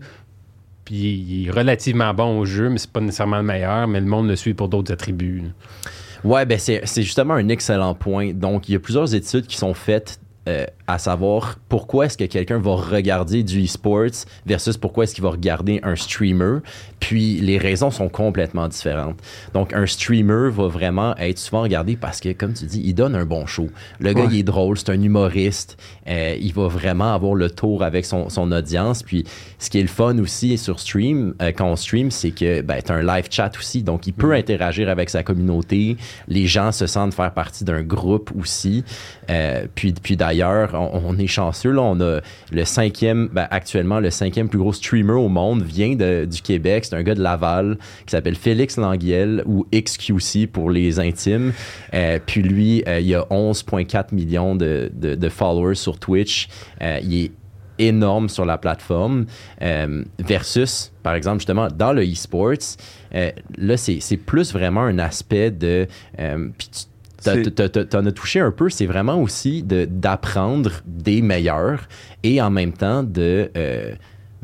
puis 0.83 0.95
il 0.95 1.47
est 1.47 1.51
relativement 1.51 2.13
bon 2.13 2.39
au 2.39 2.45
jeu, 2.45 2.69
mais 2.69 2.79
c'est 2.79 2.91
pas 2.91 3.01
nécessairement 3.01 3.37
le 3.37 3.43
meilleur, 3.43 3.87
mais 3.87 3.99
le 3.99 4.07
monde 4.07 4.27
le 4.27 4.35
suit 4.35 4.53
pour 4.53 4.67
d'autres 4.67 4.91
attributs. 4.91 5.41
là. 5.41 5.49
Ouais, 6.23 6.45
ben 6.45 6.57
c'est 6.57 7.01
justement 7.01 7.33
un 7.33 7.49
excellent 7.49 7.93
point. 7.95 8.33
Donc, 8.33 8.69
il 8.69 8.73
y 8.73 8.75
a 8.75 8.79
plusieurs 8.79 9.13
études 9.13 9.47
qui 9.47 9.57
sont 9.57 9.73
faites 9.73 10.19
euh, 10.47 10.65
à 10.87 10.97
savoir 10.97 11.57
pourquoi 11.69 12.05
est-ce 12.05 12.17
que 12.17 12.25
quelqu'un 12.25 12.59
va 12.59 12.75
regarder 12.75 13.43
du 13.43 13.63
e-sports 13.63 14.25
versus 14.45 14.77
pourquoi 14.77 15.05
est-ce 15.05 15.15
qu'il 15.15 15.23
va 15.23 15.31
regarder 15.31 15.79
un 15.83 15.95
streamer. 15.95 16.59
Puis 16.99 17.39
les 17.39 17.57
raisons 17.57 17.91
sont 17.91 18.09
complètement 18.09 18.67
différentes. 18.67 19.19
Donc 19.53 19.73
un 19.73 19.85
streamer 19.85 20.49
va 20.51 20.67
vraiment 20.67 21.15
être 21.17 21.39
souvent 21.39 21.61
regardé 21.61 21.95
parce 21.95 22.19
que, 22.19 22.31
comme 22.33 22.53
tu 22.53 22.65
dis, 22.65 22.81
il 22.83 22.93
donne 22.93 23.15
un 23.15 23.25
bon 23.25 23.45
show. 23.45 23.69
Le 23.99 24.13
gars, 24.13 24.25
il 24.29 24.39
est 24.39 24.43
drôle, 24.43 24.77
c'est 24.77 24.89
un 24.89 25.01
humoriste. 25.01 25.77
euh, 26.07 26.35
il 26.39 26.53
va 26.53 26.67
vraiment 26.67 27.13
avoir 27.13 27.35
le 27.35 27.49
tour 27.49 27.83
avec 27.83 28.05
son, 28.05 28.29
son 28.29 28.51
audience. 28.51 29.03
Puis 29.03 29.25
ce 29.59 29.69
qui 29.69 29.79
est 29.79 29.83
le 29.83 29.87
fun 29.87 30.17
aussi 30.19 30.57
sur 30.57 30.79
stream, 30.79 31.33
euh, 31.41 31.51
quand 31.55 31.67
on 31.67 31.75
stream, 31.75 32.11
c'est 32.11 32.31
que 32.31 32.61
ben, 32.61 32.81
tu 32.85 32.91
as 32.91 32.95
un 32.95 33.03
live 33.03 33.27
chat 33.29 33.51
aussi. 33.57 33.83
Donc 33.83 34.07
il 34.07 34.13
peut 34.13 34.33
interagir 34.33 34.89
avec 34.89 35.09
sa 35.09 35.23
communauté. 35.23 35.97
Les 36.27 36.47
gens 36.47 36.71
se 36.71 36.87
sentent 36.87 37.13
faire 37.13 37.33
partie 37.33 37.63
d'un 37.63 37.83
groupe 37.83 38.31
aussi. 38.39 38.83
Euh, 39.29 39.65
puis 39.75 39.93
puis 39.93 40.17
d'ailleurs, 40.17 40.72
on, 40.79 41.17
est 41.17 41.27
chanceux. 41.27 41.71
Là, 41.71 41.81
on 41.81 41.99
a 42.01 42.19
le 42.51 42.65
cinquième, 42.65 43.29
ben, 43.31 43.47
actuellement, 43.49 43.99
le 43.99 44.09
cinquième 44.09 44.49
plus 44.49 44.59
gros 44.59 44.73
streamer 44.73 45.13
au 45.13 45.29
monde 45.29 45.63
vient 45.63 45.95
du 45.95 46.41
Québec. 46.41 46.85
C'est 46.85 46.95
un 46.95 47.03
gars 47.03 47.15
de 47.15 47.21
Laval 47.21 47.77
qui 48.05 48.11
s'appelle 48.11 48.35
Félix 48.35 48.77
Languiel 48.77 49.43
ou 49.45 49.65
XQC 49.73 50.47
pour 50.51 50.69
les 50.69 50.99
intimes. 50.99 51.53
Euh, 51.93 52.19
puis 52.25 52.41
lui, 52.41 52.83
euh, 52.87 52.99
il 52.99 53.13
a 53.15 53.21
11,4 53.29 54.13
millions 54.13 54.55
de, 54.55 54.91
followers 55.29 55.75
sur 55.75 55.99
Twitch. 55.99 56.47
Euh, 56.81 56.99
il 57.03 57.25
est 57.25 57.31
énorme 57.79 58.29
sur 58.29 58.45
la 58.45 58.59
plateforme 58.59 59.25
versus, 60.19 60.91
par 61.01 61.15
exemple, 61.15 61.39
justement, 61.39 61.69
dans 61.69 61.91
le 61.91 62.03
e-sports, 62.03 62.77
là, 63.11 63.77
c'est 63.77 64.17
plus 64.17 64.53
vraiment 64.53 64.81
un 64.81 64.99
aspect 64.99 65.49
de... 65.49 65.87
puis 66.15 66.69
tu- 66.71 66.92
T'en 67.23 68.05
as 68.05 68.11
touché 68.11 68.39
un 68.39 68.51
peu, 68.51 68.69
c'est 68.69 68.85
vraiment 68.85 69.19
aussi 69.21 69.63
de- 69.63 69.85
d'apprendre 69.89 70.71
des 70.85 71.21
meilleurs 71.21 71.87
et 72.23 72.41
en 72.41 72.49
même 72.49 72.73
temps 72.73 73.03
de... 73.03 73.49
euh, 73.57 73.93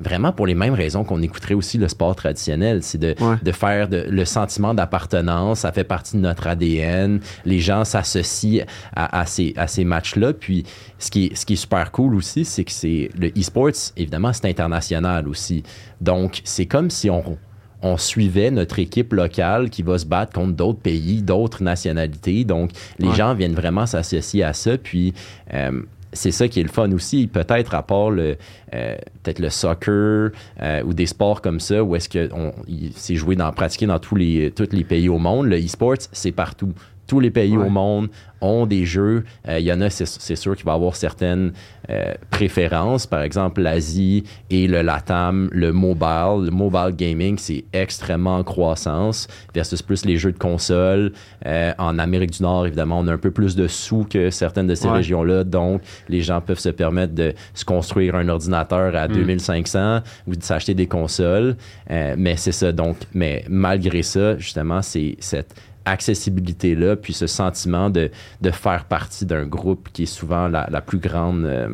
Vraiment 0.01 0.31
pour 0.31 0.47
les 0.47 0.55
mêmes 0.55 0.75
raisons 0.75 1.03
qu'on 1.03 1.21
écouterait 1.21 1.55
aussi 1.55 1.77
le 1.77 1.89
sport 1.89 2.15
traditionnel, 2.15 2.83
c'est 2.83 2.97
de, 2.97 3.15
Ouais. 3.19 3.35
de 3.43 3.51
faire 3.51 3.89
de- 3.89 4.05
le 4.09 4.23
sentiment 4.23 4.73
d'appartenance, 4.73 5.59
ça 5.59 5.73
fait 5.73 5.83
partie 5.83 6.15
de 6.15 6.21
notre 6.21 6.47
ADN, 6.47 7.19
les 7.43 7.59
gens 7.59 7.83
s'associent 7.83 8.63
à, 8.95 9.19
à 9.19 9.25
ces, 9.25 9.53
à 9.57 9.67
ces 9.67 9.83
matchs-là. 9.83 10.31
Puis 10.31 10.63
ce 10.99 11.11
qui, 11.11 11.25
est, 11.25 11.35
ce 11.35 11.45
qui 11.45 11.51
est 11.51 11.57
super 11.57 11.91
cool 11.91 12.15
aussi, 12.15 12.45
c'est 12.45 12.63
que 12.63 12.71
c'est 12.71 13.09
le 13.19 13.27
e-sports, 13.37 13.91
évidemment, 13.97 14.31
c'est 14.31 14.45
international 14.45 15.27
aussi. 15.27 15.63
Donc 15.99 16.39
c'est 16.45 16.65
comme 16.65 16.89
si 16.89 17.09
on, 17.09 17.37
on 17.81 17.97
suivait 17.97 18.51
notre 18.51 18.79
équipe 18.79 19.13
locale 19.13 19.69
qui 19.69 19.83
va 19.83 19.97
se 19.97 20.05
battre 20.05 20.33
contre 20.33 20.53
d'autres 20.53 20.79
pays, 20.79 21.21
d'autres 21.21 21.63
nationalités. 21.63 22.43
Donc 22.43 22.71
les 22.99 23.07
Ouais. 23.07 23.15
gens 23.15 23.33
viennent 23.33 23.55
vraiment 23.55 23.85
s'associer 23.85 24.43
à 24.43 24.53
ça. 24.53 24.77
Puis 24.77 25.13
euh, 25.53 25.81
c'est 26.11 26.31
ça 26.31 26.47
qui 26.47 26.59
est 26.59 26.63
le 26.63 26.69
fun 26.69 26.91
aussi, 26.91 27.27
peut-être 27.27 27.75
à 27.75 27.83
part 27.83 28.09
le 28.09 28.35
euh, 28.73 28.95
peut-être 29.23 29.39
le 29.39 29.49
soccer 29.49 30.31
euh, 30.61 30.83
ou 30.83 30.93
des 30.93 31.05
sports 31.05 31.41
comme 31.41 31.59
ça 31.59 31.83
où 31.83 31.95
est-ce 31.95 32.09
que 32.09 32.29
c'est 32.95 33.15
joué 33.15 33.35
dans 33.35 33.51
pratiqué 33.51 33.85
dans 33.85 33.99
tous 33.99 34.15
les 34.15 34.51
tous 34.51 34.69
les 34.71 34.83
pays 34.83 35.07
au 35.07 35.17
monde. 35.19 35.45
Le 35.47 35.57
e-sports 35.57 35.97
c'est 36.11 36.31
partout. 36.31 36.73
Tous 37.09 37.19
les 37.19 37.31
pays 37.31 37.57
Ouais. 37.57 37.65
au 37.65 37.69
monde 37.69 38.07
ont 38.39 38.65
des 38.67 38.85
jeux. 38.85 39.25
Euh, 39.49 39.59
Il 39.59 39.65
y 39.65 39.73
en 39.73 39.81
a, 39.81 39.89
c'est 39.89 40.35
sûr 40.35 40.55
qu'il 40.55 40.63
va 40.65 40.73
avoir 40.73 40.95
certaines 40.95 41.51
euh, 41.89 42.13
préférences. 42.29 43.07
Par 43.07 43.23
exemple, 43.23 43.61
l'Asie 43.61 44.23
et 44.51 44.67
le 44.67 44.81
LATAM, 44.83 45.49
le 45.51 45.73
mobile. 45.73 46.45
Le 46.45 46.51
mobile 46.51 46.95
gaming, 46.95 47.37
c'est 47.39 47.65
extrêmement 47.73 48.37
en 48.37 48.43
croissance 48.43 49.27
versus 49.55 49.81
plus 49.81 50.05
les 50.05 50.17
jeux 50.17 50.31
de 50.31 50.37
console. 50.37 51.11
Euh, 51.47 51.73
en 51.79 51.97
Amérique 51.97 52.31
du 52.31 52.43
Nord, 52.43 52.67
évidemment, 52.67 52.99
on 52.99 53.07
a 53.07 53.13
un 53.13 53.17
peu 53.17 53.31
plus 53.31 53.55
de 53.55 53.67
sous 53.67 54.05
que 54.09 54.29
certaines 54.29 54.67
de 54.67 54.75
ces 54.75 54.87
Ouais. 54.87 54.93
régions-là. 54.97 55.43
Donc, 55.43 55.81
les 56.07 56.21
gens 56.21 56.39
peuvent 56.41 56.59
se 56.59 56.69
permettre 56.69 57.15
de 57.15 57.33
se 57.55 57.65
construire 57.65 58.13
un 58.15 58.29
ordinateur 58.29 58.95
à 58.95 59.07
2500 59.07 60.01
ou 60.27 60.35
de 60.35 60.43
s'acheter 60.43 60.75
des 60.75 60.87
consoles. 60.87 61.55
Mais 61.89 62.35
c'est 62.37 62.51
ça. 62.51 62.71
Donc, 62.71 62.97
mais 63.15 63.43
malgré 63.49 64.03
ça, 64.03 64.37
justement, 64.37 64.81
c'est 64.83 65.15
cette 65.19 65.55
accessibilité-là, 65.89 66.95
puis 66.95 67.13
ce 67.13 67.27
sentiment 67.27 67.89
de, 67.89 68.09
de 68.41 68.51
faire 68.51 68.85
partie 68.85 69.25
d'un 69.25 69.45
groupe 69.45 69.89
qui 69.93 70.03
est 70.03 70.05
souvent 70.05 70.47
la, 70.47 70.67
la 70.69 70.81
plus 70.81 70.99
grande, 70.99 71.45
euh, 71.45 71.69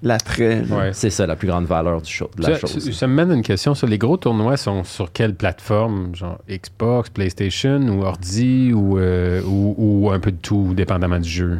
L'attrait. 0.00 0.62
Ouais. 0.70 0.90
c'est 0.92 1.10
ça, 1.10 1.26
la 1.26 1.34
plus 1.34 1.48
grande 1.48 1.64
valeur 1.66 2.00
du 2.00 2.08
show, 2.12 2.30
de 2.36 2.42
la 2.42 2.54
Ça, 2.54 2.66
chose. 2.68 2.92
ça 2.92 3.06
me 3.08 3.14
mène 3.14 3.32
à 3.32 3.34
une 3.34 3.42
question 3.42 3.74
sur 3.74 3.88
les 3.88 3.98
gros 3.98 4.16
tournois 4.16 4.56
sont 4.56 4.84
sur 4.84 5.10
quelle 5.12 5.34
plateforme? 5.34 6.14
Genre 6.14 6.38
Xbox, 6.48 7.10
PlayStation 7.10 7.80
ou 7.88 8.04
ordi 8.04 8.72
ou, 8.72 8.96
euh, 8.98 9.42
ou, 9.42 9.74
ou 9.76 10.10
un 10.12 10.20
peu 10.20 10.30
de 10.30 10.36
tout 10.36 10.72
dépendamment 10.74 11.18
du 11.18 11.28
jeu? 11.28 11.58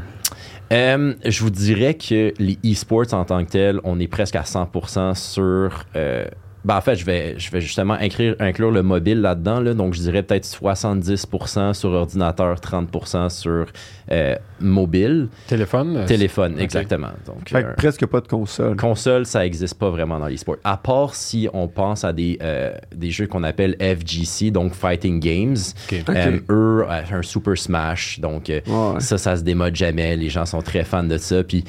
Euh, 0.73 1.15
je 1.25 1.43
vous 1.43 1.51
dirais 1.51 1.95
que 1.95 2.33
les 2.39 2.59
e-sports 2.65 3.13
en 3.13 3.25
tant 3.25 3.45
que 3.45 3.51
tels, 3.51 3.81
on 3.83 3.99
est 3.99 4.07
presque 4.07 4.37
à 4.37 4.43
100% 4.43 5.15
sur. 5.17 5.85
euh, 5.97 6.27
ben, 6.69 6.77
en 6.77 6.81
fait, 6.83 6.97
je 6.97 7.05
vais, 7.07 7.35
je 7.39 7.51
vais 7.51 7.63
justement 7.63 7.95
inclure, 7.95 8.37
inclure 8.41 8.71
le 8.71 8.83
mobile 8.83 9.23
là-dedans. 9.23 9.59
Là, 9.61 9.73
donc, 9.73 9.95
je 9.95 10.01
dirais 10.01 10.23
peut-être 10.23 10.45
70% 10.47 11.73
sur 11.73 11.89
ordinateur, 11.93 12.57
30% 12.61 13.31
sur 13.31 13.65
euh, 14.13 14.37
mobile. 14.61 15.29
téléphone 15.47 15.97
euh, 15.97 16.07
Téléphone, 16.07 16.59
exactement. 16.59 17.09
Donc, 17.27 17.49
Fait 17.49 17.63
que 17.63 17.69
euh, 17.69 17.73
presque 17.75 18.05
pas 18.05 18.21
de 18.21 18.29
console. 18.29 18.77
console, 18.77 19.25
ça 19.25 19.41
n'existe 19.41 19.79
pas 19.79 19.89
vraiment 19.89 20.19
dans 20.19 20.29
l'e-sport. 20.29 20.57
À 20.63 20.77
part 20.77 21.15
si 21.15 21.49
on 21.55 21.69
pense 21.69 22.05
à 22.05 22.13
des, 22.13 22.39
euh, 22.43 22.73
des 22.95 23.11
jeux 23.11 23.27
qu'on 23.27 23.45
appelle 23.45 23.75
FGC, 23.81 24.51
donc 24.51 24.75
Fighting 24.75 25.21
Games. 25.21 25.57
Ok. 25.91 25.99
Ok. 26.07 26.15
Euh, 26.17 26.39
eux, 26.51 26.85
un 26.89 27.23
Super 27.23 27.57
Smash. 27.57 28.21
Donc, 28.21 28.49
Ouais, 28.49 28.61
ça, 29.01 29.17
ça 29.17 29.37
se 29.39 29.43
démode 29.43 29.75
jamais. 29.75 30.17
Les 30.17 30.29
gens 30.29 30.45
sont 30.45 30.61
très 30.61 30.85
fans 30.85 31.03
de 31.05 31.17
ça. 31.17 31.43
Puis, 31.45 31.65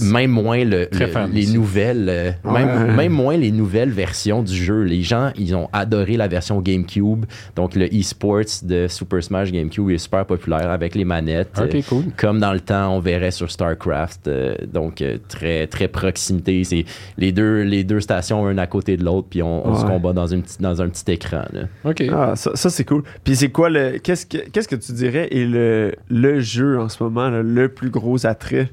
même 0.00 0.30
moins 0.32 0.64
le, 0.64 0.88
les 1.32 1.46
nouvelles, 1.46 2.08
euh, 2.08 2.30
Ouais. 2.44 2.64
même, 2.64 2.96
même 2.96 3.12
moins 3.12 3.36
les 3.36 3.52
nouvelles 3.52 3.90
versions 3.90 4.23
du 4.42 4.54
jeu. 4.54 4.82
Les 4.82 5.02
gens, 5.02 5.30
ils 5.36 5.54
ont 5.54 5.68
adoré 5.72 6.16
la 6.16 6.28
version 6.28 6.60
GameCube. 6.60 7.24
Donc, 7.56 7.74
le 7.74 7.86
e-sports 7.86 8.62
de 8.62 8.86
Super 8.88 9.22
Smash 9.22 9.52
GameCube 9.52 9.90
est 9.90 9.98
super 9.98 10.24
populaire 10.26 10.70
avec 10.70 10.94
les 10.94 11.04
manettes. 11.04 11.58
Euh, 11.58 11.82
cool. 11.88 12.04
comme 12.16 12.40
dans 12.40 12.52
le 12.52 12.60
temps, 12.60 12.94
on 12.94 13.00
verrait 13.00 13.30
sur 13.30 13.50
StarCraft. 13.50 14.28
euh, 14.28 14.54
donc, 14.72 15.02
euh, 15.02 15.18
très, 15.28 15.66
très 15.66 15.88
proximité. 15.88 16.64
C'est 16.64 16.84
les 17.18 17.32
deux, 17.32 17.62
les 17.62 17.84
deux 17.84 18.00
stations, 18.00 18.46
un 18.46 18.58
à 18.58 18.66
côté 18.66 18.96
de 18.96 19.04
l'autre, 19.04 19.28
puis 19.30 19.42
on, 19.42 19.66
on 19.66 19.74
se 19.74 19.84
combat 19.84 20.12
dans, 20.12 20.26
une 20.26 20.42
dans 20.60 20.80
un 20.82 20.88
petit 20.88 21.12
écran. 21.12 21.44
là. 21.52 21.62
Ok. 21.84 22.02
Ah, 22.12 22.34
ça, 22.36 22.52
ça, 22.54 22.70
c'est 22.70 22.84
cool. 22.84 23.02
Puis 23.24 23.36
c'est 23.36 23.50
quoi 23.50 23.70
le. 23.70 23.98
Qu'est-ce 23.98 24.26
que, 24.26 24.38
qu'est-ce 24.50 24.68
que 24.68 24.76
tu 24.76 24.92
dirais 24.92 25.28
est 25.30 25.44
le, 25.44 25.94
le 26.08 26.40
jeu 26.40 26.78
en 26.80 26.88
ce 26.88 27.02
moment, 27.02 27.28
là, 27.30 27.42
le 27.42 27.68
plus 27.68 27.90
gros 27.90 28.26
attrait? 28.26 28.70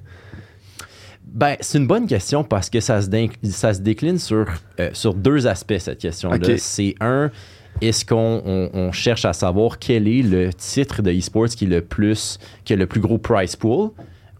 Ben, 1.33 1.55
c'est 1.61 1.77
une 1.77 1.87
bonne 1.87 2.07
question 2.07 2.43
parce 2.43 2.69
que 2.69 2.79
ça 2.81 3.01
se, 3.01 3.07
ça 3.49 3.73
se 3.73 3.79
décline 3.79 4.19
sur, 4.19 4.45
euh, 4.79 4.89
sur 4.93 5.13
deux 5.13 5.47
aspects, 5.47 5.77
cette 5.79 5.99
question-là. 5.99 6.37
C'est 6.57 6.95
un, 6.99 7.31
est-ce 7.79 8.05
qu'on 8.05 8.41
on- 8.45 8.69
on 8.73 8.91
cherche 8.91 9.23
à 9.23 9.31
savoir 9.33 9.79
quel 9.79 10.07
est 10.09 10.23
le 10.23 10.53
titre 10.53 11.01
de 11.01 11.11
e-sports 11.11 11.47
qui, 11.49 11.65
est 11.65 11.69
le 11.69 11.81
plus, 11.81 12.37
qui 12.65 12.73
a 12.73 12.75
le 12.75 12.85
plus 12.85 12.99
gros 12.99 13.17
price 13.17 13.55
pool 13.55 13.91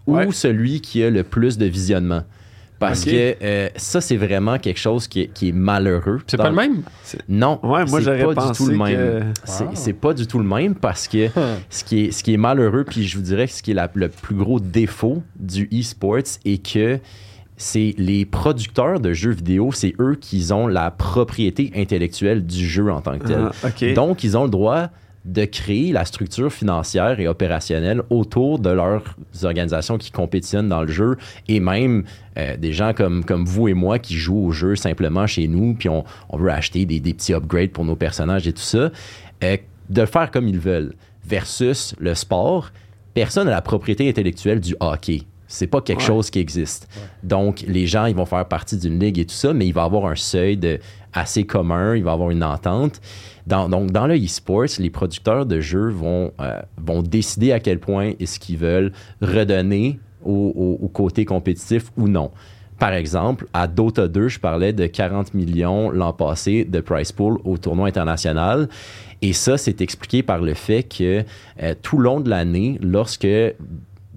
Ouais. 0.08 0.25
ou 0.25 0.32
celui 0.34 0.82
qui 0.82 1.04
a 1.04 1.10
le 1.10 1.23
plus 1.23 1.58
de 1.58 1.65
visionnement? 1.65 2.23
Parce 2.87 3.05
que 3.05 3.35
euh, 3.41 3.69
ça, 3.77 4.01
c'est 4.01 4.17
vraiment 4.17 4.57
quelque 4.59 4.79
chose 4.79 5.07
qui 5.07 5.21
est, 5.21 5.27
qui 5.27 5.49
est 5.49 5.53
malheureux. 5.53 6.19
C'est 6.27 6.37
pas 6.37 6.49
le 6.49 6.55
même? 6.55 6.81
Non, 7.29 7.59
Ouais, 7.63 7.85
moi, 7.85 7.99
c'est 7.99 8.01
j'aurais 8.03 8.33
pas 8.35 8.47
du 8.47 8.57
tout 8.57 8.67
le 8.67 8.77
même. 8.77 8.95
que- 8.95 9.21
C'est 9.45 9.63
Wow. 9.63 9.69
c'est 9.75 9.93
pas 9.93 10.13
du 10.13 10.27
tout 10.27 10.39
le 10.39 10.45
même 10.45 10.75
parce 10.75 11.07
que 11.07 11.27
ce 11.69 11.83
qui 11.83 12.05
est, 12.05 12.11
ce 12.11 12.23
qui 12.23 12.33
est 12.33 12.37
malheureux, 12.37 12.83
puis 12.83 13.07
je 13.07 13.17
vous 13.17 13.23
dirais 13.23 13.47
que 13.47 13.53
ce 13.53 13.61
qui 13.63 13.71
est 13.71 13.75
la- 13.75 13.89
le 13.93 14.09
plus 14.09 14.35
gros 14.35 14.59
défaut 14.59 15.23
du 15.39 15.69
e-sports 15.73 16.17
est 16.45 16.65
que 16.73 16.99
c'est 17.57 17.93
les 17.99 18.25
producteurs 18.25 18.99
de 18.99 19.13
jeux 19.13 19.31
vidéo, 19.31 19.71
c'est 19.71 19.93
eux 19.99 20.17
qui 20.19 20.51
ont 20.51 20.65
la 20.67 20.89
propriété 20.89 21.71
intellectuelle 21.75 22.43
du 22.45 22.65
jeu 22.67 22.91
en 22.91 23.01
tant 23.01 23.19
que 23.19 23.27
tel. 23.27 23.49
Ah. 23.63 23.93
Donc, 23.93 24.23
ils 24.23 24.35
ont 24.35 24.45
le 24.45 24.49
droit 24.49 24.89
de 25.25 25.45
créer 25.45 25.91
la 25.91 26.03
structure 26.05 26.51
financière 26.51 27.19
et 27.19 27.27
opérationnelle 27.27 28.01
autour 28.10 28.57
de 28.60 28.69
leurs 28.71 29.03
organisations 29.43 29.97
qui 29.97 30.12
compétitionnent 30.12 30.69
dans 30.69 30.81
le 30.81 30.88
jeu 30.91 31.15
et 31.47 31.60
même 31.60 32.05
euh, 32.38 32.57
des 32.57 32.73
gens 32.73 32.93
comme, 32.93 33.23
comme 33.23 33.45
vous 33.45 33.67
et 33.67 33.73
moi 33.75 33.99
qui 33.99 34.15
jouent 34.15 34.47
au 34.47 34.51
jeu 34.51 34.75
simplement 34.75 35.27
chez 35.27 35.47
nous 35.47 35.75
puis 35.75 35.89
on, 35.89 36.03
on 36.29 36.38
veut 36.38 36.49
acheter 36.51 36.86
des, 36.86 36.99
des 36.99 37.13
petits 37.13 37.34
upgrades 37.34 37.69
pour 37.71 37.86
nos 37.86 37.95
personnages 37.95 38.47
et 38.47 38.53
tout 38.53 38.62
ça, 38.62 38.89
euh, 39.43 39.57
de 39.89 40.05
faire 40.05 40.31
comme 40.31 40.47
ils 40.47 40.60
veulent 40.60 40.93
versus 41.23 41.93
le 41.99 42.15
sport, 42.15 42.71
personne 43.13 43.45
n'a 43.45 43.51
la 43.51 43.62
propriété 43.62 44.10
intellectuelle 44.10 44.60
du 44.60 44.75
hockey. 44.79 45.23
C'est 45.47 45.67
pas 45.67 45.81
quelque 45.81 45.99
Ouais. 45.99 46.05
chose 46.07 46.29
qui 46.29 46.39
existe. 46.39 46.88
Donc, 47.23 47.63
les 47.67 47.86
gens, 47.86 48.05
ils 48.05 48.15
vont 48.15 48.25
faire 48.25 48.45
partie 48.47 48.77
d'une 48.77 48.97
ligue 48.97 49.19
et 49.19 49.25
tout 49.25 49.36
ça, 49.36 49.53
mais 49.53 49.67
il 49.67 49.73
va 49.73 49.81
y 49.81 49.86
avoir 49.86 50.05
un 50.05 50.15
seuil 50.15 50.55
de, 50.55 50.79
assez 51.12 51.43
commun, 51.43 51.93
il 51.95 52.03
va 52.03 52.12
y 52.12 52.13
avoir 52.13 52.29
une 52.31 52.43
entente. 52.43 53.01
Dans, 53.47 53.69
donc, 53.69 53.91
dans 53.91 54.08
le 54.08 54.15
e-sports, 54.15 54.80
les 54.80 54.89
producteurs 54.89 55.45
de 55.45 55.60
jeux 55.60 55.89
vont, 55.89 56.32
euh, 56.39 56.60
vont 56.77 57.01
décider 57.01 57.51
à 57.51 57.60
quel 57.60 57.80
point 57.80 58.13
est-ce 58.19 58.39
qu'ils 58.39 58.58
veulent 58.58 58.91
redonner 59.21 59.99
au, 60.23 60.89
côté 60.93 61.25
compétitif 61.25 61.91
ou 61.97 62.08
non. 62.08 62.32
Par 62.77 62.93
exemple, 62.93 63.47
à 63.54 63.67
Dota 63.67 64.08
2, 64.08 64.27
je 64.27 64.39
parlais 64.39 64.73
de 64.73 64.88
40 64.88 65.34
millions 65.34 65.91
l'an 65.91 66.13
passé 66.13 66.65
de 66.65 66.80
price 66.80 67.12
pool 67.12 67.38
au 67.43 67.58
tournoi 67.58 67.88
international. 67.88 68.69
Et 69.21 69.34
ça, 69.34 69.58
c'est 69.58 69.82
expliqué 69.82 70.23
par 70.23 70.39
le 70.39 70.56
fait 70.56 70.84
que 70.84 71.23
euh, 71.62 71.75
tout 71.80 71.97
le 71.97 72.04
long 72.04 72.19
de 72.19 72.30
l'année, 72.30 72.80
lorsque 72.82 73.27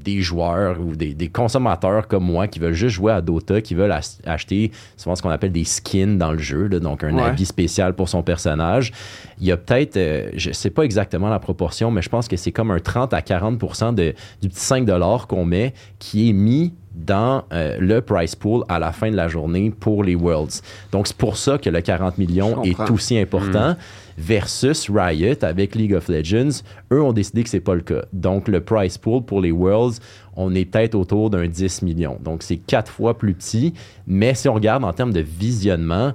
des 0.04 0.20
joueurs 0.20 0.78
ou 0.80 0.94
des, 0.94 1.14
des 1.14 1.28
consommateurs 1.28 2.06
comme 2.06 2.24
moi 2.24 2.46
qui 2.46 2.58
veulent 2.58 2.72
juste 2.74 2.94
jouer 2.96 3.12
à 3.12 3.20
Dota, 3.20 3.60
qui 3.60 3.74
veulent 3.74 3.90
ach- 3.92 4.18
acheter 4.26 4.70
souvent 4.96 5.16
ce 5.16 5.22
qu'on 5.22 5.30
appelle 5.30 5.52
des 5.52 5.64
skins 5.64 6.18
dans 6.18 6.32
le 6.32 6.38
jeu, 6.38 6.66
là, 6.68 6.78
donc 6.78 7.02
un 7.02 7.14
Ouais. 7.16 7.22
habit 7.22 7.46
spécial 7.46 7.94
pour 7.94 8.08
son 8.08 8.22
personnage. 8.22 8.92
Il 9.40 9.46
y 9.46 9.52
a 9.52 9.56
peut-être, 9.56 9.96
euh, 9.96 10.30
je 10.36 10.52
sais 10.52 10.70
pas 10.70 10.82
exactement 10.82 11.28
la 11.30 11.38
proportion, 11.38 11.90
mais 11.90 12.02
je 12.02 12.08
pense 12.08 12.28
que 12.28 12.36
c'est 12.36 12.52
comme 12.52 12.70
un 12.70 12.78
30 12.80 13.12
à 13.14 13.22
40 13.22 13.94
de, 13.94 14.14
du 14.42 14.48
petit 14.48 14.60
5 14.60 14.86
qu'on 15.26 15.44
met 15.44 15.72
qui 15.98 16.28
est 16.30 16.32
mis 16.32 16.74
dans 16.94 17.42
euh, 17.52 17.76
le 17.80 18.00
price 18.02 18.36
pool 18.36 18.62
à 18.68 18.78
la 18.78 18.92
fin 18.92 19.10
de 19.10 19.16
la 19.16 19.26
journée 19.26 19.72
pour 19.80 20.04
les 20.04 20.14
Worlds. 20.14 20.60
Donc, 20.92 21.08
c'est 21.08 21.16
pour 21.16 21.36
ça 21.36 21.58
que 21.58 21.68
le 21.68 21.80
40 21.80 22.18
millions 22.18 22.62
est 22.62 22.78
aussi 22.90 23.18
important 23.18 23.74
versus 24.18 24.88
Riot 24.90 25.42
avec 25.42 25.74
League 25.74 25.94
of 25.94 26.08
Legends. 26.08 26.62
Eux 26.92 27.02
ont 27.02 27.12
décidé 27.12 27.42
que 27.42 27.48
c'est 27.50 27.60
pas 27.60 27.74
le 27.74 27.80
cas. 27.80 28.04
Donc, 28.12 28.48
le 28.48 28.60
price 28.60 28.98
pool 28.98 29.22
pour 29.24 29.40
les 29.40 29.50
Worlds, 29.52 29.98
on 30.36 30.54
est 30.54 30.64
peut-être 30.64 30.94
autour 30.94 31.30
d'un 31.30 31.46
10 31.46 31.82
millions. 31.82 32.18
Donc, 32.22 32.42
c'est 32.42 32.56
quatre 32.56 32.90
fois 32.90 33.16
plus 33.18 33.34
petit. 33.34 33.74
Mais 34.06 34.34
si 34.34 34.48
on 34.48 34.54
regarde 34.54 34.84
en 34.84 34.92
termes 34.92 35.12
de 35.12 35.20
visionnement, 35.20 36.12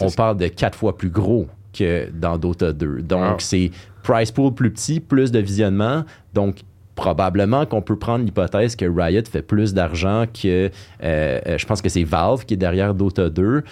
on 0.00 0.10
parle 0.10 0.36
de 0.36 0.48
quatre 0.48 0.76
fois 0.78 0.96
plus 0.96 1.10
gros 1.10 1.46
que 1.72 2.08
dans 2.10 2.38
Dota 2.38 2.72
2. 2.72 3.02
Donc, 3.02 3.20
Wow. 3.32 3.36
c'est 3.38 3.70
price 4.02 4.30
pool 4.30 4.54
plus 4.54 4.70
petit, 4.70 5.00
plus 5.00 5.30
de 5.32 5.38
visionnement. 5.38 6.04
Donc, 6.34 6.60
probablement 6.94 7.66
qu'on 7.66 7.82
peut 7.82 7.98
prendre 7.98 8.24
l'hypothèse 8.24 8.74
que 8.74 8.86
Riot 8.86 9.22
fait 9.30 9.42
plus 9.42 9.74
d'argent 9.74 10.24
que. 10.32 10.46
euh, 10.66 10.68
euh, 11.02 11.58
je 11.58 11.66
pense 11.66 11.82
que 11.82 11.90
c'est 11.90 12.04
Valve 12.04 12.44
qui 12.46 12.54
est 12.54 12.56
derrière 12.56 12.94
Dota 12.94 13.28
2, 13.28 13.62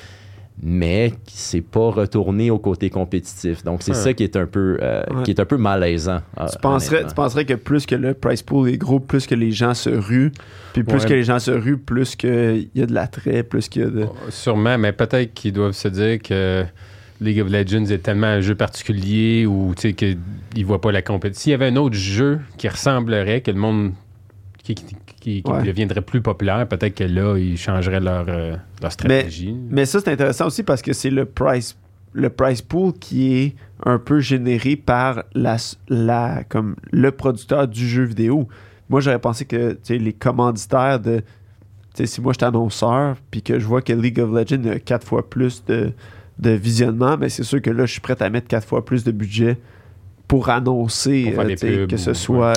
mais 0.63 1.13
c'est 1.27 1.61
pas 1.61 1.91
retourné 1.91 2.51
au 2.51 2.59
côté 2.59 2.89
compétitif. 2.91 3.65
Donc 3.65 3.83
c'est 3.83 3.91
Ouais. 3.93 3.97
ça 3.99 4.15
qui 4.15 4.23
est 4.23 4.37
un 4.37 4.47
peu, 4.47 4.79
euh, 4.81 5.03
Ouais. 5.13 5.23
qui 5.25 5.31
est 5.33 5.41
un 5.41 5.45
peu 5.45 5.57
malaisant. 5.57 6.21
euh, 6.41 6.47
Tu 6.51 6.59
penserais, 6.59 7.05
tu 7.07 7.15
penserais 7.15 7.45
que 7.45 7.55
plus 7.55 7.87
que 7.87 7.95
le 7.97 8.15
price 8.15 8.43
pool 8.43 8.69
est 8.71 8.77
gros, 8.79 9.01
plus 9.01 9.27
que 9.27 9.35
les 9.35 9.51
gens 9.51 9.75
se 9.75 9.91
ruent, 9.91 10.33
puis 10.73 10.85
plus 10.85 10.99
Ouais. 11.03 11.09
que 11.09 11.13
les 11.15 11.25
gens 11.25 11.39
se 11.41 11.51
ruent, 11.51 11.77
plus 11.79 12.15
qu'il 12.17 12.69
y 12.75 12.83
a 12.83 12.87
de 12.87 12.95
l'attrait, 12.95 13.43
plus 13.43 13.69
qu'il 13.69 13.83
y 13.83 13.85
a 13.85 13.89
de... 13.91 14.07
Sûrement, 14.31 14.79
mais 14.79 14.93
peut-être 14.93 15.35
qu'ils 15.35 15.53
doivent 15.53 15.73
se 15.73 15.89
dire 15.89 16.21
que 16.23 16.65
League 17.21 17.41
of 17.41 17.49
Legends 17.51 17.87
est 17.87 17.99
tellement 18.03 18.27
un 18.29 18.41
jeu 18.41 18.55
particulier 18.55 19.47
ou 19.47 19.73
tu 19.77 19.83
sais 19.89 19.93
qu'ils 19.95 20.19
ne 20.57 20.65
voient 20.65 20.81
pas 20.81 20.93
la 20.93 21.03
compétition. 21.03 21.43
S'il 21.43 21.51
y 21.53 21.55
avait 21.55 21.67
un 21.69 21.77
autre 21.77 21.95
jeu 21.97 22.41
qui 22.59 22.69
ressemblerait, 22.69 23.41
que 23.41 23.51
le 23.51 23.59
monde 23.59 23.93
qui, 24.63 24.75
qui- 24.75 24.97
qui- 25.25 25.43
qui 25.43 25.51
Ouais. 25.51 25.63
deviendrait 25.63 26.03
plus 26.03 26.21
populaire, 26.21 26.67
peut-être 26.69 26.95
que 26.95 27.05
là, 27.05 27.37
ils 27.39 27.57
changeraient 27.57 28.01
leur, 28.01 28.27
euh, 28.29 28.57
leur 28.83 28.93
stratégie. 28.93 29.57
Mais 29.71 29.87
ça, 29.87 30.01
c'est 30.01 30.13
intéressant 30.13 30.47
aussi 30.49 30.63
parce 30.63 30.83
que 30.83 30.93
c'est 30.93 31.11
le 31.11 31.25
price, 31.25 31.77
le 32.13 32.29
price 32.29 32.61
pool 32.63 32.93
qui 32.93 33.35
est 33.35 33.55
un 33.87 33.99
peu 33.99 34.21
généré 34.21 34.77
par 34.77 35.25
la, 35.35 35.57
la, 35.89 36.45
comme 36.49 36.77
le 36.93 37.11
producteur 37.11 37.67
du 37.67 37.89
jeu 37.89 38.05
vidéo. 38.05 38.47
Moi, 38.91 39.01
j'aurais 39.01 39.19
pensé 39.19 39.47
que 39.47 39.77
les 39.89 40.13
commanditaires 40.13 41.01
de. 41.01 41.23
si 41.95 42.21
moi 42.21 42.33
j'étais 42.35 42.45
annonceur, 42.47 43.17
puis 43.31 43.41
que 43.43 43.59
je 43.59 43.65
vois 43.67 43.81
que 43.83 43.93
League 43.95 44.21
of 44.21 44.31
Legends 44.31 44.69
a 44.71 44.79
quatre 44.79 45.07
fois 45.07 45.29
plus 45.29 45.65
de, 45.65 45.93
de 46.39 46.51
visionnement, 46.51 47.17
mais 47.19 47.29
c'est 47.31 47.45
sûr 47.45 47.63
que 47.63 47.71
là, 47.71 47.87
je 47.87 47.93
suis 47.93 48.01
prêt 48.01 48.21
à 48.21 48.29
mettre 48.31 48.47
quatre 48.49 48.67
fois 48.69 48.85
plus 48.85 49.05
de 49.05 49.11
budget 49.13 49.57
pour 50.29 50.49
annoncer 50.51 51.33
Pour 51.35 51.45
euh, 51.45 51.87
que 51.87 51.97
ce 51.97 52.13
soit. 52.13 52.53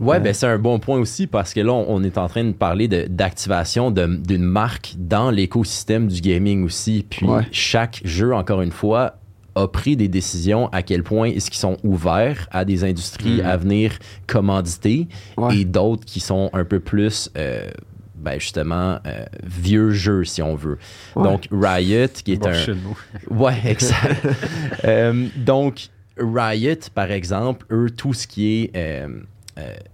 Ouais, 0.00 0.20
ben 0.20 0.34
c'est 0.34 0.46
un 0.46 0.58
bon 0.58 0.78
point 0.78 0.98
aussi 0.98 1.26
parce 1.26 1.54
que 1.54 1.60
là, 1.60 1.72
on, 1.72 1.86
on 1.88 2.02
est 2.02 2.18
en 2.18 2.28
train 2.28 2.44
de 2.44 2.52
parler 2.52 2.88
d'activation 2.88 3.90
de- 3.90 4.06
d'une 4.16 4.42
marque 4.42 4.94
dans 4.98 5.30
l'écosystème 5.30 6.08
du 6.08 6.20
gaming 6.20 6.64
aussi. 6.64 7.06
Puis 7.08 7.26
Ouais. 7.26 7.42
chaque 7.52 8.00
jeu, 8.04 8.34
encore 8.34 8.62
une 8.62 8.72
fois, 8.72 9.16
a 9.56 9.68
pris 9.68 9.96
des 9.96 10.08
décisions 10.08 10.68
à 10.72 10.82
quel 10.82 11.02
point 11.04 11.28
est-ce 11.28 11.48
qu'ils 11.50 11.60
sont 11.60 11.76
ouverts 11.84 12.48
à 12.50 12.64
des 12.64 12.82
industries 12.84 13.40
Mhm. 13.40 13.46
à 13.46 13.56
venir 13.56 13.98
commanditer 14.26 15.06
Ouais. 15.36 15.58
et 15.58 15.64
d'autres 15.64 16.04
qui 16.04 16.18
sont 16.20 16.50
un 16.52 16.64
peu 16.64 16.80
plus, 16.80 17.30
euh, 17.38 17.70
ben 18.16 18.40
justement, 18.40 18.98
euh, 19.06 19.24
vieux 19.44 19.90
jeux, 19.90 20.24
si 20.24 20.42
on 20.42 20.56
veut. 20.56 20.78
Ouais. 21.14 21.22
Donc, 21.22 21.46
Riot, 21.52 22.08
qui 22.24 22.32
est 22.32 22.42
Bon, 22.42 22.48
un... 22.48 23.30
Ouais, 23.34 23.60
exact. 23.64 24.26
Euh, 24.84 25.26
donc, 25.36 25.88
Riot, 26.18 26.74
par 26.94 27.10
exemple, 27.12 27.64
eux, 27.70 27.90
tout 27.90 28.12
ce 28.12 28.26
qui 28.26 28.62
est 28.64 28.70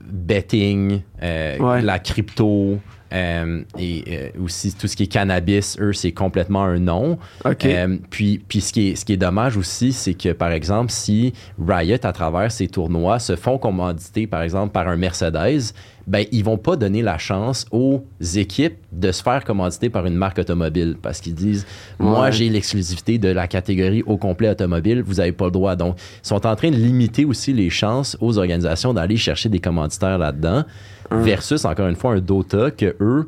betting, 0.02 1.02
euh, 1.22 1.58
Ouais. 1.58 1.82
la 1.82 1.98
crypto 1.98 2.78
euh, 3.12 3.62
et 3.78 4.04
euh, 4.08 4.44
aussi 4.44 4.72
tout 4.72 4.86
ce 4.86 4.94
qui 4.94 5.02
est 5.04 5.06
cannabis, 5.08 5.76
eux, 5.80 5.92
c'est 5.92 6.12
complètement 6.12 6.62
un 6.62 6.78
non. 6.78 7.18
Euh, 7.44 7.96
puis, 8.08 8.40
puis 8.46 8.60
ce, 8.60 8.72
qui 8.72 8.90
est, 8.90 8.96
ce 8.96 9.04
qui 9.04 9.12
est 9.14 9.16
dommage 9.16 9.56
aussi, 9.56 9.92
c'est 9.92 10.14
que, 10.14 10.32
par 10.32 10.52
exemple, 10.52 10.92
si 10.92 11.32
Riot, 11.58 11.96
à 12.04 12.12
travers 12.12 12.52
ces 12.52 12.68
tournois, 12.68 13.18
se 13.18 13.34
font 13.34 13.58
commanditer, 13.58 14.26
par 14.28 14.42
exemple, 14.42 14.72
par 14.72 14.86
un 14.86 14.96
Mercedes, 14.96 15.72
ben, 16.06 16.24
ils 16.32 16.44
vont 16.44 16.56
pas 16.58 16.76
donner 16.76 17.02
la 17.02 17.18
chance 17.18 17.66
aux 17.70 18.04
équipes 18.34 18.76
de 18.92 19.12
se 19.12 19.22
faire 19.22 19.44
commanditer 19.44 19.90
par 19.90 20.06
une 20.06 20.14
marque 20.14 20.38
automobile 20.38 20.96
parce 21.00 21.20
qu'ils 21.20 21.34
disent 21.34 21.66
Moi, 21.98 22.22
Ouais. 22.22 22.32
j'ai 22.32 22.48
l'exclusivité 22.48 23.18
de 23.18 23.28
la 23.28 23.46
catégorie 23.46 24.02
au 24.04 24.16
complet 24.16 24.48
automobile, 24.50 25.02
vous 25.02 25.14
n'avez 25.14 25.32
pas 25.32 25.46
le 25.46 25.50
droit. 25.50 25.76
Donc, 25.76 25.96
ils 26.24 26.26
sont 26.28 26.46
en 26.46 26.56
train 26.56 26.70
de 26.70 26.76
limiter 26.76 27.24
aussi 27.24 27.52
les 27.52 27.70
chances 27.70 28.16
aux 28.20 28.38
organisations 28.38 28.92
d'aller 28.94 29.16
chercher 29.16 29.48
des 29.48 29.60
commanditaires 29.60 30.18
là-dedans, 30.18 30.64
versus, 31.10 31.64
encore 31.64 31.88
une 31.88 31.96
fois, 31.96 32.12
un 32.14 32.20
Dota 32.20 32.70
que 32.70 32.94
eux, 33.00 33.26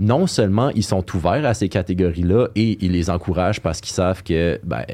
non 0.00 0.26
seulement 0.26 0.70
ils 0.70 0.82
sont 0.84 1.04
ouverts 1.14 1.44
à 1.44 1.54
ces 1.54 1.68
catégories-là 1.68 2.48
et 2.56 2.78
ils 2.84 2.92
les 2.92 3.10
encouragent 3.10 3.60
parce 3.60 3.80
qu'ils 3.80 3.92
savent 3.94 4.22
que, 4.22 4.60
ben, 4.64 4.84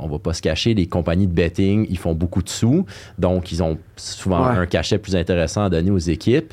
on 0.00 0.08
va 0.08 0.18
pas 0.18 0.32
se 0.34 0.42
cacher, 0.42 0.74
les 0.74 0.86
compagnies 0.86 1.26
de 1.26 1.32
betting, 1.32 1.86
ils 1.90 1.98
font 1.98 2.14
beaucoup 2.14 2.42
de 2.42 2.48
sous, 2.48 2.84
donc 3.18 3.52
ils 3.52 3.62
ont 3.62 3.78
souvent 3.96 4.48
Ouais. 4.48 4.56
un 4.56 4.66
cachet 4.66 4.98
plus 4.98 5.16
intéressant 5.16 5.64
à 5.64 5.70
donner 5.70 5.90
aux 5.90 5.98
équipes. 5.98 6.52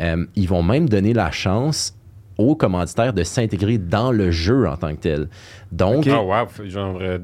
Euh, 0.00 0.24
ils 0.36 0.48
vont 0.48 0.62
même 0.62 0.88
donner 0.88 1.12
la 1.12 1.30
chance 1.30 1.94
aux 2.38 2.56
commanditaires 2.56 3.12
de 3.12 3.22
s'intégrer 3.24 3.76
dans 3.78 4.10
le 4.10 4.30
jeu 4.30 4.66
en 4.66 4.76
tant 4.76 4.90
que 4.96 5.00
tel. 5.00 5.28
Donc, 5.70 6.06
Ah, 6.10 6.22
wow, 6.22 6.48
fait 6.48 6.68
genre 6.68 6.98
euh, 7.00 7.18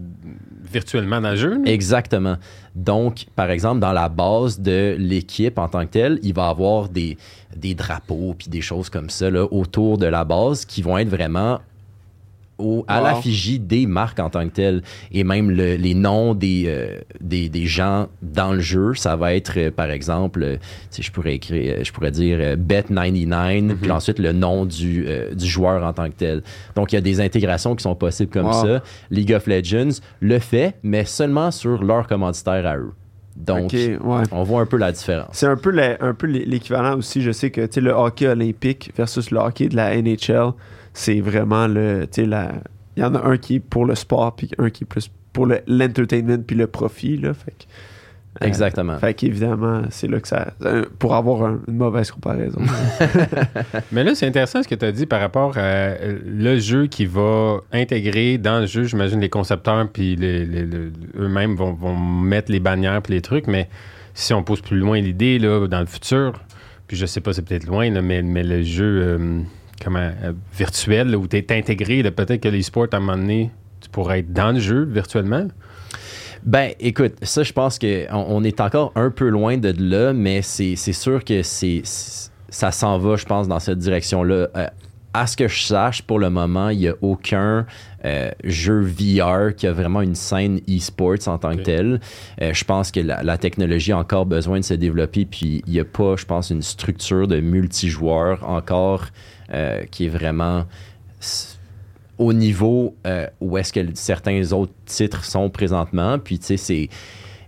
virtuellement 0.71 1.21
dans 1.21 1.31
le 1.31 1.37
jeu. 1.37 1.61
Exactement. 1.65 2.37
Donc, 2.75 3.27
par 3.35 3.51
exemple, 3.51 3.81
dans 3.81 3.93
la 3.93 4.09
base 4.09 4.61
de 4.61 4.95
l'équipe 4.99 5.59
en 5.59 5.69
tant 5.69 5.87
que 5.87 5.91
telle, 5.93 6.19
il 6.23 6.35
va 6.35 6.47
y 6.49 6.51
avoir 6.51 6.89
des, 6.89 7.17
des 7.57 7.75
drapeaux 7.75 8.35
puis 8.39 8.49
des 8.49 8.61
choses 8.61 8.91
comme 8.91 9.11
ça 9.11 9.31
là, 9.31 9.45
autour 9.51 9.99
de 9.99 10.07
la 10.07 10.25
base 10.25 10.65
qui 10.65 10.83
vont 10.83 10.99
être 10.99 11.09
vraiment 11.09 11.59
au, 12.59 12.85
à 12.89 12.99
Wow. 12.99 13.05
l'affigie 13.07 13.59
des 13.61 13.87
marques 13.87 14.19
en 14.21 14.31
tant 14.31 14.45
que 14.49 14.53
telles. 14.53 14.83
Et 15.13 15.25
même 15.25 15.51
le- 15.51 15.77
les 15.77 15.95
noms 15.95 16.35
des, 16.35 16.65
euh, 16.67 16.99
des, 17.21 17.49
des 17.49 17.67
gens 17.67 18.09
dans 18.21 18.53
le 18.53 18.61
jeu, 18.61 18.95
ça 18.95 19.17
va 19.17 19.35
être, 19.35 19.53
euh, 19.57 19.71
par 19.71 19.91
exemple, 19.91 20.43
euh, 20.43 20.57
je 20.99 21.11
pourrais 21.11 21.35
écrire, 21.37 21.85
je 21.85 21.93
pourrais 21.93 22.11
dire 22.11 22.39
euh, 22.41 22.57
Bet99, 22.57 23.77
puis 23.77 23.91
ensuite 23.91 24.19
le 24.19 24.33
nom 24.33 24.65
du, 24.67 25.07
du 25.35 25.47
joueur 25.47 25.85
en 25.85 25.93
tant 25.93 26.07
que 26.09 26.15
tel. 26.17 26.43
Donc, 26.75 26.93
il 26.93 26.97
y 26.97 26.99
a 26.99 27.03
des 27.03 27.21
intégrations 27.21 27.75
qui 27.77 27.83
sont 27.83 27.95
possibles 27.95 28.31
comme 28.31 28.47
Wow. 28.47 28.53
ça. 28.67 28.83
League 29.11 29.33
of 29.33 29.47
Legends 29.47 30.01
le 30.21 30.39
fait, 30.39 30.75
mais 30.83 31.05
seulement 31.05 31.51
sur 31.51 31.83
leur 31.85 32.07
commanditaire 32.07 32.67
à 32.67 32.77
eux. 32.77 32.93
Donc, 33.37 33.73
ouais. 33.73 33.97
on 34.33 34.43
voit 34.43 34.63
un 34.63 34.67
peu 34.67 34.77
la 34.79 34.91
différence. 34.91 35.29
C'est 35.33 35.47
un 35.47 35.57
peu 35.57 35.71
l'équivalent 36.27 36.97
aussi. 36.97 37.23
Je 37.23 37.31
sais 37.31 37.51
que 37.51 37.69
le 37.79 37.91
hockey 37.93 38.27
olympique 38.27 38.91
versus 38.97 39.31
le 39.31 39.39
hockey 39.39 39.69
de 39.69 39.77
la 39.77 39.95
NHL, 40.01 40.53
c'est 40.99 41.21
vraiment 41.21 41.67
le. 41.69 42.07
tu 42.11 42.23
sais, 42.23 42.27
la- 42.27 42.53
Il 42.97 43.03
y 43.03 43.05
en 43.05 43.15
a 43.15 43.25
un 43.25 43.37
qui 43.39 43.57
est 43.57 43.61
pour 43.61 43.87
le 43.87 43.95
sport, 43.95 44.35
puis 44.35 44.51
un 44.59 44.71
qui 44.71 44.83
est 44.83 44.87
plus 44.87 45.09
pour 45.33 45.47
le- 45.47 45.61
l'entertainment, 45.69 46.43
puis 46.45 46.57
le 46.57 46.67
profit. 46.67 47.17
Là, 47.17 47.33
fait 47.33 47.53
que, 47.53 47.65
euh, 48.43 48.47
Exactement. 48.49 48.99
Fait 48.99 49.15
qu'évidemment, 49.15 49.83
c'est 49.91 50.09
là 50.09 50.19
que 50.19 50.27
ça. 50.27 50.53
euh, 50.65 50.85
Pour 50.99 51.15
avoir 51.15 51.45
un- 51.45 51.61
une 51.69 51.77
mauvaise 51.77 52.11
comparaison. 52.11 52.61
Mais 53.93 54.03
là, 54.03 54.15
c'est 54.17 54.27
intéressant 54.27 54.63
ce 54.65 54.69
que 54.69 54.75
tu 54.75 54.85
as 54.85 54.91
dit 54.93 55.07
par 55.07 55.21
rapport 55.21 55.57
à 55.57 55.61
euh, 55.61 56.19
le 56.27 56.59
jeu 56.59 56.87
qui 56.89 57.07
va 57.07 57.59
intégrer 57.73 58.37
dans 58.39 58.61
le 58.61 58.67
jeu, 58.67 58.83
j'imagine, 58.85 59.21
les 59.21 59.29
concepteurs 59.31 59.89
puis 59.89 60.17
les- 60.17 60.45
les- 60.45 60.67
le- 60.67 60.93
eux-mêmes 61.19 61.55
vont, 61.55 61.73
vont 61.75 61.97
mettre 61.97 62.51
les 62.51 62.61
bannières 62.61 63.01
puis 63.03 63.15
les 63.15 63.21
trucs, 63.23 63.47
mais 63.47 63.69
si 64.15 64.35
on 64.35 64.43
pousse 64.43 64.61
plus 64.61 64.79
loin 64.79 65.01
l'idée, 65.01 65.39
là, 65.39 65.67
dans 65.69 65.81
le 65.81 65.87
futur, 65.87 66.33
puis 66.89 66.97
je 66.97 67.07
sais 67.07 67.21
pas, 67.21 67.33
c'est 67.33 67.43
peut-être 67.43 67.67
loin, 67.67 67.89
là, 67.91 68.03
mais, 68.03 68.23
mais 68.23 68.43
le 68.43 68.63
jeu 68.63 69.01
euh, 69.05 69.41
comment, 69.83 70.11
euh, 70.23 70.33
virtuel, 70.57 71.15
où 71.17 71.27
tu 71.29 71.37
es 71.37 71.47
intégré, 71.53 72.03
peut-être 72.11 72.43
que 72.43 72.49
les 72.49 72.63
sports, 72.63 72.87
à 72.93 72.97
un 72.97 73.01
moment 73.01 73.17
donné, 73.17 73.51
tu 73.81 73.89
pourrais 73.89 74.21
être 74.21 74.33
dans 74.33 74.53
le 74.53 74.61
jeu 74.61 74.85
virtuellement? 74.85 75.49
Ben, 76.45 76.73
écoute, 76.81 77.15
ça, 77.23 77.43
je 77.43 77.53
pense 77.53 77.79
qu'on 77.79 78.07
on 78.11 78.45
est 78.45 78.61
encore 78.61 78.93
un 78.95 79.11
peu 79.11 79.29
loin 79.29 79.57
de 79.57 79.75
là, 79.79 80.13
mais 80.13 80.43
c'est 80.43 80.77
sûr 80.77 81.25
que 81.25 81.43
c'est- 81.43 81.83
ça 82.49 82.71
s'en 82.71 82.99
va, 82.99 83.17
je 83.17 83.25
pense, 83.25 83.49
dans 83.49 83.59
cette 83.59 83.79
direction-là. 83.79 84.49
Euh, 84.57 84.67
à 85.19 85.27
ce 85.27 85.37
que 85.37 85.49
je 85.49 85.63
sache, 85.63 86.03
pour 86.03 86.19
le 86.19 86.31
moment, 86.31 86.69
il 86.69 86.79
n'y 86.79 86.89
a 86.89 86.95
aucun 87.03 87.67
euh, 88.05 88.31
jeu 88.45 88.81
VR 88.81 89.55
qui 89.57 89.67
a 89.67 89.73
vraiment 89.73 90.01
une 90.01 90.15
scène 90.15 90.61
e-sports 90.69 91.27
en 91.27 91.39
tant 91.39 91.57
que 91.57 91.63
tel. 91.63 92.01
Euh, 92.41 92.55
je 92.55 92.65
pense 92.65 92.93
que 92.93 93.01
la, 93.01 93.25
la 93.25 93.37
technologie 93.37 93.91
a 93.91 93.99
encore 93.99 94.27
besoin 94.27 94.61
de 94.61 94.65
se 94.65 94.75
développer, 94.75 95.25
puis 95.25 95.63
il 95.67 95.73
n'y 95.73 95.81
a 95.81 95.85
pas, 95.85 96.15
je 96.17 96.25
pense, 96.25 96.51
une 96.51 96.63
structure 96.63 97.27
de 97.27 97.41
multijoueur 97.41 98.49
encore 98.49 99.07
euh, 99.53 99.83
qui 99.91 100.07
est 100.07 100.11
vraiment 100.11 100.67
au 102.19 102.33
niveau 102.33 102.95
euh, 103.07 103.27
où 103.41 103.59
est-ce 103.59 103.73
que 103.73 103.81
certains 103.95 104.53
autres 104.53 104.75
titres 104.87 105.25
sont 105.25 105.51
présentement. 105.51 106.19
Puis, 106.19 106.39
tu 106.39 106.47
sais, 106.47 106.57
c'est, 106.57 106.89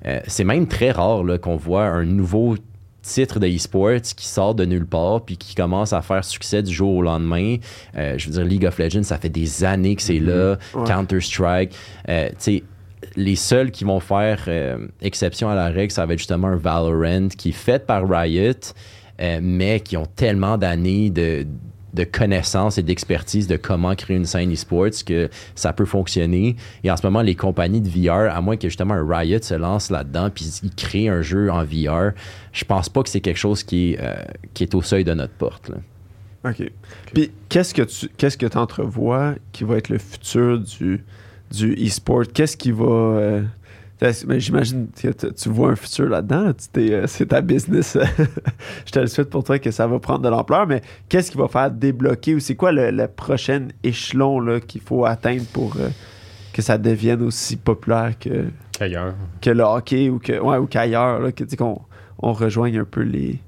euh, 0.07 0.21
c'est 0.27 0.45
même 0.45 0.67
très 0.67 0.91
rare 0.91 1.23
qu'on 1.41 1.57
voit 1.57 1.85
un 1.85 2.05
nouveau 2.05 2.57
titre 3.03 3.39
de 3.39 3.47
e-sports 3.47 4.15
qui 4.17 4.27
sort 4.27 4.55
de 4.55 4.65
nulle 4.65 4.87
part 4.87 5.23
puis 5.23 5.37
qui 5.37 5.55
commence 5.55 5.93
à 5.93 6.03
faire 6.03 6.25
succès 6.25 6.63
du 6.63 6.73
jour 6.73 6.97
au 6.97 7.03
lendemain. 7.03 7.57
Euh, 7.97 8.19
je 8.19 8.27
veux 8.27 8.33
dire, 8.33 8.45
League 8.45 8.67
of 8.67 8.79
Legends, 8.79 9.03
ça 9.03 9.19
fait 9.19 9.29
des 9.29 9.65
années 9.65 9.97
que 9.97 10.03
c'est 10.03 10.19
là. 10.19 10.57
Ouais. 10.75 10.85
Counter-Strike. 10.87 11.75
Euh, 12.09 12.29
tu 12.31 12.35
sais, 12.39 12.63
les 13.17 13.37
seuls 13.37 13.71
qui 13.71 13.85
vont 13.85 14.01
faire 14.01 14.45
euh, 14.49 14.87
exception 15.01 15.49
à 15.49 15.55
la 15.55 15.69
règle, 15.69 15.93
ça 15.93 16.07
va 16.07 16.15
être 16.15 16.19
justement 16.19 16.49
un 16.49 16.57
Valorant 16.57 17.29
qui 17.29 17.51
est 17.51 17.53
fait 17.53 17.87
par 17.87 18.09
Riot, 18.09 18.53
euh, 19.21 19.41
mais 19.43 19.81
qui 19.81 19.97
ont 19.97 20.07
tellement 20.07 20.59
d'années 20.59 21.11
de, 21.11 21.47
de 21.94 22.05
connaissances 22.05 22.79
et 22.79 22.83
d'expertise 22.83 23.46
de 23.46 23.57
comment 23.57 23.94
créer 23.94 24.16
une 24.16 24.24
scène 24.24 24.53
e-sports 24.53 25.05
que 25.05 25.29
ça 25.55 25.72
peut 25.72 25.85
fonctionner. 25.85 26.57
Et 26.85 26.90
en 26.90 26.96
ce 26.96 27.07
moment, 27.07 27.22
les 27.22 27.35
compagnies 27.35 27.81
de 27.81 27.88
VR, 27.88 28.35
à 28.35 28.40
moins 28.40 28.57
que 28.57 28.68
justement 28.68 28.94
un 28.94 29.07
Riot 29.07 29.42
se 29.42 29.55
lance 29.55 29.90
là-dedans 29.90 30.31
puis 30.31 30.44
ils 30.62 30.74
créent 30.74 31.09
un 31.09 31.22
jeu 31.22 31.50
en 31.50 31.64
VR, 31.64 32.12
je 32.53 32.64
pense 32.64 32.88
pas 32.88 33.03
que 33.03 33.09
c'est 33.09 33.20
quelque 33.20 33.38
chose 33.38 33.62
qui 33.62 33.92
est, 33.92 33.98
euh, 34.00 34.14
qui 34.55 34.62
est 34.62 34.74
au 34.74 34.83
seuil 34.83 35.05
de 35.05 35.14
notre 35.14 35.35
porte. 35.35 35.68
là. 35.68 35.76
OK. 36.50 36.70
Puis 37.12 37.31
qu'est-ce 37.48 37.74
que 37.74 37.83
tu 37.83 38.09
qu'est-ce 38.16 38.38
que 38.38 38.46
entrevois 38.57 39.35
qui 39.53 39.64
va 39.64 39.76
être 39.76 39.90
le 39.90 39.98
futur 39.98 40.59
du, 40.59 41.05
du 41.50 41.74
e-sport? 41.74 42.24
Qu'est-ce 42.33 42.57
qui 42.57 42.70
va. 42.70 42.87
euh, 42.87 43.42
j'imagine 44.39 44.89
que 45.01 45.09
tu 45.31 45.49
vois 45.51 45.71
un 45.73 45.77
futur 45.77 46.09
là-dedans. 46.09 46.53
euh, 46.77 47.07
c'est 47.07 47.27
ta 47.27 47.41
business. 47.41 47.99
Je 48.87 48.91
te 48.93 48.99
le 48.99 49.07
souhaite 49.07 49.31
pour 49.31 49.45
toi 49.45 49.59
que 49.59 49.71
ça 49.71 49.87
va 49.87 49.99
prendre 49.99 50.21
de 50.21 50.29
l'ampleur. 50.29 50.67
Mais 50.67 50.81
qu'est-ce 51.09 51.31
qui 51.31 51.37
va 51.39 51.49
faire 51.49 51.71
débloquer 51.71 52.35
ou 52.35 52.41
c'est 52.41 52.57
quoi 52.57 52.73
le, 52.73 52.91
le 52.91 53.09
prochain 53.09 53.69
échelon 53.83 54.41
là, 54.41 54.61
qu'il 54.61 54.81
faut 54.81 55.05
atteindre 55.05 55.45
pour 55.53 55.77
euh, 55.79 55.89
que 56.53 56.63
ça 56.63 56.79
devienne 56.79 57.23
aussi 57.23 57.57
populaire 57.57 58.13
que, 58.19 58.47
que 59.43 59.51
le 59.51 59.63
hockey 59.63 60.09
ou, 60.09 60.19
que, 60.19 60.39
ouais, 60.41 60.57
ou 60.57 60.67
qu'ailleurs? 60.67 61.21
Là, 61.21 61.33
que, 61.33 61.45
tu 61.45 61.51
sais, 61.51 61.57
qu'on 61.57 61.81
on 62.21 62.33
rejoigne 62.33 62.79
un 62.79 62.85
peu 62.85 63.03
les. 63.03 63.39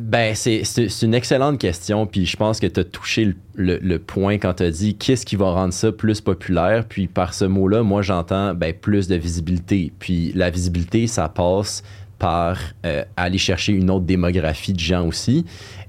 Ben, 0.00 0.34
c'est, 0.34 0.62
une 1.02 1.14
excellente 1.14 1.58
question, 1.58 2.06
puis 2.06 2.24
je 2.26 2.36
pense 2.36 2.58
que 2.58 2.66
tu 2.66 2.80
as 2.80 2.84
touché 2.84 3.24
le, 3.26 3.34
le- 3.54 3.78
le 3.78 3.98
point 3.98 4.38
quand 4.38 4.54
tu 4.54 4.62
as 4.62 4.70
dit 4.70 4.96
qu'est-ce 4.96 5.26
qui 5.26 5.36
va 5.36 5.50
rendre 5.52 5.72
ça 5.74 5.92
plus 5.92 6.20
populaire. 6.20 6.84
Puis 6.88 7.06
par 7.06 7.34
ce 7.34 7.44
mot-là, 7.44 7.82
moi 7.82 8.00
j'entends 8.02 8.54
ben, 8.54 8.72
plus 8.72 9.08
de 9.08 9.16
visibilité. 9.16 9.92
Puis 9.98 10.32
la 10.34 10.50
visibilité, 10.50 11.06
ça 11.06 11.28
passe 11.28 11.82
par 12.18 12.58
euh, 12.86 13.04
aller 13.16 13.38
chercher 13.38 13.72
une 13.72 13.90
autre 13.90 14.04
démographie 14.06 14.72
de 14.72 14.80
gens 14.80 15.06
aussi. 15.06 15.44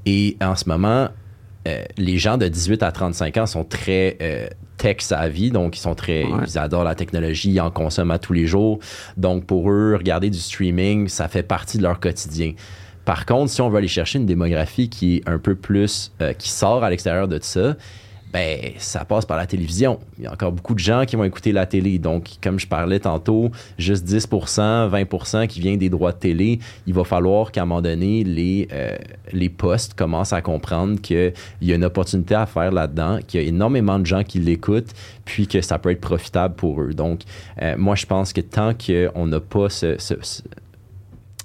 Et 0.05 0.37
en 0.41 0.55
ce 0.55 0.67
moment, 0.67 1.09
euh, 1.67 1.83
les 1.97 2.17
gens 2.17 2.37
de 2.37 2.47
18 2.47 2.83
à 2.83 2.91
35 2.91 3.37
ans 3.37 3.45
sont 3.45 3.63
très 3.63 4.17
euh, 4.21 4.47
tech 4.77 4.97
savvy, 4.99 5.51
donc 5.51 5.77
ils 5.77 5.81
sont 5.81 5.93
très, 5.95 6.23
Ouais. 6.23 6.43
ils 6.47 6.57
adorent 6.57 6.83
la 6.83 6.95
technologie, 6.95 7.51
ils 7.51 7.61
en 7.61 7.69
consomment 7.69 8.11
à 8.11 8.19
tous 8.19 8.33
les 8.33 8.47
jours. 8.47 8.79
Donc 9.17 9.45
pour 9.45 9.69
eux, 9.71 9.95
regarder 9.97 10.29
du 10.29 10.39
streaming, 10.39 11.07
ça 11.07 11.27
fait 11.27 11.43
partie 11.43 11.77
de 11.77 11.83
leur 11.83 11.99
quotidien. 11.99 12.53
Par 13.11 13.25
contre, 13.25 13.51
si 13.51 13.59
on 13.59 13.67
veut 13.67 13.79
aller 13.79 13.89
chercher 13.89 14.19
une 14.19 14.25
démographie 14.25 14.87
qui 14.87 15.17
est 15.17 15.27
un 15.27 15.37
peu 15.37 15.53
plus, 15.53 16.13
euh, 16.21 16.31
qui 16.31 16.47
sort 16.47 16.81
à 16.81 16.89
l'extérieur 16.89 17.27
de 17.27 17.39
ça, 17.41 17.75
ben, 18.31 18.57
ça 18.77 19.03
passe 19.03 19.25
par 19.25 19.35
la 19.35 19.45
télévision. 19.45 19.99
Il 20.17 20.23
y 20.23 20.27
a 20.27 20.31
encore 20.31 20.53
beaucoup 20.53 20.73
de 20.73 20.79
gens 20.79 21.03
qui 21.05 21.17
vont 21.17 21.25
écouter 21.25 21.51
la 21.51 21.65
télé. 21.65 21.99
Donc, 21.99 22.29
comme 22.41 22.57
je 22.57 22.67
parlais 22.67 23.01
tantôt, 23.01 23.51
juste 23.77 24.07
10% 24.07 24.89
20% 24.89 25.47
qui 25.47 25.59
vient 25.59 25.75
des 25.75 25.89
droits 25.89 26.13
de 26.13 26.19
télé, 26.19 26.59
il 26.87 26.93
va 26.93 27.03
falloir 27.03 27.51
qu'à 27.51 27.63
un 27.63 27.65
moment 27.65 27.81
donné, 27.81 28.23
les, 28.23 28.69
euh, 28.71 28.97
postes 29.57 29.93
commencent 29.93 30.31
à 30.31 30.41
comprendre 30.41 31.01
qu'il 31.01 31.33
y 31.61 31.73
a 31.73 31.75
une 31.75 31.83
opportunité 31.83 32.35
à 32.35 32.45
faire 32.45 32.71
là-dedans, 32.71 33.19
qu'il 33.27 33.41
y 33.41 33.43
a 33.43 33.47
énormément 33.47 33.99
de 33.99 34.05
gens 34.05 34.23
qui 34.23 34.39
l'écoutent, 34.39 34.93
puis 35.25 35.47
que 35.47 35.59
ça 35.59 35.77
peut 35.79 35.91
être 35.91 35.99
profitable 35.99 36.55
pour 36.55 36.81
eux. 36.81 36.93
Donc, 36.93 37.23
euh, 37.61 37.75
moi, 37.77 37.95
je 37.95 38.05
pense 38.05 38.31
que 38.31 38.39
tant 38.39 38.73
qu'on 38.73 39.27
n'a 39.27 39.41
pas 39.41 39.67
ce, 39.69 39.97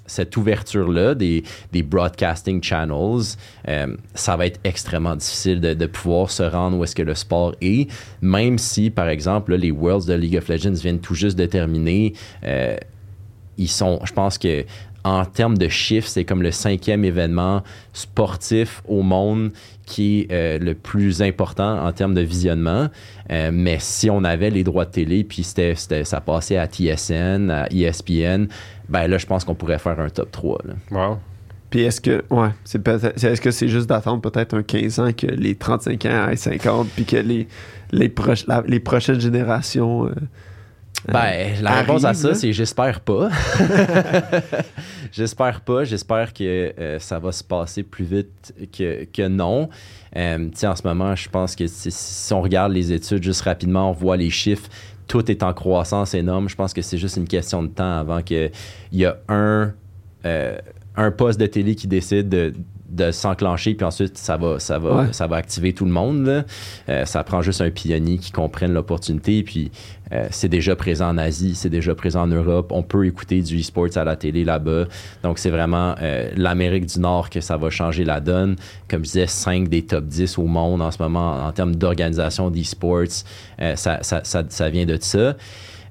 cette 0.07 0.35
ouverture-là 0.37 1.13
des, 1.13 1.43
broadcasting 1.83 2.63
channels, 2.63 3.35
euh, 3.67 3.95
ça 4.15 4.35
va 4.35 4.47
être 4.47 4.59
extrêmement 4.63 5.15
difficile 5.15 5.61
de, 5.61 5.85
pouvoir 5.85 6.31
se 6.31 6.43
rendre 6.43 6.77
où 6.77 6.83
est-ce 6.83 6.95
que 6.95 7.03
le 7.03 7.15
sport 7.15 7.55
est, 7.61 7.89
même 8.21 8.57
si, 8.57 8.89
par 8.89 9.09
exemple, 9.09 9.55
les 9.55 9.71
Worlds 9.71 10.07
de 10.07 10.13
League 10.13 10.37
of 10.37 10.47
Legends 10.47 10.73
viennent 10.73 10.99
tout 10.99 11.15
juste 11.15 11.37
de 11.37 11.45
terminer. 11.45 12.13
euh, 12.43 12.75
ils 13.57 13.69
sont, 13.69 13.99
je 14.03 14.13
pense 14.13 14.37
que 14.37 14.65
en 15.03 15.23
termes 15.25 15.57
de 15.57 15.67
chiffres, 15.69 16.07
c'est 16.07 16.25
comme 16.25 16.41
le 16.41 16.51
cinquième 16.51 17.05
événement 17.05 17.63
sportif 17.93 18.81
au 18.87 19.01
monde 19.03 19.51
qui 19.85 20.21
est 20.21 20.31
euh, 20.31 20.59
le 20.59 20.73
plus 20.75 21.21
important 21.21 21.85
en 21.85 21.91
termes 21.93 22.13
de 22.13 22.21
visionnement. 22.21 22.87
Euh, 23.31 23.51
mais 23.53 23.77
si 23.79 24.09
on 24.09 24.23
avait 24.23 24.49
les 24.49 24.63
droits 24.63 24.85
de 24.85 24.91
télé, 24.91 25.23
puis 25.23 25.43
c'était, 25.43 25.75
c'était- 25.75 26.03
ça 26.03 26.19
passait 26.19 26.57
à 26.57 26.67
TSN, 26.67 27.49
à 27.49 27.67
ESPN, 27.71 28.47
ben 28.89 29.07
là, 29.07 29.17
je 29.17 29.25
pense 29.25 29.45
qu'on 29.45 29.55
pourrait 29.55 29.79
faire 29.79 29.99
un 29.99 30.09
top 30.09 30.31
3. 30.31 30.59
là. 30.65 30.73
Wow. 30.91 31.17
Puis 31.69 31.81
est-ce 31.81 31.99
que, 31.99 32.23
ouais, 32.29 32.49
c'est 32.63 32.85
est-ce 32.87 33.41
que 33.41 33.51
c'est 33.51 33.67
juste 33.67 33.87
d'attendre 33.89 34.21
peut-être 34.21 34.55
un 34.57 34.63
15 34.63 34.99
ans 34.99 35.11
que 35.11 35.27
les 35.27 35.55
35 35.55 36.05
ans 36.05 36.29
aient 36.29 36.35
50 36.37 36.87
puis 36.95 37.03
que 37.03 37.17
les, 37.17 37.47
les, 37.91 38.07
proches- 38.09 38.47
la- 38.47 38.63
les 38.67 38.79
prochaines 38.79 39.19
générations. 39.19 40.05
euh, 40.07 40.11
Ben, 41.07 41.53
la 41.61 41.71
réponse 41.75 42.03
à 42.03 42.13
ça, 42.13 42.33
c'est 42.33 42.51
j'espère 42.51 42.99
pas. 42.99 43.29
j'espère 45.11 45.61
pas. 45.61 45.83
J'espère 45.85 46.33
que 46.33 46.43
euh, 46.77 46.99
ça 46.99 47.19
va 47.19 47.31
se 47.31 47.43
passer 47.43 47.83
plus 47.83 48.05
vite 48.05 48.53
que, 48.75 49.05
que 49.05 49.27
non. 49.27 49.69
Euh, 50.15 50.49
en 50.63 50.75
ce 50.75 50.83
moment, 50.83 51.15
je 51.15 51.29
pense 51.29 51.55
que 51.55 51.67
si, 51.67 51.91
si 51.91 52.33
on 52.33 52.41
regarde 52.41 52.73
les 52.73 52.91
études 52.91 53.23
juste 53.23 53.41
rapidement, 53.41 53.89
on 53.89 53.93
voit 53.93 54.17
les 54.17 54.29
chiffres, 54.29 54.69
tout 55.07 55.29
est 55.31 55.43
en 55.43 55.53
croissance 55.53 56.13
énorme. 56.13 56.49
Je 56.49 56.55
pense 56.55 56.73
que 56.73 56.81
c'est 56.81 56.97
juste 56.97 57.17
une 57.17 57.27
question 57.27 57.63
de 57.63 57.69
temps 57.69 57.99
avant 57.99 58.21
qu'il 58.21 58.51
y 58.91 59.05
a 59.05 59.17
un, 59.29 59.73
euh, 60.25 60.57
un 60.95 61.11
poste 61.11 61.39
de 61.39 61.45
télé 61.45 61.75
qui 61.75 61.87
décide 61.87 62.29
de 62.29 62.53
de 62.97 63.11
s'enclencher 63.11 63.73
puis 63.75 63.85
ensuite 63.85 64.17
ça 64.17 64.35
va 64.35 64.59
ça 64.59 64.79
va 64.79 64.95
Ouais. 65.03 65.13
ça 65.13 65.27
va 65.27 65.37
activer 65.37 65.71
tout 65.73 65.85
le 65.85 65.91
monde. 65.91 66.45
Euh, 66.89 67.05
ça 67.05 67.23
prend 67.23 67.41
juste 67.41 67.61
un 67.61 67.69
pionnier 67.69 68.17
qui 68.17 68.31
comprenne 68.31 68.73
l'opportunité 68.73 69.43
puis 69.43 69.71
euh, 70.11 70.27
c'est 70.31 70.47
déjà 70.49 70.75
présent 70.75 71.09
en 71.09 71.17
Asie, 71.17 71.53
c'est 71.55 71.69
déjà 71.69 71.93
présent 71.93 72.23
en 72.23 72.27
Europe. 72.27 72.71
On 72.71 72.81
peut 72.83 73.05
écouter 73.05 73.41
du 73.41 73.59
e-sports 73.59 73.97
à 73.97 74.03
la 74.05 74.15
télé 74.15 74.45
là-bas. 74.45 74.85
Donc, 75.21 75.37
c'est 75.37 75.49
vraiment 75.49 75.95
euh, 76.01 76.29
l'Amérique 76.37 76.85
du 76.85 76.99
Nord 77.01 77.29
que 77.29 77.41
ça 77.41 77.57
va 77.57 77.69
changer 77.69 78.05
la 78.05 78.21
donne. 78.21 78.55
Comme 78.89 78.99
je 79.01 79.11
disais, 79.11 79.27
5 79.27 79.67
des 79.67 79.81
top 79.85 80.05
10 80.05 80.37
au 80.37 80.45
monde 80.45 80.81
en 80.81 80.91
ce 80.91 81.01
moment 81.03 81.45
en 81.45 81.51
termes 81.51 81.75
d'organisation 81.75 82.49
d'e-sports. 82.49 83.25
Ça, 83.75 84.01
ça, 84.01 84.21
ça, 84.23 84.43
ça 84.47 84.69
vient 84.69 84.85
de 84.85 84.97
ça. 85.01 85.35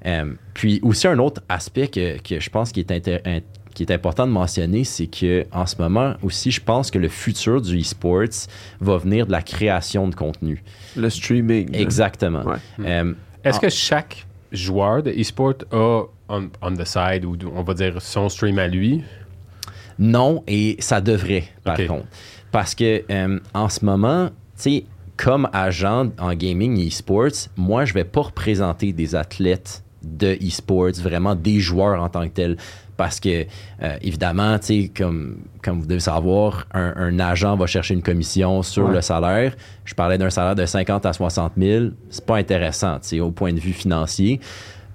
Euh, 0.05 0.33
puis 0.55 0.79
aussi, 0.81 1.07
un 1.07 1.19
autre 1.19 1.41
aspect 1.47 1.87
que, 1.87 2.17
que 2.19 2.39
je 2.39 2.49
pense 2.49 2.71
qui 2.71 2.79
est, 2.79 2.89
intér- 2.91 3.21
in- 3.25 3.41
qui 3.77 3.83
est 3.83 3.91
important 3.93 4.25
de 4.25 4.31
mentionner, 4.31 4.83
c'est 4.83 5.05
que 5.05 5.45
en 5.51 5.67
ce 5.67 5.75
moment 5.79 6.15
aussi, 6.23 6.49
je 6.49 6.59
pense 6.59 6.89
que 6.89 6.97
le 6.97 7.09
futur 7.09 7.61
du 7.61 7.79
e-sports 7.79 8.47
va 8.81 8.97
venir 8.97 9.27
de 9.27 9.31
la 9.31 9.43
création 9.43 10.07
de 10.07 10.15
contenu. 10.15 10.63
le 10.95 11.07
streaming. 11.11 11.75
Exactement. 11.75 12.43
Ouais. 12.43 12.55
Euh, 12.79 13.13
Est-ce 13.43 13.59
que 13.59 13.69
chaque 13.69 14.25
joueur 14.51 15.03
de 15.03 15.11
e-sport 15.11 15.53
a 15.71 16.01
on, 16.27 16.49
on 16.63 16.73
the 16.73 16.85
side 16.85 17.23
ou 17.23 17.37
on 17.55 17.61
va 17.61 17.75
dire 17.75 18.01
son 18.01 18.29
stream 18.29 18.57
à 18.57 18.67
lui? 18.67 19.03
Non, 19.99 20.43
et 20.47 20.75
ça 20.79 20.99
devrait, 20.99 21.43
par 21.63 21.77
contre. 21.77 22.07
Parce 22.51 22.73
que 22.73 23.03
euh, 23.11 23.39
en 23.53 23.69
ce 23.69 23.85
moment, 23.85 24.29
tu 24.29 24.33
sais, 24.55 24.85
comme 25.17 25.47
agent 25.53 26.07
en 26.17 26.33
gaming 26.33 26.79
et 26.79 26.87
e-sports, 26.87 27.49
moi, 27.55 27.85
je 27.85 27.93
vais 27.93 28.05
pas 28.05 28.21
représenter 28.21 28.91
des 28.91 29.13
athlètes 29.13 29.83
de 30.01 30.35
e-sports, 30.43 30.93
vraiment 30.99 31.35
des 31.35 31.59
joueurs 31.59 32.01
en 32.01 32.09
tant 32.09 32.27
que 32.27 32.33
tels. 32.33 32.57
Parce 32.97 33.19
que, 33.19 33.45
euh, 33.83 33.97
évidemment, 34.01 34.57
tu 34.59 34.65
sais, 34.65 34.91
comme, 34.95 35.37
comme 35.63 35.79
vous 35.79 35.85
devez 35.85 35.99
savoir, 35.99 36.65
un, 36.73 36.93
un 36.97 37.19
agent 37.19 37.55
va 37.55 37.67
chercher 37.67 37.93
une 37.93 38.01
commission 38.01 38.63
sur 38.63 38.87
Ouais. 38.87 38.93
le 38.95 39.01
salaire. 39.01 39.55
Je 39.85 39.93
parlais 39.93 40.17
d'un 40.17 40.31
salaire 40.31 40.55
de 40.55 40.65
50 40.65 41.05
à 41.05 41.13
60 41.13 41.53
000. 41.57 41.85
C'est 42.09 42.25
pas 42.25 42.37
intéressant, 42.37 42.95
tu 42.99 43.07
sais, 43.09 43.19
au 43.19 43.29
point 43.31 43.53
de 43.53 43.59
vue 43.59 43.73
financier. 43.73 44.39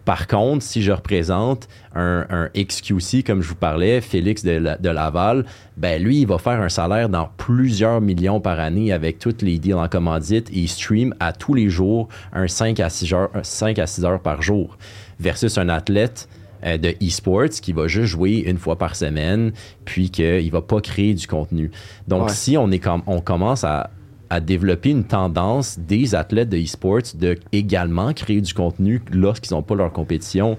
Par 0.04 0.26
contre, 0.26 0.64
si 0.64 0.82
je 0.82 0.90
représente 0.90 1.68
un, 1.94 2.26
un 2.28 2.48
XQC, 2.56 3.22
comme 3.24 3.40
je 3.40 3.50
vous 3.50 3.54
parlais, 3.54 4.00
Félix 4.00 4.42
de, 4.42 4.50
La- 4.58 4.76
de 4.76 4.88
Laval, 4.88 5.44
ben 5.76 6.02
lui, 6.02 6.22
il 6.22 6.26
va 6.26 6.38
faire 6.38 6.60
un 6.60 6.68
salaire 6.68 7.08
dans 7.08 7.28
plusieurs 7.36 8.00
millions 8.00 8.40
par 8.40 8.58
année 8.58 8.92
avec 8.92 9.20
toutes 9.20 9.42
les 9.42 9.60
deals 9.60 9.74
en 9.76 9.86
commandite 9.86 10.50
et 10.50 10.54
il 10.58 10.68
stream 10.68 11.14
à 11.20 11.32
tous 11.32 11.54
les 11.54 11.68
jours 11.68 12.08
un 12.32 12.48
5 12.48 12.80
à 12.80 12.90
6 12.90 13.14
heures, 13.14 13.30
5 13.44 13.78
à 13.78 13.86
6 13.86 14.04
heures 14.04 14.20
par 14.20 14.42
jour. 14.42 14.76
Versus 15.20 15.56
un 15.56 15.68
athlète 15.68 16.28
euh, 16.64 16.76
de 16.78 16.94
e-sports 17.02 17.48
qui 17.62 17.72
va 17.72 17.88
juste 17.88 18.06
jouer 18.12 18.44
une 18.46 18.58
fois 18.58 18.76
par 18.76 18.96
semaine, 18.96 19.52
puis 19.84 20.10
qu'il 20.10 20.50
va 20.50 20.62
pas 20.62 20.80
créer 20.80 21.14
du 21.14 21.26
contenu. 21.26 21.70
Donc, 22.08 22.28
Ouais. 22.28 22.32
si 22.32 22.56
on, 22.56 22.70
est 22.70 22.78
com- 22.78 23.02
on 23.06 23.20
commence 23.20 23.64
à, 23.64 23.90
à 24.30 24.40
développer 24.40 24.90
une 24.90 25.04
tendance 25.04 25.78
des 25.78 26.14
athlètes 26.14 26.48
de 26.48 26.56
e-sports 26.56 27.14
de 27.18 27.36
également 27.52 28.12
créer 28.14 28.40
du 28.40 28.54
contenu 28.54 29.02
lorsqu'ils 29.12 29.52
n'ont 29.54 29.62
pas 29.62 29.74
leur 29.74 29.92
compétition, 29.92 30.56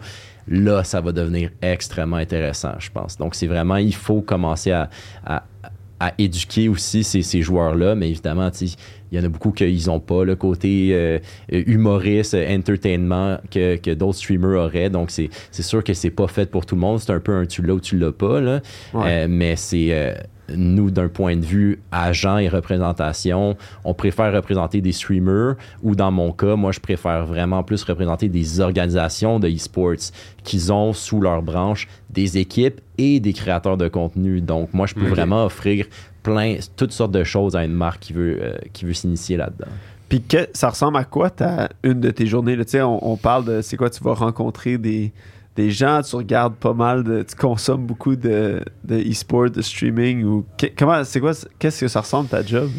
là, 0.47 0.83
ça 0.83 0.99
va 1.01 1.11
devenir 1.11 1.49
extrêmement 1.61 2.17
intéressant, 2.17 2.73
je 2.79 2.89
pense. 2.91 3.17
Donc, 3.17 3.33
c'est 3.35 3.47
vraiment, 3.47 3.77
il 3.77 3.95
faut 3.95 4.21
commencer 4.21 4.71
à, 4.71 4.89
à- 5.25 5.43
à 5.99 6.11
éduquer 6.17 6.67
aussi 6.67 7.01
ces, 7.05 7.21
ces 7.21 7.41
joueurs-là, 7.41 7.95
mais 7.95 8.09
évidemment, 8.09 8.51
tu 8.51 8.67
sais, 8.67 8.75
il 9.13 9.17
y 9.17 9.21
en 9.21 9.25
a 9.25 9.29
beaucoup 9.29 9.51
qu'ils 9.51 9.85
n'ont 9.87 9.99
pas 9.99 10.25
le 10.25 10.35
côté 10.35 10.89
euh, 10.91 11.19
humoriste, 11.51 12.33
euh, 12.33 12.57
entertainment 12.57 13.37
que, 13.51 13.75
que 13.75 13.91
d'autres 13.91 14.17
streamers 14.17 14.65
auraient. 14.65 14.89
Donc, 14.89 15.11
c'est 15.11 15.29
c'est 15.51 15.61
sûr 15.61 15.83
que 15.83 15.93
c'est 15.93 16.09
pas 16.09 16.27
fait 16.27 16.49
pour 16.49 16.65
tout 16.65 16.73
le 16.73 16.81
monde. 16.81 16.99
C'est 16.99 17.11
un 17.11 17.19
peu 17.19 17.35
un 17.35 17.45
tu 17.45 17.61
l'as 17.61 17.75
ou 17.75 17.79
tu 17.79 17.95
l'as 17.95 18.11
pas. 18.11 18.41
Là. 18.41 18.61
Ouais. 18.91 19.03
Euh, 19.05 19.27
mais 19.29 19.55
c'est 19.55 19.89
euh, 19.91 20.15
nous, 20.49 20.89
d'un 20.89 21.09
point 21.09 21.35
de 21.35 21.45
vue 21.45 21.79
agent 21.91 22.39
et 22.39 22.49
représentation, 22.49 23.55
on 23.83 23.93
préfère 23.93 24.33
représenter 24.33 24.81
des 24.81 24.91
streamers 24.91 25.55
ou 25.83 25.95
dans 25.95 26.11
mon 26.11 26.31
cas, 26.31 26.55
moi, 26.55 26.71
je 26.71 26.79
préfère 26.79 27.25
vraiment 27.27 27.61
plus 27.61 27.83
représenter 27.83 28.29
des 28.29 28.59
organisations 28.61 29.39
de 29.39 29.47
e-sports 29.47 30.11
qui 30.43 30.71
ont 30.71 30.91
sous 30.91 31.21
leur 31.21 31.43
branche 31.43 31.87
des 32.09 32.39
équipes 32.39 32.81
et 32.97 33.19
des 33.19 33.33
créateurs 33.33 33.77
de 33.77 33.87
contenu. 33.87 34.41
Donc, 34.41 34.73
moi, 34.73 34.87
je 34.87 34.95
peux 34.95 35.07
vraiment 35.07 35.45
offrir 35.45 35.85
plein, 36.23 36.57
toutes 36.75 36.91
sortes 36.93 37.11
de 37.11 37.23
choses 37.23 37.55
à 37.55 37.63
une 37.63 37.73
marque 37.73 37.99
qui 37.99 38.13
veut, 38.13 38.37
euh, 38.41 38.55
qui 38.71 38.85
veut 38.85 38.93
s'initier 38.93 39.37
là-dedans. 39.37 39.71
Puis 40.09 40.21
que, 40.21 40.47
ça 40.53 40.69
ressemble 40.69 40.97
à 40.97 41.03
quoi 41.03 41.29
ta, 41.29 41.69
une 41.83 41.99
de 41.99 42.11
tes 42.11 42.25
journées? 42.25 42.55
là? 42.55 42.65
Tu 42.65 42.71
sais, 42.71 42.81
on, 42.81 43.11
on 43.11 43.17
parle 43.17 43.45
de 43.45 43.61
c'est 43.61 43.77
quoi, 43.77 43.89
tu 43.89 44.03
vas 44.03 44.13
rencontrer 44.13 44.77
des, 44.77 45.11
des 45.55 45.71
gens, 45.71 46.01
tu 46.01 46.15
regardes 46.15 46.55
pas 46.55 46.73
mal, 46.73 47.03
de, 47.03 47.23
tu 47.23 47.35
consommes 47.35 47.85
beaucoup 47.85 48.15
de, 48.15 48.61
de 48.83 48.95
e-sport, 49.11 49.49
de 49.49 49.61
streaming 49.61 50.23
ou 50.23 50.45
que- 50.57 50.67
comment, 50.77 51.03
c'est 51.03 51.19
quoi, 51.19 51.33
qu'est-ce 51.59 51.81
que 51.81 51.87
ça 51.87 52.01
ressemble 52.01 52.29
ta 52.29 52.43
job? 52.43 52.69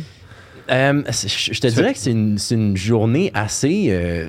Euh, 0.70 1.02
je 1.10 1.52
je 1.52 1.60
te 1.60 1.66
dirais 1.66 1.92
que 1.92 1.98
c'est 1.98 2.12
une, 2.12 2.38
c'est 2.38 2.54
une 2.54 2.76
journée 2.76 3.30
assez 3.34 3.88
euh, 3.90 4.28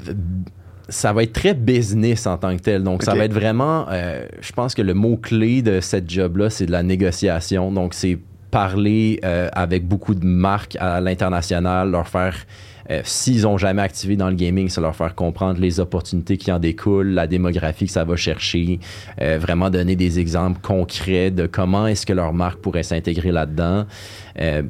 ça 0.89 1.13
va 1.13 1.23
être 1.23 1.33
très 1.33 1.53
business 1.53 2.27
en 2.27 2.37
tant 2.37 2.55
que 2.55 2.61
tel. 2.61 2.83
Donc, 2.83 3.03
ça 3.03 3.15
va 3.15 3.25
être 3.25 3.33
vraiment, 3.33 3.87
euh, 3.89 4.25
je 4.39 4.51
pense 4.51 4.75
que 4.75 4.81
le 4.83 4.93
mot-clé 4.93 5.61
de 5.61 5.79
cette 5.79 6.09
job-là, 6.09 6.49
c'est 6.49 6.67
de 6.67 6.71
la 6.71 6.83
négociation. 6.83 7.71
Donc, 7.71 7.93
c'est 7.93 8.19
parler 8.51 9.19
euh, 9.23 9.49
avec 9.53 9.87
beaucoup 9.87 10.15
de 10.15 10.25
marques 10.25 10.77
à 10.79 11.01
l'international, 11.01 11.91
leur 11.91 12.07
faire, 12.07 12.35
euh, 12.91 13.01
s'ils 13.03 13.47
ont 13.47 13.57
jamais 13.57 13.81
activé 13.81 14.15
dans 14.15 14.29
le 14.29 14.35
gaming, 14.35 14.69
c'est 14.69 14.79
leur 14.81 14.95
faire 14.95 15.15
comprendre 15.15 15.59
les 15.59 15.79
opportunités 15.79 16.37
qui 16.37 16.51
en 16.51 16.59
découlent, 16.59 17.09
la 17.09 17.25
démographie 17.27 17.85
que 17.87 17.91
ça 17.91 18.03
va 18.03 18.15
chercher, 18.15 18.79
euh, 19.21 19.37
vraiment 19.41 19.69
donner 19.69 19.95
des 19.95 20.19
exemples 20.19 20.59
concrets 20.61 21.31
de 21.31 21.47
comment 21.47 21.87
est-ce 21.87 22.05
que 22.05 22.13
leur 22.13 22.33
marque 22.33 22.59
pourrait 22.59 22.83
s'intégrer 22.83 23.31
là-dedans. 23.31 23.85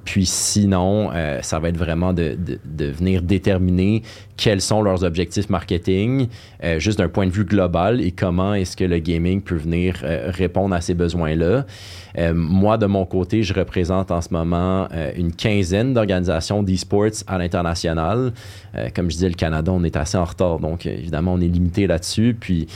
Puis 0.06 0.28
sinon, 0.28 1.10
ça 1.42 1.58
va 1.58 1.70
être 1.70 1.78
vraiment 1.78 2.14
de- 2.14 2.38
de 2.64 2.86
venir 2.86 3.24
déterminer 3.24 4.04
quels 4.38 4.62
sont 4.62 4.82
leurs 4.82 5.04
objectifs 5.04 5.50
marketing, 5.50 6.28
euh, 6.64 6.80
juste 6.80 6.98
d'un 6.98 7.08
point 7.08 7.26
de 7.26 7.32
vue 7.32 7.46
global, 7.46 8.02
et 8.02 8.12
comment 8.12 8.54
est-ce 8.54 8.76
que 8.76 8.84
le 8.84 9.00
gaming 9.00 9.42
peut 9.42 9.56
venir 9.56 10.02
euh, 10.04 10.30
répondre 10.32 10.76
à 10.76 10.82
ces 10.82 10.94
besoins-là. 10.94 11.66
Euh, 12.18 12.34
moi, 12.34 12.78
de 12.78 12.86
mon 12.86 13.06
côté, 13.06 13.44
je 13.44 13.54
représente 13.54 14.12
en 14.12 14.22
ce 14.22 14.34
moment 14.34 14.88
une 15.16 15.34
quinzaine 15.34 15.94
d'organisations 15.94 16.64
d'e-sports 16.64 17.24
à 17.28 17.38
l'international. 17.38 18.32
Comme 18.94 19.10
je 19.10 19.16
disais, 19.16 19.30
le 19.30 19.36
Canada, 19.36 19.72
on 19.72 19.84
est 19.84 19.96
assez 19.96 20.18
en 20.18 20.24
retard, 20.24 20.60
donc 20.60 20.86
évidemment, 20.86 21.34
on 21.34 21.42
est 21.42 21.48
limité 21.48 21.88
là-dessus. 21.88 22.36
Puis 22.40 22.68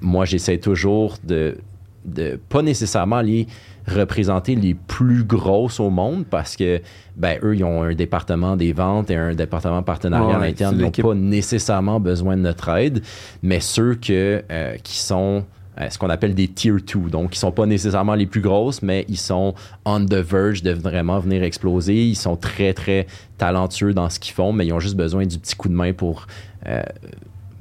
moi, 0.00 0.24
j'essaie 0.24 0.58
toujours 0.58 1.16
de, 1.24 1.58
de 2.04 2.38
pas 2.48 2.62
nécessairement 2.62 3.16
aller 3.16 3.46
représenter 3.86 4.54
les 4.54 4.74
plus 4.74 5.24
grosses 5.24 5.80
au 5.80 5.90
monde 5.90 6.24
parce 6.28 6.56
que 6.56 6.80
ben 7.16 7.38
eux 7.42 7.56
ils 7.56 7.64
ont 7.64 7.82
un 7.82 7.94
département 7.94 8.56
des 8.56 8.72
ventes 8.72 9.10
et 9.10 9.16
un 9.16 9.34
département 9.34 9.82
partenariat 9.82 10.38
Ouais, 10.38 10.54
c'est 10.56 10.64
ils 10.64 10.76
n'ont 10.76 10.90
pas 10.90 11.14
nécessairement 11.14 12.00
besoin 12.00 12.36
de 12.36 12.42
notre 12.42 12.68
aide. 12.70 13.02
Mais 13.42 13.60
ceux 13.60 13.94
que 13.94 14.42
euh, 14.50 14.76
qui 14.82 14.98
sont 14.98 15.44
euh, 15.80 15.88
ce 15.88 15.98
qu'on 15.98 16.10
appelle 16.10 16.34
des 16.34 16.48
tier 16.48 16.72
2 16.72 17.08
donc 17.08 17.34
ils 17.34 17.38
sont 17.38 17.50
pas 17.50 17.66
nécessairement 17.66 18.14
les 18.14 18.26
plus 18.26 18.42
grosses 18.42 18.82
mais 18.82 19.06
ils 19.08 19.18
sont 19.18 19.54
on 19.86 20.04
the 20.04 20.14
verge 20.14 20.62
de 20.62 20.72
vraiment 20.72 21.18
venir 21.18 21.42
exploser. 21.42 22.06
Ils 22.06 22.16
sont 22.16 22.36
très 22.36 22.74
très 22.74 23.06
talentueux 23.38 23.94
dans 23.94 24.08
ce 24.10 24.20
qu'ils 24.20 24.34
font 24.34 24.52
mais 24.52 24.66
ils 24.66 24.72
ont 24.72 24.80
juste 24.80 24.96
besoin 24.96 25.26
du 25.26 25.38
petit 25.38 25.56
coup 25.56 25.68
de 25.68 25.74
main 25.74 25.92
pour 25.92 26.26
euh, 26.66 26.82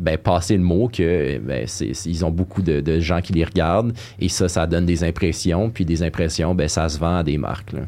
ben, 0.01 0.17
passer 0.17 0.57
le 0.57 0.63
mot 0.63 0.89
que 0.91 1.37
ben, 1.39 1.65
c'est- 1.67 1.93
c'est- 1.93 2.09
ils 2.09 2.25
ont 2.25 2.31
beaucoup 2.31 2.61
de, 2.61 2.81
de 2.81 2.99
gens 2.99 3.21
qui 3.21 3.33
les 3.33 3.43
regardent 3.45 3.93
et 4.19 4.27
ça, 4.29 4.49
ça 4.49 4.67
donne 4.67 4.85
des 4.85 5.03
impressions. 5.03 5.69
Puis 5.69 5.85
des 5.85 6.03
impressions, 6.03 6.53
ben, 6.55 6.67
ça 6.67 6.89
se 6.89 6.99
vend 6.99 7.17
à 7.17 7.23
des 7.23 7.37
marques. 7.37 7.71
là. 7.73 7.81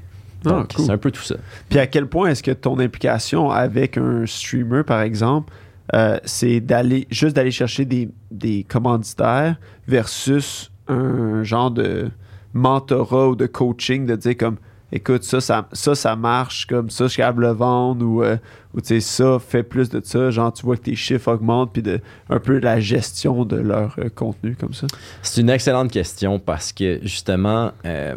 Ah, 0.45 0.49
Donc, 0.49 0.73
cool. 0.75 0.85
c'est 0.85 0.91
un 0.91 0.97
peu 0.97 1.09
tout 1.11 1.21
ça. 1.23 1.35
Puis 1.69 1.79
à 1.79 1.87
quel 1.87 2.05
point 2.07 2.29
est-ce 2.29 2.43
que 2.43 2.51
ton 2.51 2.77
implication 2.79 3.49
avec 3.49 3.97
un 3.97 4.25
streamer, 4.25 4.83
par 4.83 5.01
exemple, 5.01 5.53
euh, 5.93 6.17
c'est 6.25 6.59
d'aller 6.59 7.07
juste 7.11 7.35
d'aller 7.35 7.51
chercher 7.51 7.85
des, 7.85 8.09
des 8.31 8.63
commanditaires 8.67 9.55
versus 9.87 10.71
un 10.87 11.43
genre 11.43 11.71
de 11.71 12.09
mentorat 12.53 13.29
ou 13.29 13.35
de 13.35 13.45
coaching 13.47 14.05
de 14.05 14.15
dire 14.15 14.37
comme 14.37 14.57
écoute 14.93 15.23
ça 15.23 15.41
ça, 15.41 15.67
ça, 15.73 15.95
ça 15.95 16.15
marche 16.15 16.67
comme 16.67 16.89
ça 16.89 17.07
je 17.07 17.17
capable 17.17 17.43
de 17.43 17.47
le 17.47 17.53
vendre 17.53 18.05
ou, 18.05 18.23
euh, 18.23 18.37
ou 18.73 18.79
tu 18.79 18.87
sais 18.87 18.99
ça 19.01 19.39
fais 19.39 19.63
plus 19.63 19.89
de 19.89 19.99
ça. 20.03 20.29
Genre 20.29 20.53
tu 20.53 20.63
vois 20.65 20.77
que 20.77 20.83
tes 20.83 20.95
chiffres 20.95 21.33
augmentent 21.33 21.73
puis 21.73 21.81
de 21.81 21.99
un 22.29 22.39
peu 22.39 22.59
la 22.59 22.79
gestion 22.79 23.43
de 23.43 23.57
leur 23.57 23.95
euh, 23.97 24.09
contenu 24.13 24.55
comme 24.55 24.73
ça. 24.73 24.87
C'est 25.21 25.41
une 25.41 25.49
excellente 25.49 25.91
question 25.91 26.39
parce 26.39 26.71
que 26.71 26.99
justement, 27.01 27.71
euh, 27.85 28.15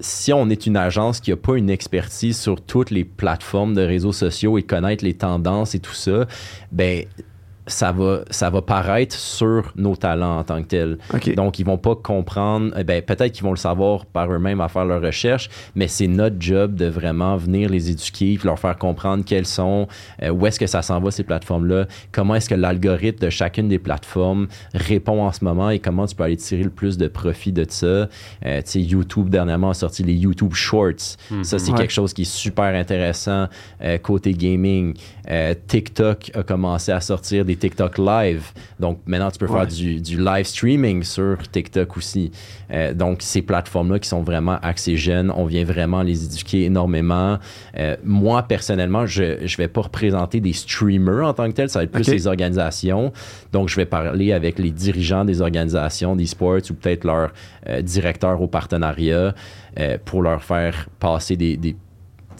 si 0.00 0.32
on 0.32 0.48
est 0.48 0.66
une 0.66 0.76
agence 0.76 1.20
qui 1.20 1.30
n'a 1.30 1.36
pas 1.36 1.56
une 1.56 1.70
expertise 1.70 2.38
sur 2.38 2.60
toutes 2.60 2.90
les 2.90 3.04
plateformes 3.04 3.74
de 3.74 3.82
réseaux 3.82 4.12
sociaux 4.12 4.58
et 4.58 4.62
connaître 4.62 5.04
les 5.04 5.14
tendances 5.14 5.74
et 5.74 5.78
tout 5.78 5.94
ça, 5.94 6.26
ben 6.72 7.04
ça 7.72 7.92
va, 7.92 8.20
ça 8.30 8.50
va 8.50 8.62
paraître 8.62 9.14
sur 9.16 9.72
nos 9.76 9.96
talents 9.96 10.38
en 10.38 10.44
tant 10.44 10.62
que 10.62 10.68
tels. 10.68 10.98
Donc, 11.36 11.58
ils 11.58 11.64
vont 11.66 11.78
pas 11.78 11.94
comprendre. 11.96 12.72
eh 12.78 12.84
ben, 12.84 13.02
peut-être 13.02 13.32
qu'ils 13.32 13.44
vont 13.44 13.50
le 13.50 13.56
savoir 13.56 14.06
par 14.06 14.30
eux-mêmes 14.32 14.60
à 14.60 14.68
faire 14.68 14.84
leur 14.84 15.00
recherche, 15.02 15.48
mais 15.74 15.88
c'est 15.88 16.06
notre 16.06 16.36
job 16.40 16.74
de 16.74 16.86
vraiment 16.86 17.36
venir 17.36 17.68
les 17.70 17.90
éduquer, 17.90 18.36
puis 18.38 18.46
leur 18.46 18.58
faire 18.58 18.76
comprendre 18.76 19.24
quelles 19.24 19.46
sont, 19.46 19.86
euh, 20.22 20.30
où 20.30 20.46
est-ce 20.46 20.58
que 20.60 20.66
ça 20.66 20.82
s'en 20.82 21.00
va 21.00 21.10
ces 21.10 21.24
plateformes-là, 21.24 21.86
comment 22.12 22.34
est-ce 22.34 22.48
que 22.48 22.54
l'algorithme 22.54 23.24
de 23.26 23.30
chacune 23.30 23.68
des 23.68 23.78
plateformes 23.78 24.48
répond 24.74 25.22
en 25.24 25.32
ce 25.32 25.44
moment 25.44 25.70
et 25.70 25.78
comment 25.78 26.06
tu 26.06 26.14
peux 26.14 26.24
aller 26.24 26.36
tirer 26.36 26.62
le 26.62 26.70
plus 26.70 26.98
de 26.98 27.08
profit 27.08 27.52
de 27.52 27.64
ça. 27.68 27.86
Euh, 27.86 28.06
tu 28.44 28.62
sais, 28.64 28.80
YouTube 28.80 29.28
dernièrement 29.28 29.70
a 29.70 29.74
sorti 29.74 30.02
les 30.02 30.14
YouTube 30.14 30.54
Shorts. 30.54 31.16
Ça, 31.42 31.58
c'est 31.58 31.70
Ouais. 31.72 31.78
quelque 31.78 31.92
chose 31.92 32.12
qui 32.12 32.22
est 32.22 32.24
super 32.24 32.74
intéressant 32.74 33.46
euh, 33.82 33.98
côté 33.98 34.32
gaming. 34.32 34.94
Euh, 35.30 35.54
TikTok 35.66 36.32
a 36.34 36.42
commencé 36.42 36.90
à 36.92 37.00
sortir 37.00 37.44
des 37.44 37.56
TikTok 37.60 37.98
Live. 37.98 38.52
Donc 38.80 38.98
maintenant, 39.06 39.30
tu 39.30 39.38
peux 39.38 39.46
Ouais. 39.46 39.58
faire 39.60 39.66
du, 39.68 40.00
du 40.00 40.18
live 40.18 40.44
streaming 40.46 41.02
sur 41.04 41.36
TikTok 41.50 41.96
aussi. 41.96 42.32
Euh, 42.72 42.92
donc 42.94 43.18
ces 43.20 43.42
plateformes-là 43.42 43.98
qui 44.00 44.08
sont 44.08 44.22
vraiment 44.22 44.58
axées 44.62 44.96
jeunes, 44.96 45.30
on 45.36 45.44
vient 45.44 45.64
vraiment 45.64 46.02
les 46.02 46.24
éduquer 46.24 46.64
énormément. 46.64 47.38
Euh, 47.78 47.96
moi, 48.04 48.42
personnellement, 48.42 49.06
je 49.06 49.22
ne 49.22 49.56
vais 49.56 49.68
pas 49.68 49.82
représenter 49.82 50.40
des 50.40 50.52
streamers 50.52 51.24
en 51.26 51.34
tant 51.34 51.46
que 51.48 51.54
tel, 51.54 51.68
ça 51.70 51.78
va 51.80 51.84
être 51.84 51.92
plus 51.92 52.08
les 52.08 52.26
organisations. 52.26 53.12
Donc 53.52 53.68
je 53.68 53.76
vais 53.76 53.86
parler 53.86 54.32
avec 54.32 54.58
les 54.58 54.70
dirigeants 54.70 55.24
des 55.24 55.40
organisations 55.40 56.16
d'e-sports 56.16 56.62
ou 56.70 56.74
peut-être 56.74 57.04
leur 57.04 57.32
euh, 57.68 57.82
directeur 57.82 58.40
au 58.42 58.48
partenariat 58.48 59.34
euh, 59.78 59.98
pour 60.04 60.22
leur 60.22 60.42
faire 60.42 60.88
passer 60.98 61.36
des, 61.36 61.56
des 61.56 61.76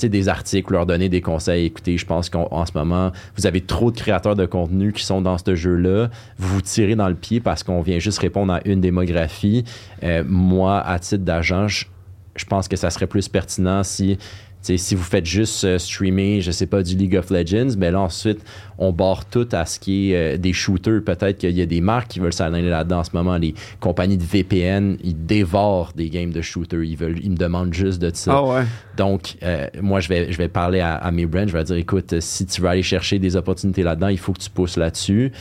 des 0.09 0.28
articles, 0.28 0.72
leur 0.72 0.86
donner 0.86 1.09
des 1.09 1.20
conseils. 1.20 1.66
Écoutez, 1.66 1.98
je 1.98 2.07
pense 2.07 2.30
qu'en 2.30 2.48
en 2.51 2.66
ce 2.66 2.72
moment, 2.74 3.12
vous 3.36 3.46
avez 3.46 3.61
trop 3.61 3.90
de 3.90 3.96
créateurs 3.96 4.34
de 4.34 4.46
contenu 4.46 4.92
qui 4.92 5.05
sont 5.05 5.20
dans 5.20 5.38
ce 5.38 5.55
jeu-là. 5.55 6.09
Vous 6.38 6.55
vous 6.55 6.62
tirez 6.62 6.96
dans 6.96 7.09
le 7.09 7.14
pied 7.14 7.40
parce 7.40 7.62
qu'on 7.62 7.82
vient 7.82 7.98
juste 7.98 8.18
répondre 8.18 8.53
à 8.53 8.61
une 8.64 8.80
démographie. 8.80 9.64
Euh, 10.03 10.24
moi, 10.26 10.80
à 10.80 10.98
titre 10.98 11.24
d'agent, 11.24 11.66
je 11.68 12.44
pense 12.44 12.68
que 12.68 12.76
ça 12.76 12.90
serait 12.90 13.07
plus 13.07 13.28
pertinent 13.28 13.82
si, 13.82 14.18
si 14.62 14.94
vous 14.94 15.02
faites 15.02 15.26
juste 15.26 15.64
euh, 15.64 15.78
streamer, 15.78 16.40
je 16.40 16.50
sais 16.50 16.66
pas, 16.66 16.82
du 16.82 16.96
League 16.96 17.16
of 17.16 17.30
Legends, 17.30 17.74
mais 17.78 17.90
là, 17.90 18.00
ensuite, 18.00 18.40
on 18.78 18.92
barre 18.92 19.26
tout 19.26 19.48
à 19.52 19.66
ce 19.66 19.78
qui 19.78 20.12
est 20.12 20.34
euh, 20.34 20.36
des 20.38 20.52
shooters. 20.52 21.02
Peut-être 21.04 21.38
qu'il 21.38 21.56
y 21.56 21.62
a 21.62 21.66
des 21.66 21.80
marques 21.80 22.08
qui 22.08 22.20
veulent 22.20 22.32
s'aligner 22.32 22.70
là-dedans 22.70 23.00
en 23.00 23.04
ce 23.04 23.11
moment. 23.12 23.36
Les 23.36 23.54
compagnies 23.78 24.16
de 24.16 24.24
VPN, 24.24 24.96
ils 25.04 25.26
dévorent 25.26 25.92
des 25.94 26.08
games 26.08 26.30
de 26.30 26.40
shooters. 26.40 26.82
Ils, 26.82 26.96
veulent, 26.96 27.18
ils 27.22 27.30
me 27.30 27.36
demandent 27.36 27.74
juste 27.74 28.00
de 28.00 28.11
ça. 28.14 28.32
ah 28.34 28.42
ouais 28.42 28.64
Donc, 28.96 29.36
euh, 29.42 29.66
moi, 29.82 30.00
je 30.00 30.08
vais, 30.08 30.32
je 30.32 30.38
vais 30.38 30.48
parler 30.48 30.80
à, 30.80 30.94
à 30.94 31.11
mes 31.11 31.26
brands. 31.26 31.46
Je 31.46 31.52
vais 31.52 31.64
dire, 31.64 31.76
écoute, 31.76 32.20
si 32.20 32.46
tu 32.46 32.62
veux 32.62 32.68
aller 32.68 32.82
chercher 32.82 33.18
des 33.18 33.36
opportunités 33.36 33.82
là-dedans, 33.82 34.08
il 34.08 34.18
faut 34.18 34.32
que 34.32 34.40
tu 34.40 34.50
pousses 34.50 34.76
là-dessus. 34.78 35.32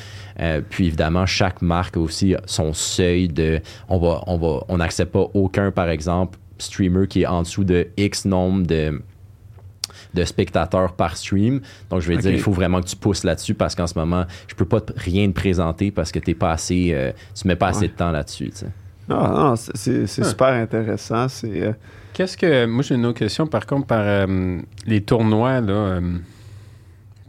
Euh, 0.41 0.61
puis, 0.67 0.87
évidemment, 0.87 1.25
chaque 1.25 1.61
marque 1.61 1.95
a 1.97 2.01
aussi 2.01 2.35
son 2.45 2.73
seuil 2.73 3.29
de. 3.29 3.61
On 3.87 3.99
va, 3.99 4.21
on 4.27 4.37
va, 4.37 4.63
on 4.67 4.77
n'accepte 4.77 5.13
pas 5.13 5.27
aucun, 5.33 5.71
par 5.71 5.89
exemple, 5.89 6.37
streamer 6.59 7.07
qui 7.07 7.23
est 7.23 7.25
en 7.27 7.41
dessous 7.43 7.63
de 7.63 7.87
X 7.97 8.25
nombre 8.25 8.65
de 8.67 9.01
de 10.15 10.23
spectateurs 10.23 10.93
par 10.93 11.15
stream. 11.17 11.61
Donc, 11.91 12.01
je 12.01 12.07
vais 12.07 12.17
dire, 12.17 12.31
il 12.31 12.39
faut 12.39 12.51
vraiment 12.51 12.81
que 12.81 12.87
tu 12.87 12.95
pousses 12.95 13.23
là-dessus 13.23 13.53
parce 13.53 13.75
qu'en 13.75 13.85
ce 13.85 13.93
moment, 13.97 14.25
je 14.47 14.55
peux 14.55 14.65
pas 14.65 14.81
te- 14.81 14.93
rien 14.95 15.27
te 15.27 15.33
présenter 15.33 15.91
parce 15.91 16.11
que 16.11 16.17
t'es 16.17 16.33
pas 16.33 16.51
assez, 16.51 16.89
euh, 16.93 17.11
tu 17.39 17.47
mets 17.47 17.55
pas 17.55 17.67
assez 17.67 17.87
de 17.89 17.93
temps 17.93 18.09
là-dessus. 18.11 18.49
tu 18.49 18.55
sais. 18.57 18.67
Ah, 19.07 19.31
non, 19.35 19.55
c'est- 19.55 19.99
Ouais. 20.01 20.07
super 20.07 20.47
intéressant 20.47 21.27
c'est 21.27 21.61
euh, 21.61 21.73
Qu'est-ce 22.13 22.37
que. 22.37 22.65
Moi, 22.65 22.81
j'ai 22.83 22.95
une 22.95 23.05
autre 23.05 23.19
question, 23.19 23.45
par 23.45 23.65
contre, 23.67 23.85
par 23.87 24.01
euh, 24.03 24.59
les 24.87 25.01
tournois, 25.01 25.61
là. 25.61 25.99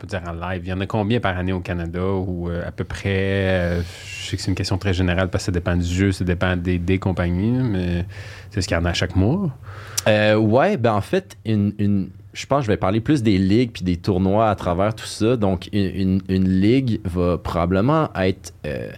Peut 0.01 0.07
dire 0.07 0.23
en 0.27 0.33
live. 0.33 0.63
Il 0.65 0.69
y 0.69 0.73
en 0.73 0.81
a 0.81 0.87
combien 0.87 1.21
par 1.21 1.37
année 1.39 1.53
au 1.53 1.61
Canada 1.61 2.05
ou 2.05 2.49
euh, 2.49 2.67
à 2.67 2.73
peu 2.73 2.85
près. 2.85 3.09
euh, 3.09 3.83
je 3.83 4.27
sais 4.31 4.37
que 4.37 4.43
c'est 4.43 4.51
une 4.51 4.55
question 4.57 4.79
très 4.79 4.93
générale 4.95 5.29
parce 5.31 5.43
que 5.45 5.47
ça 5.47 5.53
dépend 5.53 5.77
du 5.77 5.85
jeu, 5.87 6.13
ça 6.13 6.25
dépend 6.25 6.57
des, 6.57 6.79
des 6.79 6.99
compagnies, 6.99 7.59
mais 7.63 8.05
c'est 8.51 8.63
ce 8.63 8.69
qu'il 8.69 8.77
y 8.77 8.81
en 8.81 8.85
a 8.85 8.93
chaque 8.93 9.17
mois. 9.17 9.51
Euh, 10.09 10.35
ouais, 10.37 10.77
ben 10.77 10.93
en 10.95 11.01
fait, 11.01 11.37
une, 11.45 11.73
une- 11.79 12.11
je 12.33 12.47
pense 12.47 12.61
que 12.61 12.67
je 12.67 12.71
vais 12.71 12.77
parler 12.77 13.01
plus 13.01 13.23
des 13.25 13.39
ligues 13.39 13.73
puis 13.73 13.83
des 13.83 13.97
tournois 13.97 14.51
à 14.51 14.55
travers 14.55 14.95
tout 14.95 15.07
ça. 15.07 15.37
Donc, 15.37 15.69
une, 15.73 15.91
une- 15.95 16.23
une 16.29 16.49
ligue 16.49 17.01
va 17.05 17.39
probablement 17.39 18.09
être 18.15 18.53
euh, 18.67 18.89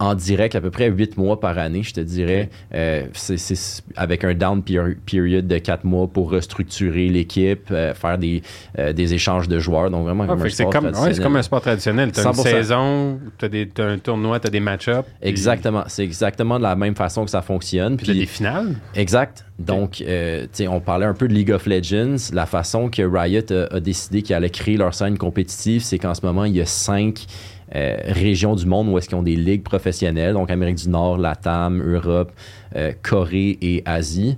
en 0.00 0.14
direct 0.14 0.54
à 0.54 0.60
peu 0.60 0.70
près 0.70 0.88
8 0.90 1.16
mois 1.16 1.40
par 1.40 1.58
année, 1.58 1.82
je 1.82 1.92
te 1.92 2.00
dirais. 2.00 2.50
Euh, 2.74 3.02
c'est, 3.14 3.82
avec 3.96 4.22
un 4.22 4.32
down 4.34 4.62
peri- 4.62 4.94
period 5.06 5.46
de 5.46 5.58
4 5.58 5.84
mois 5.84 6.06
pour 6.06 6.30
restructurer 6.30 7.08
l'équipe, 7.08 7.68
euh, 7.72 7.94
faire 7.94 8.16
des, 8.18 8.42
euh, 8.78 8.92
des 8.92 9.14
échanges 9.14 9.48
de 9.48 9.58
joueurs. 9.58 9.90
Donc, 9.90 10.04
vraiment 10.04 10.24
Ah, 10.24 10.28
comme 10.28 10.42
un 10.42 10.44
c'est 10.44 10.50
sport 10.62 10.70
comme, 10.72 10.84
ouais, 10.84 10.90
c'est 10.92 10.96
traditionnel. 11.00 11.26
comme 11.26 11.36
un 11.36 11.42
sport 11.42 11.60
traditionnel. 11.60 12.12
Tu 12.12 12.20
as 12.20 12.22
une 12.22 12.28
100%. 12.32 12.42
saison, 12.42 13.20
tu 13.38 13.46
as, 13.80 13.84
un 13.84 13.98
tournoi, 13.98 14.38
tu 14.38 14.46
as 14.46 14.50
des 14.50 14.60
match-ups. 14.60 15.02
puis- 15.20 15.28
Exactement. 15.30 15.82
C'est 15.88 16.04
exactement 16.04 16.58
de 16.58 16.62
la 16.62 16.76
même 16.76 16.94
façon 16.94 17.24
que 17.24 17.30
ça 17.30 17.42
fonctionne. 17.42 17.96
Puis, 17.96 18.06
t'as 18.06 18.14
des 18.14 18.26
finales. 18.26 18.76
Exact. 18.94 19.44
Donc, 19.58 19.90
tu 19.92 20.04
sais, 20.52 20.68
on 20.68 20.78
parlait 20.80 21.06
un 21.06 21.14
peu 21.14 21.26
de 21.26 21.34
League 21.34 21.50
of 21.50 21.66
Legends. 21.66 22.16
La 22.32 22.46
façon 22.46 22.88
que 22.88 23.02
Riot 23.02 23.42
a, 23.52 23.74
a 23.74 23.80
décidé 23.80 24.22
qu'ils 24.22 24.36
allaient 24.36 24.48
créer 24.50 24.76
leur 24.76 24.94
scène 24.94 25.18
compétitive, 25.18 25.82
c'est 25.82 25.98
qu'en 25.98 26.14
ce 26.14 26.24
moment, 26.24 26.44
il 26.44 26.54
y 26.54 26.60
a 26.60 26.66
cinq 26.66 27.26
euh, 27.74 27.96
régions 28.04 28.54
du 28.54 28.66
monde 28.66 28.88
où 28.88 28.98
est-ce 28.98 29.08
qu'ils 29.08 29.18
ont 29.18 29.22
des 29.22 29.36
ligues 29.36 29.62
professionnelles. 29.62 30.32
Donc, 30.32 30.50
Amérique 30.50 30.76
du 30.76 30.88
Nord, 30.88 31.18
Latam, 31.18 31.82
Europe, 31.82 32.32
euh, 32.76 32.92
Corée 33.02 33.58
et 33.60 33.82
Asie. 33.84 34.36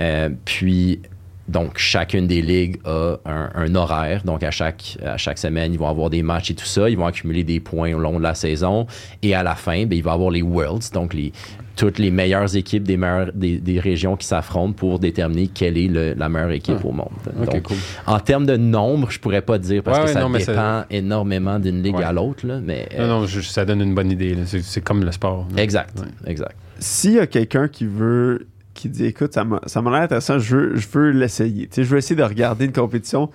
Euh, 0.00 0.30
puis, 0.44 1.00
donc, 1.46 1.76
chacune 1.76 2.26
des 2.26 2.40
ligues 2.40 2.78
a 2.84 3.16
un, 3.26 3.50
un 3.54 3.74
horaire. 3.74 4.22
Donc, 4.24 4.42
à 4.42 4.50
chaque, 4.50 4.96
à 5.04 5.16
chaque 5.18 5.36
semaine, 5.38 5.72
ils 5.74 5.78
vont 5.78 5.88
avoir 5.88 6.08
des 6.10 6.22
matchs 6.22 6.50
et 6.50 6.54
tout 6.54 6.64
ça. 6.64 6.88
Ils 6.88 6.96
vont 6.96 7.06
accumuler 7.06 7.44
des 7.44 7.60
points 7.60 7.92
au 7.94 7.98
long 7.98 8.18
de 8.18 8.22
la 8.22 8.34
saison. 8.34 8.86
Et 9.22 9.34
à 9.34 9.42
la 9.42 9.54
fin, 9.54 9.84
ben, 9.84 9.96
il 9.96 10.02
va 10.02 10.12
y 10.12 10.14
avoir 10.14 10.30
les 10.30 10.40
Worlds, 10.42 10.90
donc 10.94 11.12
les, 11.12 11.32
toutes 11.76 11.98
les 11.98 12.10
meilleures 12.10 12.56
équipes 12.56 12.84
des, 12.84 12.96
meilleures, 12.96 13.30
des, 13.34 13.58
des 13.58 13.78
régions 13.78 14.16
qui 14.16 14.26
s'affrontent 14.26 14.72
pour 14.72 14.98
déterminer 14.98 15.48
quelle 15.48 15.76
est 15.76 15.88
le- 15.88 16.14
la 16.14 16.28
meilleure 16.30 16.52
équipe 16.52 16.76
Ah. 16.82 16.86
au 16.86 16.92
monde. 16.92 17.08
Ok, 17.38 17.52
Donc, 17.52 17.62
cool. 17.64 17.76
en 18.06 18.20
termes 18.20 18.46
de 18.46 18.56
nombre, 18.56 19.10
je 19.10 19.18
pourrais 19.20 19.42
pas 19.42 19.58
dire 19.58 19.82
parce 19.82 19.98
Ouais, 19.98 20.04
que 20.04 20.08
ouais, 20.08 20.14
ça 20.14 20.20
non, 20.20 20.30
dépend 20.30 20.84
énormément 20.90 21.58
d'une 21.58 21.82
ligue 21.82 21.96
Ouais. 21.96 22.04
à 22.04 22.12
l'autre. 22.12 22.46
là, 22.46 22.58
Mais, 22.62 22.88
Non, 22.96 23.04
euh, 23.04 23.08
non, 23.08 23.26
je- 23.26 23.40
ça 23.42 23.64
donne 23.66 23.82
une 23.82 23.94
bonne 23.94 24.10
idée. 24.10 24.34
C'est 24.46 24.62
c'est 24.62 24.80
comme 24.80 25.04
le 25.04 25.12
sport. 25.12 25.46
là. 25.54 25.62
Exact, 25.62 25.98
Ouais. 26.00 26.06
exact. 26.30 26.56
S'il 26.78 27.12
y 27.12 27.18
a 27.18 27.26
quelqu'un 27.26 27.68
qui 27.68 27.84
veut, 27.86 28.46
qui 28.74 28.88
dit 28.88 29.06
écoute, 29.06 29.32
ça 29.32 29.44
m'a 29.44 29.90
l'air 29.90 30.02
intéressant, 30.02 30.38
je 30.38 30.56
veux, 30.56 30.76
je 30.76 30.88
veux 30.88 31.10
l'essayer. 31.10 31.68
Je 31.74 31.82
veux 31.82 31.98
essayer 31.98 32.16
de 32.16 32.22
regarder 32.22 32.66
une 32.66 32.72
compétition. 32.72 33.30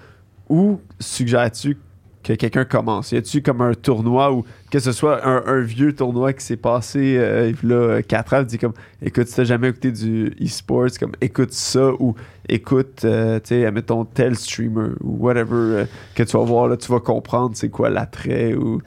Où 0.50 0.82
suggères-tu 1.00 1.78
que 2.24 2.34
quelqu'un 2.34 2.66
commence? 2.66 3.12
Y 3.12 3.18
a-tu 3.18 3.42
comme 3.42 3.62
un 3.62 3.74
tournoi 3.74 4.34
ou 4.34 4.44
que 4.72 4.80
ce 4.80 4.92
soit 4.92 5.26
un, 5.26 5.62
vieux 5.62 5.94
tournoi 5.94 6.34
qui 6.34 6.44
s'est 6.44 6.58
passé 6.58 7.16
euh, 7.18 7.98
a 7.98 8.02
4 8.02 8.34
ans, 8.34 8.44
dis 8.44 8.58
comme 8.58 8.74
écoute, 9.02 9.28
si 9.28 9.36
t'as 9.36 9.44
jamais 9.44 9.70
écouté 9.70 9.92
du 9.92 10.34
e-sports, 10.42 10.90
comme 11.00 11.14
écoute 11.22 11.54
ça 11.54 11.92
ou 12.00 12.16
écoute, 12.48 13.02
euh, 13.06 13.40
tu 13.40 13.50
sais, 13.50 13.72
mettons 13.72 14.06
tel 14.06 14.36
streamer 14.36 14.90
ou 15.02 15.18
whatever 15.26 15.54
euh, 15.54 15.86
que 16.16 16.24
tu 16.24 16.36
vas 16.36 16.44
voir 16.44 16.68
là, 16.68 16.78
tu 16.78 16.92
vas 16.92 17.00
comprendre 17.00 17.56
c'est 17.56 17.70
quoi 17.70 17.90
l'attrait 17.90 18.56
ou. 18.56 18.82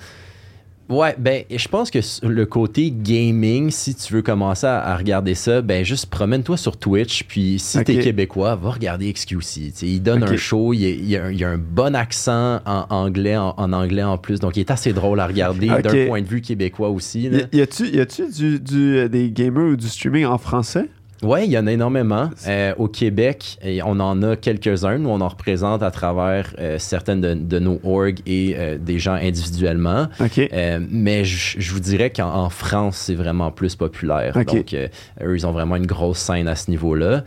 Ouais, 0.89 1.15
ben, 1.19 1.45
je 1.51 1.69
pense 1.69 1.91
que 1.91 2.01
le 2.27 2.45
côté 2.45 2.91
gaming, 2.91 3.71
si 3.71 3.95
tu 3.95 4.13
veux 4.13 4.21
commencer 4.23 4.67
à, 4.67 4.81
à 4.85 4.97
regarder 4.97 5.35
ça, 5.35 5.63
ben, 5.63 5.85
juste 5.85 6.07
promène-toi 6.07 6.57
sur 6.57 6.77
Twitch. 6.77 7.23
Puis, 7.25 7.59
si 7.59 7.83
t'es 7.85 7.95
québécois, 8.03 8.57
va 8.57 8.71
regarder 8.73 9.11
XQC. 9.13 9.39
Tu 9.39 9.71
sais, 9.75 9.87
il 9.87 10.01
donne 10.01 10.23
un 10.25 10.37
show, 10.37 10.75
il 10.75 10.81
y 10.81 10.87
a, 10.87 10.91
il 10.91 11.17
a 11.17 11.25
un, 11.27 11.31
il 11.31 11.39
y 11.41 11.45
a 11.45 11.49
un 11.51 11.59
bon 11.59 11.95
accent 11.95 12.61
en 12.67 12.85
anglais, 12.91 13.37
en, 13.37 13.55
en 13.57 13.73
anglais 13.73 14.03
en 14.03 14.19
plus. 14.19 14.41
Donc, 14.41 14.57
il 14.57 14.61
est 14.61 14.71
assez 14.71 14.93
drôle 14.93 15.21
à 15.21 15.27
regarder 15.27 15.69
d'un 15.69 16.07
point 16.09 16.21
de 16.21 16.27
vue 16.27 16.41
québécois 16.43 16.91
aussi. 16.91 17.29
là. 17.31 17.39
Y, 17.53 17.59
y 17.59 17.61
a-tu, 17.63 17.89
y 17.89 18.01
a-tu 18.01 18.29
du, 18.31 18.61
du, 18.61 18.97
euh, 18.99 19.09
des 19.09 19.31
gamers 19.31 19.73
ou 19.73 19.77
du 19.77 19.89
streaming 19.89 20.27
en 20.27 20.37
français? 20.39 20.89
Ouais, 21.23 21.45
il 21.47 21.53
y 21.53 21.59
en 21.59 21.67
a 21.67 21.73
énormément. 21.73 22.31
Euh, 22.49 22.75
au 22.79 22.89
Québec, 22.89 23.59
et 23.63 23.83
on 23.83 24.01
en 24.01 24.23
a 24.23 24.37
quelques-uns. 24.37 24.99
Nous, 24.99 25.09
on 25.09 25.21
en 25.21 25.29
représente 25.29 25.83
à 25.83 25.91
travers 25.91 26.55
euh, 26.59 26.79
certaines 26.79 27.21
de, 27.21 27.35
de 27.35 27.59
nos 27.59 27.81
orgs 27.85 28.19
et 28.27 28.55
euh, 28.57 28.79
des 28.79 28.99
gens 28.99 29.15
individuellement. 29.15 30.09
Ok. 30.21 30.39
Euh, 30.39 30.81
mais 30.91 31.25
je 31.25 31.73
vous 31.73 31.81
dirais 31.81 32.11
qu'en 32.11 32.33
en 32.35 32.51
France, 32.51 32.97
c'est 32.97 33.15
vraiment 33.15 33.51
plus 33.51 33.77
populaire. 33.77 34.37
Ok. 34.37 34.55
Donc, 34.55 34.75
eux, 34.75 35.37
ils 35.37 35.47
ont 35.47 35.53
vraiment 35.53 35.77
une 35.77 35.87
grosse 35.87 36.19
scène 36.19 36.49
à 36.49 36.57
ce 36.57 36.71
niveau-là. 36.71 37.23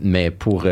Mais 0.00 0.30
pour, 0.30 0.66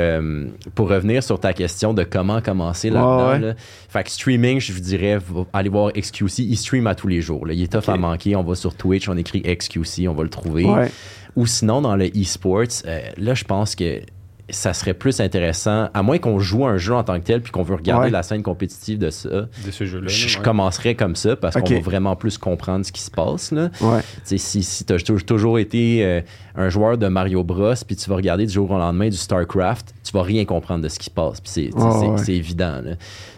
pour 0.74 0.88
revenir 0.88 1.22
sur 1.22 1.40
ta 1.40 1.52
question 1.52 1.92
de 1.92 2.04
comment 2.04 2.40
commencer 2.40 2.90
là-dedans, 2.90 3.30
ouais. 3.30 3.38
là, 3.40 3.54
fait 3.88 4.04
que 4.04 4.10
streaming, 4.10 4.60
je 4.60 4.72
vous 4.72 4.80
dirais, 4.80 5.18
allez 5.52 5.68
voir 5.68 5.92
XQC. 5.92 6.38
Il 6.40 6.56
stream 6.56 6.86
à 6.86 6.94
tous 6.94 7.08
les 7.08 7.20
jours. 7.20 7.46
là. 7.46 7.52
Il 7.52 7.62
est 7.62 7.72
tough 7.72 7.88
à 7.92 7.96
manquer. 7.96 8.36
On 8.36 8.42
va 8.44 8.54
sur 8.54 8.74
Twitch, 8.74 9.08
on 9.08 9.16
écrit 9.16 9.42
XQC, 9.42 10.06
on 10.08 10.14
va 10.14 10.22
le 10.22 10.28
trouver. 10.28 10.64
Ouais. 10.66 10.90
Ou 11.36 11.46
sinon, 11.46 11.80
dans 11.82 11.96
le 11.96 12.06
e-sports, 12.06 12.82
euh, 12.86 13.00
là, 13.18 13.34
je 13.34 13.44
pense 13.44 13.74
que 13.74 14.00
ça 14.48 14.72
serait 14.72 14.94
plus 14.94 15.18
intéressant, 15.20 15.88
à 15.92 16.02
moins 16.04 16.18
qu'on 16.18 16.38
joue 16.38 16.64
un 16.66 16.76
jeu 16.78 16.94
en 16.94 17.02
tant 17.02 17.18
que 17.18 17.24
tel 17.24 17.42
puis 17.42 17.50
qu'on 17.50 17.64
veut 17.64 17.74
regarder 17.74 18.04
Ouais. 18.06 18.10
la 18.12 18.22
scène 18.22 18.44
compétitive 18.44 18.96
de 18.96 19.10
ça. 19.10 19.28
De 19.28 19.70
ce 19.72 19.84
jeu-là. 19.84 20.06
Je, 20.06 20.38
ouais. 20.38 20.44
commencerais 20.44 20.94
comme 20.94 21.16
ça 21.16 21.34
parce 21.34 21.56
qu'on 21.56 21.68
va 21.74 21.80
vraiment 21.80 22.14
plus 22.14 22.38
comprendre 22.38 22.86
ce 22.86 22.92
qui 22.92 23.00
se 23.02 23.10
passe. 23.10 23.50
Là. 23.50 23.70
Ouais. 23.80 24.02
Si 24.22 24.38
si 24.38 24.84
tu 24.84 24.92
as 24.92 24.98
toujours 25.24 25.58
été 25.58 26.04
euh, 26.04 26.20
un 26.54 26.68
joueur 26.68 26.96
de 26.96 27.08
Mario 27.08 27.42
Bros, 27.42 27.74
puis 27.84 27.96
tu 27.96 28.08
vas 28.08 28.14
regarder 28.14 28.46
du 28.46 28.52
jour 28.52 28.70
au 28.70 28.78
lendemain 28.78 29.08
du 29.08 29.16
StarCraft, 29.16 29.92
tu 30.04 30.12
vas 30.12 30.22
rien 30.22 30.44
comprendre 30.44 30.84
de 30.84 30.88
ce 30.88 31.00
qui 31.00 31.06
se 31.06 31.10
passe. 31.10 31.40
Puis 31.40 31.50
c'est 31.52 32.32
évident. 32.32 32.80
là. 32.84 32.92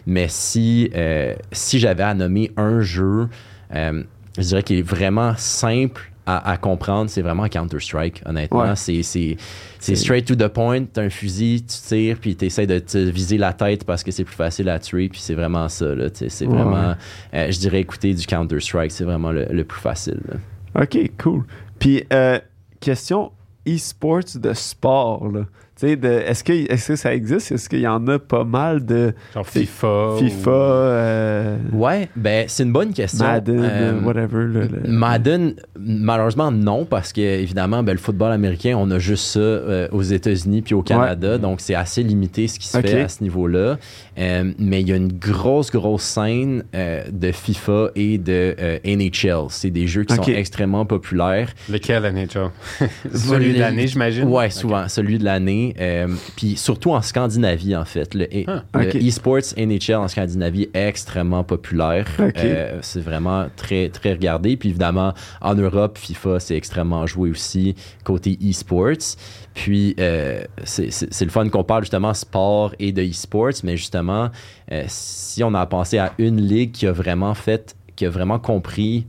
Mais 0.07 0.27
si, 0.29 0.91
euh, 0.95 1.35
si 1.53 1.79
j'avais 1.79 2.03
à 2.03 2.13
nommer 2.13 2.53
un 2.59 2.81
jeu, 2.83 3.29
euh, 3.75 4.03
je 4.37 4.43
dirais 4.43 4.63
qu'il 4.63 4.79
est 4.79 4.83
vraiment 4.83 5.33
simple 5.39 6.13
à, 6.37 6.51
à 6.51 6.57
comprendre, 6.57 7.09
c'est 7.11 7.23
vraiment 7.23 7.49
Counter-Strike, 7.49 8.23
honnêtement. 8.27 8.61
Ouais. 8.63 8.77
C'est- 8.77 9.03
C'est 9.03 9.37
C'est- 9.81 9.95
straight 9.95 10.27
to 10.27 10.35
the 10.35 10.49
point. 10.49 10.85
T'as 10.85 11.03
un 11.03 11.11
fusil, 11.11 11.63
tu 11.63 11.77
tires, 11.89 12.19
puis 12.21 12.35
tu 12.37 12.47
essaies 12.47 12.67
de 12.67 12.79
te 12.81 12.99
viser 12.99 13.39
la 13.39 13.53
tête 13.53 13.85
parce 13.85 14.03
que 14.03 14.11
c'est 14.11 14.25
plus 14.25 14.35
facile 14.35 14.69
à 14.69 14.79
tuer, 14.79 15.09
puis 15.09 15.21
c'est 15.21 15.35
vraiment 15.35 15.69
ça. 15.69 15.95
là, 15.95 16.09
C'est 16.13 16.47
Ouais, 16.47 16.55
vraiment, 16.55 16.95
euh, 17.35 17.51
je 17.51 17.59
dirais, 17.59 17.81
écouter 17.81 18.13
du 18.15 18.27
Counter-Strike, 18.27 18.91
c'est 18.91 19.05
vraiment 19.05 19.31
le, 19.33 19.47
le 19.51 19.65
plus 19.65 19.81
facile. 19.81 20.21
là. 20.29 20.83
Ok, 20.83 20.99
cool. 21.23 21.45
Puis, 21.79 22.05
euh, 22.13 22.39
question 22.81 23.31
e-sports 23.67 24.37
de 24.37 24.53
sport, 24.53 25.29
là. 25.31 25.45
Tu 25.81 25.87
sais, 25.87 25.97
de- 25.97 26.09
est-ce 26.09 26.43
que, 26.43 26.53
est 26.53 26.87
que 26.87 26.97
ça 26.97 27.15
existe? 27.15 27.53
Est-ce 27.53 27.69
qu'il 27.69 27.79
y 27.81 27.87
en 27.87 28.05
a 28.09 28.19
pas 28.19 28.43
mal 28.43 28.85
de 28.85 29.13
Genre 29.33 29.47
FIFA. 29.47 30.17
FIFA, 30.19 30.51
ou- 30.51 30.55
euh, 30.55 31.57
Ouais, 31.73 32.09
ben 32.17 32.47
c'est 32.49 32.65
une 32.65 32.73
bonne 32.73 32.93
question. 32.93 33.25
Madden, 33.25 33.61
Euh, 33.61 33.69
euh, 33.71 34.01
whatever? 34.03 34.45
le- 34.45 34.67
le- 34.67 34.89
Madden, 34.91 35.55
malheureusement 35.79 36.51
non, 36.51 36.85
parce 36.85 37.13
que 37.13 37.21
évidemment, 37.21 37.83
ben, 37.85 37.93
le 37.93 37.99
football 37.99 38.33
américain, 38.33 38.75
on 38.77 38.91
a 38.91 38.99
juste 38.99 39.25
ça 39.25 39.39
euh, 39.39 39.87
aux 39.93 40.03
États-Unis 40.03 40.63
puis 40.63 40.75
au 40.75 40.83
Canada, 40.83 41.39
donc 41.39 41.61
c'est 41.61 41.77
assez 41.77 42.03
limité 42.03 42.49
ce 42.49 42.59
qui 42.59 42.67
se 42.67 42.81
fait 42.81 43.03
à 43.03 43.09
ce 43.09 43.23
niveau-là. 43.23 43.79
Euh, 44.19 44.53
mais 44.59 44.81
il 44.81 44.89
y 44.89 44.93
a 44.93 44.97
une 44.97 45.13
grosse, 45.13 45.71
grosse 45.71 46.03
scène 46.03 46.65
euh, 46.75 47.05
de 47.13 47.31
FIFA 47.31 47.91
et 47.95 48.19
de 48.19 48.57
euh, 48.59 48.79
NHL. 48.85 49.47
C'est 49.51 49.71
des 49.71 49.87
jeux 49.87 50.03
qui 50.03 50.15
sont 50.17 50.23
extrêmement 50.25 50.85
populaires. 50.87 51.53
Lequel, 51.71 52.03
NHL 52.03 52.51
Celui 53.15 53.55
de 53.55 53.61
l'année, 53.61 53.87
j'imagine? 53.87 54.25
Ouais, 54.25 54.51
souvent, 54.51 54.89
celui 54.89 55.19
de 55.19 55.25
l'année. 55.25 55.68
Euh, 55.81 56.09
puis 56.37 56.57
surtout 56.57 56.93
en 56.93 57.03
Scandinavie, 57.03 57.75
en 57.77 57.85
fait. 57.85 58.15
Le, 58.15 58.25
e- 58.25 58.45
Ah, 58.47 58.63
le 58.83 59.09
e-sports 59.09 59.55
NHL 59.57 59.95
en 59.97 60.09
Scandinavie 60.09 60.69
est 60.75 60.89
extrêmement 60.89 61.45
populaire. 61.45 62.07
Euh, 62.45 62.79
c'est 62.83 63.01
vraiment 63.01 63.47
très, 63.57 63.89
très 63.89 64.13
regardé. 64.13 64.57
Puis 64.57 64.71
évidemment, 64.71 65.15
en 65.41 65.55
Europe, 65.55 65.99
FIFA, 65.99 66.41
c'est 66.41 66.57
extrêmement 66.57 67.07
joué 67.07 67.31
aussi 67.31 67.75
côté 68.05 68.39
e-sports. 68.43 69.17
Puis 69.55 69.95
euh, 69.99 70.43
c'est 70.65 70.91
c'est- 70.93 71.13
c'est 71.13 71.25
le 71.25 71.31
fun 71.31 71.49
qu'on 71.49 71.65
parle 71.65 71.83
justement 71.83 72.15
sport 72.15 72.75
et 72.79 72.93
de 72.93 73.03
e-sports, 73.03 73.53
mais 73.65 73.77
justement, 73.77 74.31
euh, 74.73 74.85
si 74.87 75.43
on 75.43 75.53
a 75.55 75.67
pensé 75.67 75.99
à 75.99 76.13
une 76.19 76.41
ligue 76.41 76.73
qui 76.73 76.87
a 76.87 76.93
vraiment 76.93 77.35
fait, 77.35 77.75
qui 77.97 78.07
a 78.07 78.11
vraiment 78.11 78.39
compris 78.39 79.07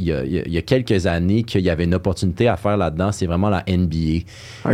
il 0.00 0.06
y, 0.06 0.12
a, 0.12 0.24
il 0.24 0.54
y 0.54 0.62
quelques 0.62 1.06
années 1.06 1.42
qu'il 1.42 1.60
y 1.62 1.70
avait 1.70 1.84
une 1.84 1.94
opportunité 1.94 2.48
à 2.48 2.56
faire 2.56 2.76
là-dedans, 2.76 3.12
c'est 3.12 3.26
vraiment 3.26 3.50
la 3.50 3.62
NBA. 3.68 4.24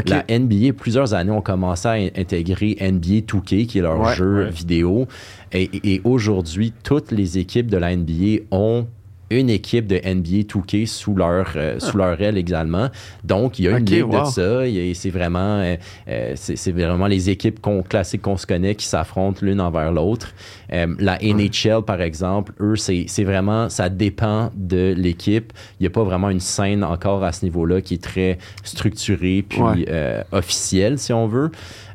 La 0.07 0.25
NBA, 0.39 0.73
plusieurs 0.73 1.15
années, 1.15 1.31
ont 1.33 1.41
commencé 1.43 1.89
à 1.89 1.93
in- 1.93 2.09
intégrer 2.17 2.77
NBA 2.81 3.21
2K, 3.27 3.67
qui 3.67 3.79
est 3.79 3.83
leur 3.83 4.01
Ouais, 4.01 4.15
jeu 4.15 4.45
ouais. 4.45 4.51
vidéo. 4.51 5.07
Et, 5.53 6.01
aujourd'hui, 6.05 6.73
toutes 6.83 7.11
les 7.13 7.39
équipes 7.39 7.71
de 7.71 7.77
la 7.77 7.95
NBA 7.97 8.43
ont 8.51 8.87
une 9.29 9.51
équipe 9.51 9.89
de 9.89 9.97
NBA 9.97 10.45
2K 10.47 10.87
sous 10.87 11.13
leur, 11.17 11.49
euh, 11.57 11.81
sous 11.81 11.97
leur 11.97 12.21
aile 12.23 12.39
également. 12.39 12.91
Donc, 13.25 13.59
il 13.59 13.65
y 13.65 13.69
a 13.69 13.73
une 13.73 13.83
Ok, 13.83 13.91
ligue 13.91 14.05
wow. 14.05 14.21
de 14.21 14.27
ça. 14.27 14.61
C'est 14.95 15.11
vraiment, 15.11 15.59
euh, 15.59 15.75
euh, 16.09 16.33
c'est 16.37 16.55
c'est 16.55 16.71
vraiment 16.71 17.09
les 17.09 17.29
équipes 17.29 17.61
qu'on- 17.61 17.83
classiques 17.83 18.23
qu'on 18.23 18.37
se 18.37 18.47
connaît 18.47 18.77
qui 18.77 18.87
s'affrontent 18.87 19.41
l'une 19.45 19.61
envers 19.61 19.91
l'autre. 19.91 20.33
Euh, 20.73 20.95
la 20.99 21.19
NHL, 21.23 21.83
par 21.87 22.01
exemple, 22.01 22.53
eux, 22.61 22.77
c'est 22.77 23.25
vraiment, 23.25 23.69
ça 23.69 23.89
dépend 23.89 24.51
de 24.55 24.95
l'équipe. 24.97 25.53
Il 25.79 25.85
n'y 25.85 25.87
a 25.87 25.91
pas 25.91 26.03
vraiment 26.05 26.31
une 26.31 26.41
scène 26.41 26.83
encore 26.85 27.23
à 27.25 27.33
ce 27.33 27.45
niveau-là 27.45 27.81
qui 27.81 27.95
est 27.95 28.03
très 28.03 28.39
structurée 28.65 29.45
puis 29.49 29.61
Ouais. 29.61 29.87
euh, 29.89 30.23
officielle, 30.33 30.99
si 30.99 31.13
on 31.13 31.27
veut. 31.27 31.51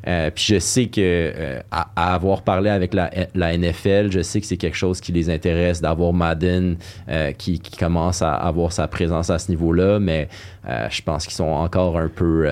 Euh, 0.08 0.30
puis 0.34 0.44
je 0.48 0.58
sais 0.58 0.86
que 0.86 1.00
euh, 1.00 1.60
à, 1.70 1.88
à 1.94 2.14
avoir 2.14 2.42
parlé 2.42 2.70
avec 2.70 2.92
la, 2.92 3.10
la 3.34 3.56
NFL, 3.56 4.10
je 4.10 4.20
sais 4.22 4.40
que 4.40 4.46
c'est 4.46 4.56
quelque 4.56 4.76
chose 4.76 5.00
qui 5.00 5.12
les 5.12 5.30
intéresse 5.30 5.80
d'avoir 5.80 6.12
Madden 6.12 6.76
euh, 7.08 7.30
qui, 7.32 7.60
qui 7.60 7.76
commence 7.76 8.20
à 8.20 8.34
avoir 8.34 8.72
sa 8.72 8.88
présence 8.88 9.30
à 9.30 9.38
ce 9.38 9.50
niveau-là, 9.50 10.00
mais 10.00 10.28
je 10.90 11.02
pense 11.02 11.24
qu'ils 11.24 11.34
sont 11.34 11.44
encore 11.44 11.98
un 11.98 12.08
peu 12.08 12.46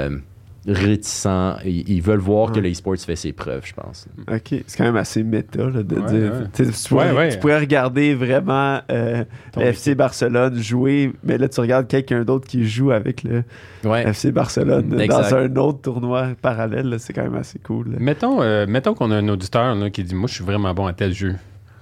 réticents. 0.67 1.57
Ils, 1.65 1.89
ils 1.89 2.03
veulent 2.03 2.19
voir 2.19 2.51
que 2.53 2.57
Ouais. 2.57 2.63
le 2.63 2.71
e-sport 2.71 2.97
fait 2.99 3.17
ses 3.17 3.33
preuves, 3.33 3.63
je 3.65 3.73
pense. 3.73 4.07
Ok, 4.31 4.63
c'est 4.67 4.77
quand 4.77 4.85
même 4.85 4.97
assez 4.97 5.23
méta 5.23 5.65
là, 5.65 5.83
de 5.83 5.97
Ouais, 5.99 6.07
dire. 6.13 6.33
ouais. 6.33 6.47
tu 6.73 6.89
pourrais, 6.89 7.11
Ouais, 7.13 7.17
ouais. 7.17 7.29
tu 7.31 7.39
pourrais 7.39 7.59
regarder 7.61 8.15
vraiment 8.15 8.81
euh, 8.91 9.25
le 9.57 9.63
FC 9.63 9.95
Barcelone 9.95 10.57
jouer, 10.61 11.13
mais 11.25 11.39
là 11.39 11.49
tu 11.49 11.61
regardes 11.61 11.87
quelqu'un 11.89 12.25
d'autre 12.25 12.47
qui 12.47 12.67
joue 12.69 12.91
avec 12.91 13.23
le 13.23 13.43
Ouais. 13.85 14.07
FC 14.09 14.31
Barcelone 14.33 15.01
Exact. 15.01 15.31
dans 15.31 15.35
un 15.37 15.57
autre 15.57 15.81
tournoi 15.81 16.29
parallèle. 16.43 16.97
C'est 16.99 17.13
quand 17.13 17.23
même 17.23 17.37
assez 17.37 17.59
cool. 17.59 17.93
là. 17.93 17.97
Mettons, 17.99 18.43
euh, 18.43 18.67
mettons 18.69 18.95
qu'on 18.95 19.11
a 19.11 19.17
un 19.17 19.29
auditeur 19.29 19.75
là, 19.75 19.91
qui 19.91 20.05
dit 20.05 20.15
Moi, 20.15 20.29
je 20.29 20.35
suis 20.35 20.45
vraiment 20.45 20.75
bon 20.75 20.87
à 20.87 20.93
tel 20.93 21.13
jeu. 21.15 21.35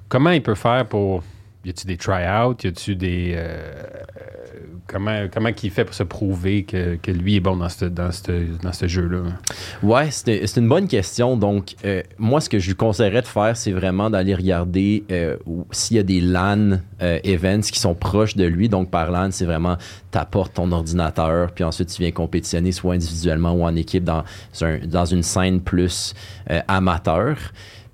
Comment 0.09 0.31
il 0.31 0.43
peut 0.43 0.55
faire 0.55 0.87
pour. 0.87 1.23
Y 1.69 1.71
a-tu 1.71 1.87
des 1.87 1.97
try-outs? 1.97 2.57
Y 2.65 2.69
a-tu 2.69 2.97
des. 2.97 3.35
euh, 3.37 3.73
comment 4.87 5.27
comment 5.33 5.53
qu'il 5.53 5.71
fait 5.71 5.85
pour 5.85 5.95
se 5.95 6.03
prouver 6.03 6.65
que, 6.65 6.97
que 6.97 7.11
lui 7.11 7.37
est 7.37 7.41
bon 7.41 7.57
dans 7.57 7.69
ce 7.69 7.85
dans 7.85 8.11
dans 8.63 8.73
jeu-là? 8.87 9.23
Ouais, 9.83 10.11
c'est 10.11 10.57
une 10.57 10.69
bonne 10.69 10.89
question. 10.89 11.37
Donc, 11.37 11.75
euh, 11.85 12.03
moi, 12.17 12.41
ce 12.41 12.49
que 12.49 12.59
je 12.59 12.69
lui 12.69 12.75
conseillerais 12.75 13.23
de 13.23 13.27
faire, 13.27 13.57
c'est 13.57 13.73
vraiment 13.73 14.09
d'aller 14.09 14.35
regarder 14.35 15.05
euh, 15.11 15.37
s'il 15.71 15.99
y 15.99 16.01
a 16.01 16.03
des 16.03 16.21
LAN 16.21 16.81
events 17.01 17.71
qui 17.71 17.79
sont 17.79 17.95
proches 17.95 18.35
de 18.35 18.45
lui. 18.45 18.69
Donc, 18.69 18.91
par 18.91 19.11
LAN, 19.11 19.31
c'est 19.31 19.45
vraiment 19.45 19.77
t'apportes 20.11 20.55
ton 20.55 20.73
ordinateur, 20.73 21.53
puis 21.53 21.65
ensuite 21.65 21.91
tu 21.91 22.03
viens 22.03 22.11
compétitionner 22.11 22.73
soit 22.73 22.95
individuellement 22.95 23.53
ou 23.53 23.63
en 23.65 23.77
équipe 23.77 24.05
dans, 24.05 24.25
dans 24.87 25.05
une 25.05 25.23
scène 25.23 25.61
plus 25.61 26.15
amateur. 26.67 27.37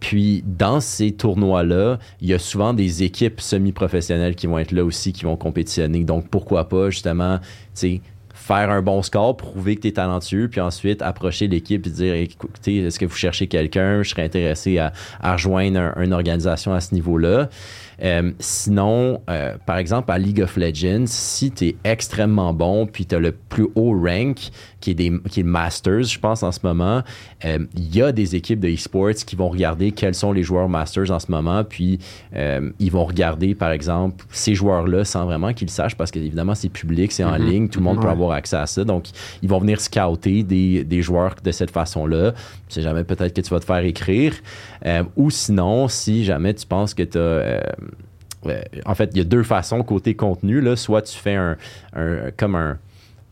Puis 0.05 0.45
dans 0.47 0.81
ces 0.81 1.13
tournois-là, 1.13 1.99
il 2.21 2.29
y 2.29 2.35
a 2.35 2.39
souvent 2.39 2.75
des 2.75 3.05
équipes 3.05 3.41
semi-professionnelles 3.41 4.35
qui 4.35 4.47
vont 4.47 4.59
être 4.59 4.73
là 4.73 4.85
aussi, 4.85 5.15
qui 5.15 5.25
vont 5.25 5.37
compétitionner. 5.37 6.05
Donc 6.05 6.29
pourquoi 6.29 6.69
pas 6.69 6.91
justement, 6.91 7.39
tu 7.39 7.45
sais, 7.73 8.01
faire 8.35 8.71
un 8.71 8.83
bon 8.83 9.01
score, 9.01 9.35
prouver 9.35 9.77
que 9.77 9.81
tu 9.81 9.89
es 9.89 9.93
talentueux, 9.93 10.49
puis 10.49 10.61
ensuite 10.61 11.01
approcher 11.01 11.49
l'équipe 11.49 11.87
et 11.87 11.91
dire 11.91 12.13
écoutez, 12.13 12.77
est-ce 12.85 12.99
que 12.99 13.07
vous 13.07 13.17
cherchez 13.17 13.47
quelqu'un? 13.47 14.03
Je 14.03 14.11
serais 14.11 14.25
intéressé 14.25 14.77
à, 14.77 14.93
rejoindre 15.23 15.81
un- 15.81 16.03
une 16.03 16.13
organisation 16.13 16.75
à 16.75 16.81
ce 16.83 16.93
niveau-là. 16.95 17.49
Euh, 18.03 18.32
sinon, 18.38 19.20
euh, 19.30 19.55
par 19.66 19.78
exemple, 19.78 20.11
à 20.11 20.18
League 20.18 20.40
of 20.42 20.57
Legends, 20.57 21.05
si 21.07 21.51
tu 21.51 21.66
es 21.68 21.76
extrêmement 21.84 22.53
bon, 22.53 22.86
puis 22.86 23.07
tu 23.07 23.14
as 23.14 23.18
le 23.18 23.32
plus 23.32 23.68
haut 23.74 23.92
rank, 23.99 24.51
qui 24.80 24.90
est, 24.90 24.95
des, 24.95 25.12
qui 25.30 25.40
est 25.40 25.42
le 25.45 25.49
Masters, 25.49 26.03
je 26.03 26.18
pense, 26.18 26.42
en 26.42 26.53
ce 26.53 26.61
moment, 26.62 27.03
euh, 27.45 27.59
il 27.74 27.95
y 27.97 28.03
a 28.03 28.12
des 28.12 28.36
équipes 28.36 28.61
de 28.61 28.68
e-sports 28.68 29.14
qui 29.26 29.34
vont 29.36 29.49
regarder 29.49 29.92
quels 29.92 30.14
sont 30.14 30.32
les 30.32 30.42
joueurs 30.42 30.68
Masters 30.68 31.11
en 31.11 31.18
ce 31.18 31.30
moment, 31.30 31.64
puis 31.64 31.99
euh, 32.36 32.70
ils 32.78 32.90
vont 32.90 33.05
regarder, 33.05 33.55
par 33.55 33.70
exemple, 33.70 34.24
ces 34.30 34.55
joueurs-là 34.55 35.05
sans 35.05 35.24
vraiment 35.24 35.53
qu'ils 35.55 35.68
le 35.68 35.72
sachent, 35.72 35.97
parce 35.97 36.11
qu'évidemment, 36.11 36.55
c'est 36.55 36.68
public, 36.68 37.12
c'est 37.12 37.24
en 37.24 37.38
Mhm. 37.38 37.47
ligne, 37.47 37.68
tout 37.68 37.78
le 37.80 37.84
monde 37.84 38.01
peut 38.01 38.09
avoir 38.09 38.32
accès 38.32 38.57
à 38.57 38.66
ça. 38.66 38.84
Donc, 38.84 39.07
ils 39.42 39.49
vont 39.49 39.59
venir 39.59 39.80
scouter 39.80 40.42
des, 40.42 40.84
des 40.84 41.01
joueurs 41.03 41.34
de 41.42 41.51
cette 41.51 41.70
façon-là. 41.70 42.32
Tu 42.68 42.74
sais 42.74 42.82
jamais 42.82 43.05
peut-être 43.05 43.34
que 43.34 43.40
tu 43.40 43.51
vas 43.51 43.61
te 43.61 43.64
faire 43.64 43.78
écrire. 43.84 44.34
Euh, 44.84 45.03
ou 45.16 45.30
sinon, 45.30 45.88
si 45.88 46.24
jamais 46.24 46.53
tu 46.55 46.66
penses 46.66 46.92
que 46.95 47.03
tu 47.03 47.18
as. 47.18 47.74
En 48.84 48.95
fait, 48.95 49.11
il 49.12 49.18
y 49.18 49.20
a 49.20 49.24
deux 49.24 49.42
façons 49.42 49.82
côté 49.82 50.14
contenu. 50.14 50.61
Là. 50.61 50.76
Soit 50.76 51.03
tu 51.03 51.16
fais 51.16 51.34
un- 51.34 51.57
comme 52.36 52.55
un. 52.55 52.78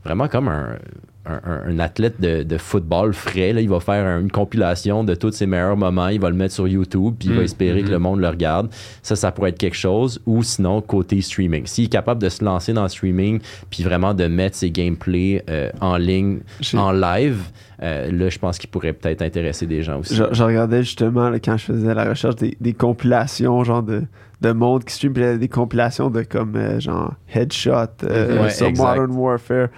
Vraiment 0.04 0.28
comme 0.28 0.48
un. 0.48 0.76
Un, 1.24 1.78
athlète 1.78 2.20
de, 2.20 2.42
de 2.42 2.58
football 2.58 3.12
frais, 3.14 3.52
là, 3.52 3.60
il 3.60 3.68
va 3.68 3.78
faire 3.78 4.04
un- 4.04 4.20
une 4.20 4.30
compilation 4.30 5.04
de 5.04 5.14
tous 5.14 5.30
ses 5.30 5.46
meilleurs 5.46 5.76
moments, 5.76 6.08
il 6.08 6.18
va 6.20 6.28
le 6.30 6.34
mettre 6.34 6.52
sur 6.54 6.66
YouTube, 6.66 7.14
puis 7.18 7.28
il 7.28 7.34
va 7.36 7.42
Mm, 7.42 7.44
espérer 7.44 7.82
que 7.84 7.90
le 7.90 8.00
monde 8.00 8.18
le 8.20 8.26
regarde. 8.28 8.70
Ça, 9.02 9.14
ça 9.14 9.30
pourrait 9.30 9.50
être 9.50 9.58
quelque 9.58 9.76
chose. 9.76 10.20
Ou 10.26 10.42
sinon, 10.42 10.80
côté 10.80 11.20
streaming. 11.20 11.64
S'il 11.66 11.84
est 11.84 11.88
capable 11.88 12.20
de 12.20 12.28
se 12.28 12.44
lancer 12.44 12.72
dans 12.72 12.82
le 12.82 12.88
streaming, 12.88 13.40
puis 13.70 13.84
vraiment 13.84 14.14
de 14.14 14.26
mettre 14.26 14.56
ses 14.56 14.72
gameplays 14.72 15.44
euh, 15.48 15.70
en 15.80 15.96
ligne, 15.96 16.40
en 16.74 16.90
live, 16.90 17.38
euh, 17.84 18.10
là, 18.10 18.28
je 18.28 18.38
pense 18.40 18.58
qu'il 18.58 18.70
pourrait 18.70 18.92
peut-être 18.92 19.22
intéresser 19.22 19.66
des 19.66 19.82
gens 19.84 20.00
aussi. 20.00 20.16
Je, 20.16 20.24
je 20.32 20.42
regardais 20.42 20.82
justement 20.82 21.30
là, 21.30 21.38
quand 21.38 21.56
je 21.56 21.66
faisais 21.66 21.94
la 21.94 22.04
recherche 22.08 22.34
des, 22.36 22.56
des 22.60 22.72
compilations 22.72 23.62
genre 23.62 23.82
de, 23.84 24.02
de 24.40 24.50
monde 24.52 24.82
qui 24.84 24.92
stream, 24.94 25.12
puis 25.12 25.38
des 25.38 25.48
compilations 25.48 26.10
de 26.10 26.22
comme 26.22 26.56
euh, 26.56 26.80
genre 26.80 27.14
Headshot 27.32 27.86
Ouais, 28.02 28.50
sur. 28.50 28.70
Modern 28.72 29.12
Warfare. 29.12 29.68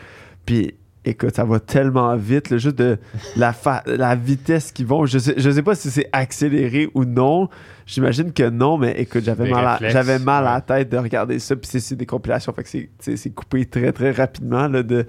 Puis 0.47 0.75
écoute, 1.05 1.35
ça 1.37 1.45
va 1.45 1.61
tellement 1.61 2.15
vite, 2.17 2.51
là, 2.51 2.59
juste 2.59 2.77
de 2.77 2.99
la, 3.37 3.53
fa- 3.53 3.83
la 3.87 4.15
vitesse 4.15 4.73
qu'ils 4.73 4.87
vont. 4.87 5.07
Je 5.07 5.19
sais, 5.19 5.35
je 5.37 5.51
sais 5.51 5.63
pas 5.63 5.75
si 5.75 5.91
c'est 5.91 6.09
accéléré 6.13 6.89
ou 6.95 7.05
non. 7.05 7.49
J'imagine 7.87 8.33
que 8.33 8.49
non, 8.49 8.79
mais 8.79 8.95
écoute, 8.99 9.25
j'avais 9.25 9.49
mal, 9.51 9.79
j'avais 9.91 10.19
mal 10.19 10.47
à 10.47 10.55
la 10.55 10.61
tête 10.61 10.89
de 10.91 10.97
regarder 10.97 11.39
ça. 11.39 11.55
Puis 11.57 11.81
c'est, 11.81 11.97
des 11.97 12.07
compilations, 12.07 12.53
fait 12.53 12.63
que 12.65 13.17
c'est, 13.17 13.31
coupé 13.31 13.67
très 13.67 13.93
très 13.93 14.11
rapidement. 14.13 14.67
Là, 14.69 14.83
de... 14.83 15.07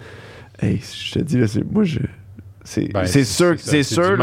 Hey, 0.62 0.82
je 0.82 1.14
te 1.14 1.20
dis, 1.20 1.38
là, 1.38 1.48
c'est, 1.48 1.64
moi, 1.64 1.84
je. 1.84 2.00
C'est, 2.68 2.91
Ben, 2.91 3.06
c'est 3.06 3.24
sûr, 3.26 3.54
c'est 3.60 3.84
sûr. 3.84 4.18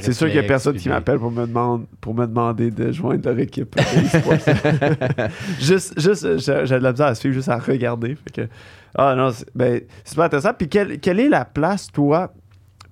c'est 0.00 0.12
sûr 0.12 0.28
qu'il 0.28 0.36
y 0.36 0.38
a 0.38 0.44
personne 0.44 0.76
qui 0.76 0.84
des- 0.84 0.90
m'appelle 0.90 1.18
pour 1.18 1.32
me, 1.32 1.46
demande, 1.48 1.86
pour 2.00 2.14
me 2.14 2.24
demander 2.26 2.70
de 2.70 2.92
joindre 2.92 3.28
leur 3.28 3.38
équipe. 3.40 3.74
juste, 5.60 6.00
juste 6.00 6.38
j'ai, 6.38 6.66
j'ai 6.66 6.74
de 6.78 6.82
la 6.82 6.92
misère 6.92 7.06
à 7.06 7.14
suivre, 7.14 7.34
juste 7.34 7.48
à 7.48 7.58
regarder. 7.58 8.14
Fait 8.14 8.42
que, 8.42 8.48
ah 8.94 9.14
non, 9.14 9.30
c'est, 9.32 9.46
ben, 9.54 9.80
super 10.04 10.24
intéressant. 10.24 10.52
Puis 10.56 10.68
quelle, 10.68 10.98
quelle 11.00 11.20
est 11.20 11.28
la 11.28 11.44
place, 11.44 11.88
toi, 11.92 12.32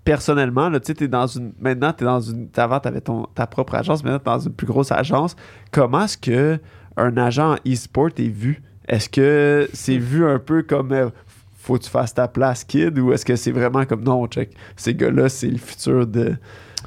personnellement? 0.04 0.68
Là, 0.68 0.80
tu 0.80 0.86
sais, 0.86 0.94
t'es 0.94 1.08
dans 1.08 1.26
une, 1.26 1.52
maintenant, 1.60 1.92
tu 1.92 2.04
es 2.04 2.06
dans 2.06 2.20
une. 2.20 2.48
Avant, 2.56 2.80
tu 2.80 2.88
avais 2.88 3.00
ton, 3.00 3.24
ta 3.34 3.46
propre 3.46 3.74
agence, 3.74 4.04
maintenant, 4.04 4.18
tu 4.18 4.24
dans 4.24 4.38
une 4.38 4.52
plus 4.52 4.66
grosse 4.66 4.92
agence. 4.92 5.36
Comment 5.72 6.04
est-ce 6.04 6.18
que 6.18 6.58
un 6.96 7.16
agent 7.16 7.54
en 7.54 7.56
e-sport 7.66 8.10
est 8.16 8.28
vu? 8.28 8.62
Est-ce 8.88 9.08
que 9.08 9.68
c'est 9.72 9.98
vu 9.98 10.26
un 10.26 10.38
peu 10.38 10.62
comme. 10.62 10.92
euh, 10.92 11.10
faut 11.58 11.76
que 11.78 11.82
tu 11.82 11.90
fasses 11.90 12.14
ta 12.14 12.28
place, 12.28 12.62
kid, 12.62 12.96
ou 12.98 13.12
est-ce 13.12 13.24
que 13.24 13.34
c'est 13.34 13.50
vraiment 13.50 13.84
comme 13.84 14.04
non, 14.04 14.26
check, 14.28 14.56
ces 14.76 14.94
gars-là, 14.94 15.28
c'est 15.28 15.48
le 15.48 15.58
futur 15.58 16.06
de. 16.06 16.36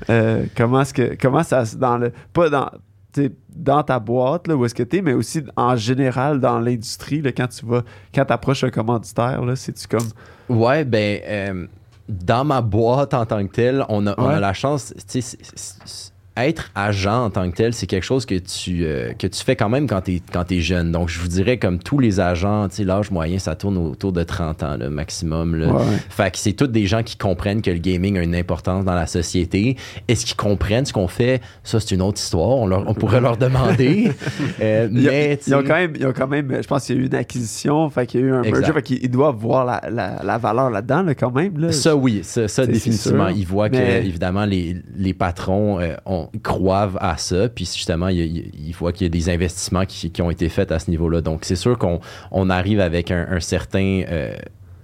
Euh, 0.10 0.46
comment 0.56 0.82
est-ce 0.82 0.94
que. 0.94 1.18
Comment 1.22 1.44
ça. 1.44 1.64
Dans 1.78 1.98
le, 1.98 2.14
pas 2.32 2.50
dans. 2.50 2.70
Dans 3.50 3.84
ta 3.84 4.00
boîte, 4.00 4.48
là, 4.48 4.56
où 4.56 4.66
est-ce 4.66 4.76
que 4.76 4.84
tu 4.84 4.98
es, 4.98 5.02
mais 5.02 5.14
aussi 5.14 5.44
en 5.56 5.76
général 5.76 6.40
dans 6.40 6.60
l'industrie, 6.60 7.22
là, 7.22 7.32
quand 7.32 7.48
tu 7.48 7.66
vas. 7.66 7.84
Quand 8.14 8.26
tu 8.26 8.34
approches 8.34 8.64
un 8.64 8.70
commanditaire, 8.70 9.44
là, 9.44 9.56
c'est-tu 9.56 9.88
comme. 9.88 10.08
Ouais, 10.50 10.86
ben, 10.86 11.22
euh, 11.26 11.68
dans 12.08 12.44
ma 12.44 12.62
boîte 12.62 13.14
en 13.14 13.26
tant 13.26 13.46
que 13.46 13.52
telle, 13.52 13.86
on 13.90 14.08
a, 14.08 14.16
on 14.18 14.28
a 14.28 14.40
la 14.40 14.54
chance, 14.54 14.94
tu 15.08 15.22
sais, 15.22 15.38
être 16.46 16.72
agent 16.76 17.26
en 17.26 17.30
tant 17.30 17.50
que 17.50 17.56
tel, 17.56 17.74
c'est 17.74 17.88
quelque 17.88 18.04
chose 18.06 18.26
que 18.26 18.36
tu, 18.36 18.86
euh, 18.86 19.14
que 19.14 19.28
tu 19.28 19.44
fais 19.44 19.56
quand 19.56 19.70
même 19.70 19.88
quand 19.88 20.02
tu 20.02 20.16
es, 20.16 20.22
quand 20.32 20.46
jeune. 20.50 20.92
Donc, 20.92 21.10
je 21.10 21.20
vous 21.20 21.28
dirais, 21.28 21.58
comme 21.58 21.80
tous 21.80 22.00
les 22.00 22.20
agents, 22.20 22.68
l'âge 22.80 23.12
moyen, 23.12 23.38
ça 23.40 23.56
tourne 23.56 23.78
autour 23.78 24.12
de 24.12 24.24
30 24.24 24.64
ans, 24.64 24.78
le 24.80 24.90
maximum. 24.90 25.56
Là. 25.56 25.68
Ouais. 25.74 25.84
Fait 26.10 26.32
que 26.32 26.38
c'est 26.38 26.54
tous 26.54 26.68
des 26.68 26.86
gens 26.88 27.04
qui 27.04 27.18
comprennent 27.18 27.62
que 27.62 27.70
le 27.72 27.78
gaming 27.78 28.18
a 28.18 28.24
une 28.24 28.36
importance 28.36 28.84
dans 28.86 28.96
la 28.96 29.06
société. 29.08 29.78
Est-ce 30.08 30.26
qu'ils 30.26 30.36
comprennent 30.36 30.86
ce 30.86 30.94
qu'on 30.94 31.08
fait? 31.08 31.42
Ça, 31.64 31.80
c'est 31.80 31.94
une 31.96 32.02
autre 32.02 32.20
histoire. 32.20 32.50
On, 32.50 32.68
leur- 32.68 32.88
on 32.88 32.94
pourrait 32.94 33.22
leur 33.22 33.38
demander. 33.38 34.12
Euh, 34.62 34.88
Ils, 34.92 35.04
mais, 35.04 35.40
ils 35.48 35.56
ont 35.56 35.64
quand 35.64 35.76
même, 35.76 35.94
ils 35.98 36.06
ont 36.06 36.14
quand 36.14 36.28
même, 36.28 36.62
je 36.62 36.68
pense 36.68 36.86
qu'il 36.86 36.96
y 36.96 37.00
a 37.00 37.02
eu 37.02 37.06
une 37.06 37.16
acquisition, 37.16 37.90
fait 37.90 38.06
qu'il 38.08 38.22
y 38.22 38.24
a 38.24 38.26
eu 38.28 38.32
un 38.34 38.42
merger, 38.42 38.74
fait 38.74 38.82
qu'ils 38.82 39.04
ils 39.04 39.10
doivent 39.12 39.36
voir 39.36 39.66
la, 39.66 39.82
la, 39.90 40.22
la 40.24 40.38
valeur 40.38 40.70
là-dedans, 40.70 41.04
là, 41.04 41.16
quand 41.16 41.32
même. 41.32 41.58
Là. 41.58 41.72
Ça, 41.72 41.96
oui, 41.96 42.22
ça, 42.24 42.48
ça 42.48 42.66
définitivement. 42.66 43.28
Ils 43.30 43.46
voient 43.46 43.70
Mais- 43.70 44.02
que, 44.02 44.06
évidemment, 44.08 44.46
les, 44.46 44.78
les 44.98 45.14
patrons 45.14 45.80
euh, 45.80 45.96
ont, 46.06 46.29
croient 46.44 46.92
à 47.00 47.18
ça. 47.18 47.50
Puis, 47.50 47.66
justement, 47.66 48.08
ils, 48.10 48.20
ils- 48.20 48.52
ils 48.68 48.72
voient 48.74 48.92
qu'il 48.92 49.06
y 49.06 49.10
a 49.10 49.10
des 49.10 49.30
investissements 49.30 49.86
qui, 49.86 50.12
qui 50.12 50.22
ont 50.22 50.30
été 50.32 50.50
faits 50.50 50.72
à 50.72 50.80
ce 50.80 50.90
niveau-là. 50.90 51.22
Donc, 51.22 51.42
c'est 51.44 51.56
sûr 51.56 51.78
qu'on 51.78 52.00
on 52.32 52.50
arrive 52.50 52.80
avec 52.80 53.12
un, 53.12 53.28
un 53.30 53.40
certain. 53.40 54.04
euh, 54.10 54.36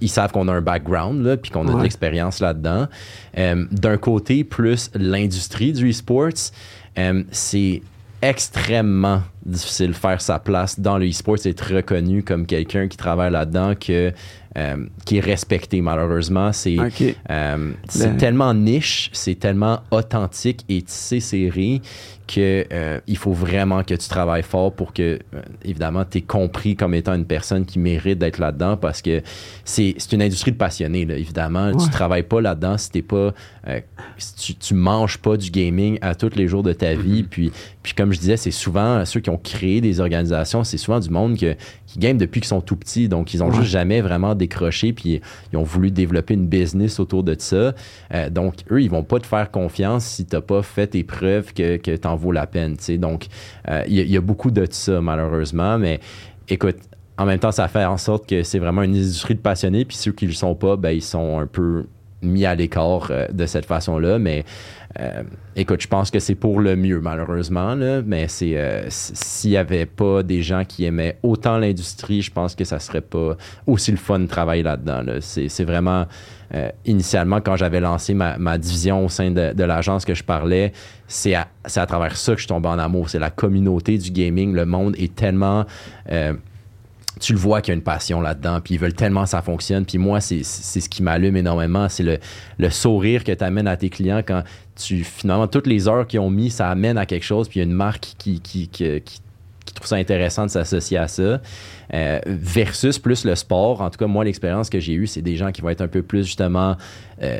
ils 0.02 0.10
savent 0.10 0.32
qu'on 0.34 0.48
a 0.50 0.54
un 0.54 0.62
background, 0.62 1.26
là, 1.26 1.38
puis 1.38 1.52
qu'on 1.52 1.68
a 1.70 1.72
de 1.78 1.82
l'expérience 1.84 2.39
là-dedans. 2.41 2.88
Euh, 3.38 3.66
D'un 3.72 3.98
côté, 3.98 4.43
plus 4.43 4.91
l'industrie 4.93 5.72
du 5.72 5.89
e-sports, 5.89 6.52
euh, 6.98 7.24
c'est 7.32 7.82
extrêmement 8.22 9.22
difficile 9.46 9.88
de 9.89 9.93
faire 9.93 10.20
sa 10.20 10.39
place 10.39 10.80
dans 10.80 10.98
le 10.98 11.08
e-sport, 11.08 11.38
être 11.46 11.74
reconnu 11.76 12.24
comme 12.24 12.46
quelqu'un 12.46 12.88
qui 12.88 12.98
travaille 12.98 13.32
là-dedans, 13.32 13.74
que, 13.76 14.12
euh, 14.58 14.86
qui 15.06 15.18
est 15.18 15.22
respecté 15.22 15.82
malheureusement. 15.82 16.51
C'est 16.53 16.80
Ok. 16.80 17.03
euh, 17.30 17.72
Le- 17.95 18.18
tellement 18.18 18.53
niche, 18.53 19.10
c'est 19.14 19.36
tellement 19.39 19.82
authentique 19.91 20.62
et 20.70 20.82
tissé 20.82 21.20
serré 21.20 21.82
que 22.28 22.66
euh, 22.72 23.00
il 23.08 23.18
faut 23.18 23.34
vraiment 23.34 23.84
que 23.84 23.94
tu 23.94 24.08
travailles 24.10 24.44
fort 24.44 24.74
pour 24.74 24.94
que, 24.94 25.20
euh, 25.34 25.42
évidemment, 25.64 26.06
tu 26.10 26.18
es 26.20 26.22
compris 26.22 26.76
comme 26.76 26.94
étant 26.94 27.14
une 27.14 27.26
personne 27.26 27.66
qui 27.66 27.80
mérite 27.80 28.18
d'être 28.20 28.40
là-dedans 28.40 28.78
parce 28.78 29.02
que 29.02 29.22
c'est 29.64 29.96
une 30.12 30.22
industrie 30.22 30.52
de 30.52 30.58
passionnés, 30.58 31.06
là, 31.06 31.16
évidemment. 31.18 31.68
Ouais. 31.72 31.84
Tu 31.84 31.90
travailles 31.90 32.24
pas 32.24 32.42
là-dedans 32.42 32.78
si 32.78 32.92
t'es 32.92 33.02
pas... 33.02 33.34
euh, 33.68 33.80
si 34.18 34.36
tu, 34.36 34.56
tu 34.56 34.74
manges 34.74 35.18
pas 35.18 35.38
du 35.38 35.50
gaming 35.52 35.98
à 36.02 36.16
tous 36.16 36.36
les 36.36 36.48
jours 36.48 36.64
de 36.64 36.74
ta 36.74 36.94
vie. 36.96 37.24
Puis, 37.24 37.52
puis 37.84 37.94
comme 37.94 38.12
je 38.14 38.20
disais, 38.20 38.38
c'est 38.38 38.52
souvent 38.52 39.04
ceux 39.06 39.20
qui 39.20 39.30
ont 39.30 39.38
créé 39.38 39.82
des 39.82 40.00
organisations, 40.00 40.64
c'est 40.64 40.78
souvent 40.78 41.00
du 41.00 41.10
monde 41.10 41.38
que, 41.38 41.56
qui 41.88 42.00
game 42.00 42.18
depuis 42.18 42.42
qu'ils 42.42 42.48
sont 42.48 42.62
tout 42.62 42.76
petits. 42.76 43.08
Donc, 43.10 43.34
ils 43.34 43.44
ont 43.44 43.50
Ouais. 43.50 43.58
juste 43.58 43.70
jamais 43.70 44.02
vraiment 44.02 44.34
décroché. 44.36 44.94
Puis, 44.94 45.22
ils 45.54 45.58
ont 45.58 45.64
voulu 45.64 45.92
développer 45.92 46.34
une 46.34 46.48
business 46.48 47.00
autour 47.00 47.24
de 47.24 47.36
ça. 47.38 47.74
Donc, 48.32 48.56
eux, 48.72 48.82
ils 48.82 48.90
vont 48.90 49.04
pas 49.04 49.20
te 49.20 49.26
faire 49.28 49.52
confiance 49.52 50.06
si 50.06 50.26
t'as 50.26 50.42
pas 50.42 50.62
fait 50.64 50.88
tes 50.88 51.04
preuves 51.04 51.54
que, 51.54 51.78
que 51.78 51.96
t'en 51.96 52.14
vaut 52.16 52.32
la 52.32 52.47
peine. 52.47 52.78
tu 52.78 52.84
sais. 52.84 52.97
Donc, 52.97 53.28
euh, 53.70 53.84
il 53.88 53.93
y, 54.09 54.18
a- 54.18 54.22
beaucoup 54.22 54.51
de 54.51 54.68
ça, 54.70 55.01
malheureusement. 55.01 55.78
Mais 55.78 55.99
écoute, 56.49 56.78
en 57.18 57.26
même 57.26 57.39
temps, 57.39 57.51
ça 57.51 57.68
fait 57.68 57.86
en 57.86 57.97
sorte 57.97 58.28
que 58.28 58.43
c'est 58.43 58.59
vraiment 58.59 58.84
une 58.84 58.95
industrie 58.95 59.36
de 59.36 59.39
passionnés. 59.39 59.86
Puis 59.86 59.97
ceux 59.97 60.11
qui 60.11 60.26
le 60.26 60.34
sont 60.34 60.55
pas, 60.55 60.76
ben, 60.76 60.91
ils 60.91 61.01
sont 61.01 61.39
un 61.39 61.47
peu 61.47 61.86
mis 62.22 62.45
à 62.45 62.55
l'écart 62.55 63.07
euh, 63.11 63.28
de 63.32 63.45
cette 63.45 63.66
façon-là. 63.66 64.20
Mais 64.20 64.43
euh, 64.99 65.24
écoute, 65.55 65.82
je 65.82 65.88
pense 65.88 66.09
que 66.09 66.20
c'est 66.20 66.36
pour 66.36 66.59
le 66.59 66.76
mieux, 66.76 66.99
malheureusement. 67.01 67.76
Mais 68.05 68.28
s'il 68.28 68.57
n'y 69.45 69.57
avait 69.57 69.86
pas 69.86 70.24
des 70.24 70.41
gens 70.41 70.63
qui 70.66 70.86
aimaient 70.86 71.18
autant 71.24 71.57
l'industrie, 71.57 72.22
je 72.22 72.32
pense 72.32 72.55
que 72.55 72.63
ça 72.63 72.80
serait 72.80 73.01
pas 73.01 73.38
aussi 73.68 73.91
le 73.91 73.97
fun 73.97 74.20
de 74.20 74.28
travailler 74.28 74.63
là-dedans. 74.63 75.01
Là. 75.01 75.22
C'est 75.22 75.63
vraiment. 75.66 76.05
Initialement, 76.86 77.41
quand 77.41 77.56
j'avais 77.56 77.80
lancé 77.80 78.14
ma, 78.14 78.58
division 78.58 79.06
au 79.06 79.10
sein 79.10 79.32
de, 79.32 79.64
l'agence 79.64 80.06
que 80.06 80.14
je 80.14 80.24
parlais, 80.24 80.74
c'est 81.08 81.36
à, 81.36 81.86
travers 81.86 82.16
ça 82.18 82.34
que 82.34 82.38
je 82.38 82.43
suis 82.43 82.48
tombé 82.48 82.70
en 82.70 82.80
amour. 82.80 83.10
C'est 83.10 83.20
la 83.20 83.32
communauté 83.32 83.98
du 83.98 84.12
gaming. 84.12 84.54
Le 84.54 84.66
monde 84.66 84.96
est 84.98 85.14
tellement 85.16 85.66
tu 87.20 87.34
le 87.34 87.39
vois 87.39 87.62
qu'il 87.62 87.72
y 87.72 87.76
a 87.76 87.78
une 87.78 87.84
passion 87.84 88.22
là-dedans, 88.22 88.60
puis 88.62 88.76
ils 88.76 88.80
veulent 88.80 88.93
tellement 88.93 89.24
que 89.24 89.30
ça 89.30 89.41
fonctionne. 89.41 89.86
Puis 89.86 89.98
moi, 89.98 90.20
c'est 90.22 90.43
ce 90.43 90.89
qui 90.89 91.04
m'allume 91.04 91.38
énormément, 91.38 91.88
c'est 91.89 92.04
le, 92.04 92.70
sourire 92.70 93.24
que 93.24 93.32
tu 93.32 93.43
amènes 93.43 93.68
à 93.68 93.78
tes 93.78 93.89
clients 93.89 94.22
quand 94.26 94.43
tu, 94.76 95.04
finalement, 95.04 95.48
toutes 95.48 95.68
les 95.68 95.88
heures 95.88 96.06
qu'ils 96.06 96.20
ont 96.20 96.30
mis, 96.30 96.50
ça 96.50 96.70
amène 96.70 96.98
à 96.98 97.06
quelque 97.06 97.24
chose, 97.24 97.48
puis 97.48 97.60
il 97.60 97.64
y 97.64 97.66
a 97.66 97.70
une 97.70 97.76
marque 97.76 98.16
qui, 98.18 98.41
qui 98.41 99.00
trouve 99.76 99.88
ça 99.88 99.96
intéressant 99.96 100.46
de 100.46 100.52
s'associer 100.52 100.98
à 100.98 101.08
ça. 101.08 101.42
Euh, 101.94 102.20
versus 102.26 102.98
plus 102.98 103.26
le 103.26 103.36
sport. 103.36 103.82
En 103.82 103.90
tout 103.90 103.98
cas, 103.98 104.08
moi, 104.08 104.24
l'expérience 104.24 104.70
que 104.70 104.80
j'ai 104.80 104.94
eue, 104.94 105.08
c'est 105.08 105.22
des 105.22 105.36
gens 105.36 105.52
qui 105.52 105.62
vont 105.62 105.70
être 105.70 105.82
un 105.82 105.88
peu 105.88 106.02
plus 106.02 106.26
justement 106.26 106.76
euh, 107.22 107.40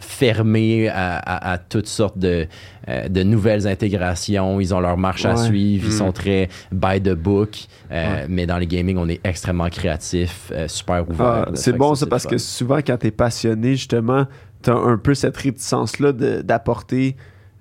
fermés 0.00 0.88
à, 0.88 1.58
toutes 1.68 1.86
sortes 1.86 2.18
de, 2.18 2.46
euh, 2.88 3.08
de, 3.08 3.22
nouvelles 3.22 3.66
intégrations. 3.66 4.60
Ils 4.60 4.74
ont 4.74 4.80
leur 4.80 4.96
marche 4.96 5.24
à 5.24 5.36
suivre. 5.36 5.86
Ils 5.86 5.94
mm. 5.94 5.98
sont 5.98 6.12
très 6.12 6.48
by 6.72 7.00
the 7.00 7.14
book. 7.14 7.66
Euh, 7.90 8.26
mais 8.28 8.46
dans 8.46 8.58
les 8.58 8.66
gaming, 8.66 8.96
on 8.96 9.08
est 9.08 9.20
extrêmement 9.24 9.68
créatif, 9.68 10.50
euh, 10.52 10.68
super 10.68 11.08
ouvert. 11.08 11.26
Ah, 11.26 11.50
c'est 11.54 11.72
bon 11.72 11.94
ça 11.94 12.06
parce 12.06 12.26
que 12.26 12.38
souvent, 12.38 12.78
quand 12.78 12.96
tu 12.98 13.08
es 13.08 13.10
passionné, 13.10 13.76
justement, 13.76 14.26
tu 14.62 14.70
as 14.70 14.76
un 14.76 14.96
peu 14.96 15.14
cette 15.14 15.36
réticence-là 15.36 16.12
d'apporter 16.12 17.16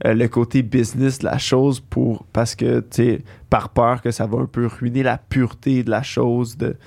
le 0.06 0.28
côté 0.28 0.62
business 0.62 1.20
de 1.20 1.26
la 1.26 1.38
chose 1.38 1.80
pour 1.80 2.26
parce 2.32 2.56
que 2.56 2.80
tu 2.80 3.22
par 3.50 3.70
peur 3.70 4.02
que 4.02 4.12
ça 4.12 4.28
va 4.28 4.38
un 4.40 4.46
peu 4.46 4.66
ruiner 4.68 5.04
la 5.04 5.18
pureté 5.18 5.84
de 5.84 5.90
la 5.90 6.04
chose 6.04 6.58
de 6.58 6.78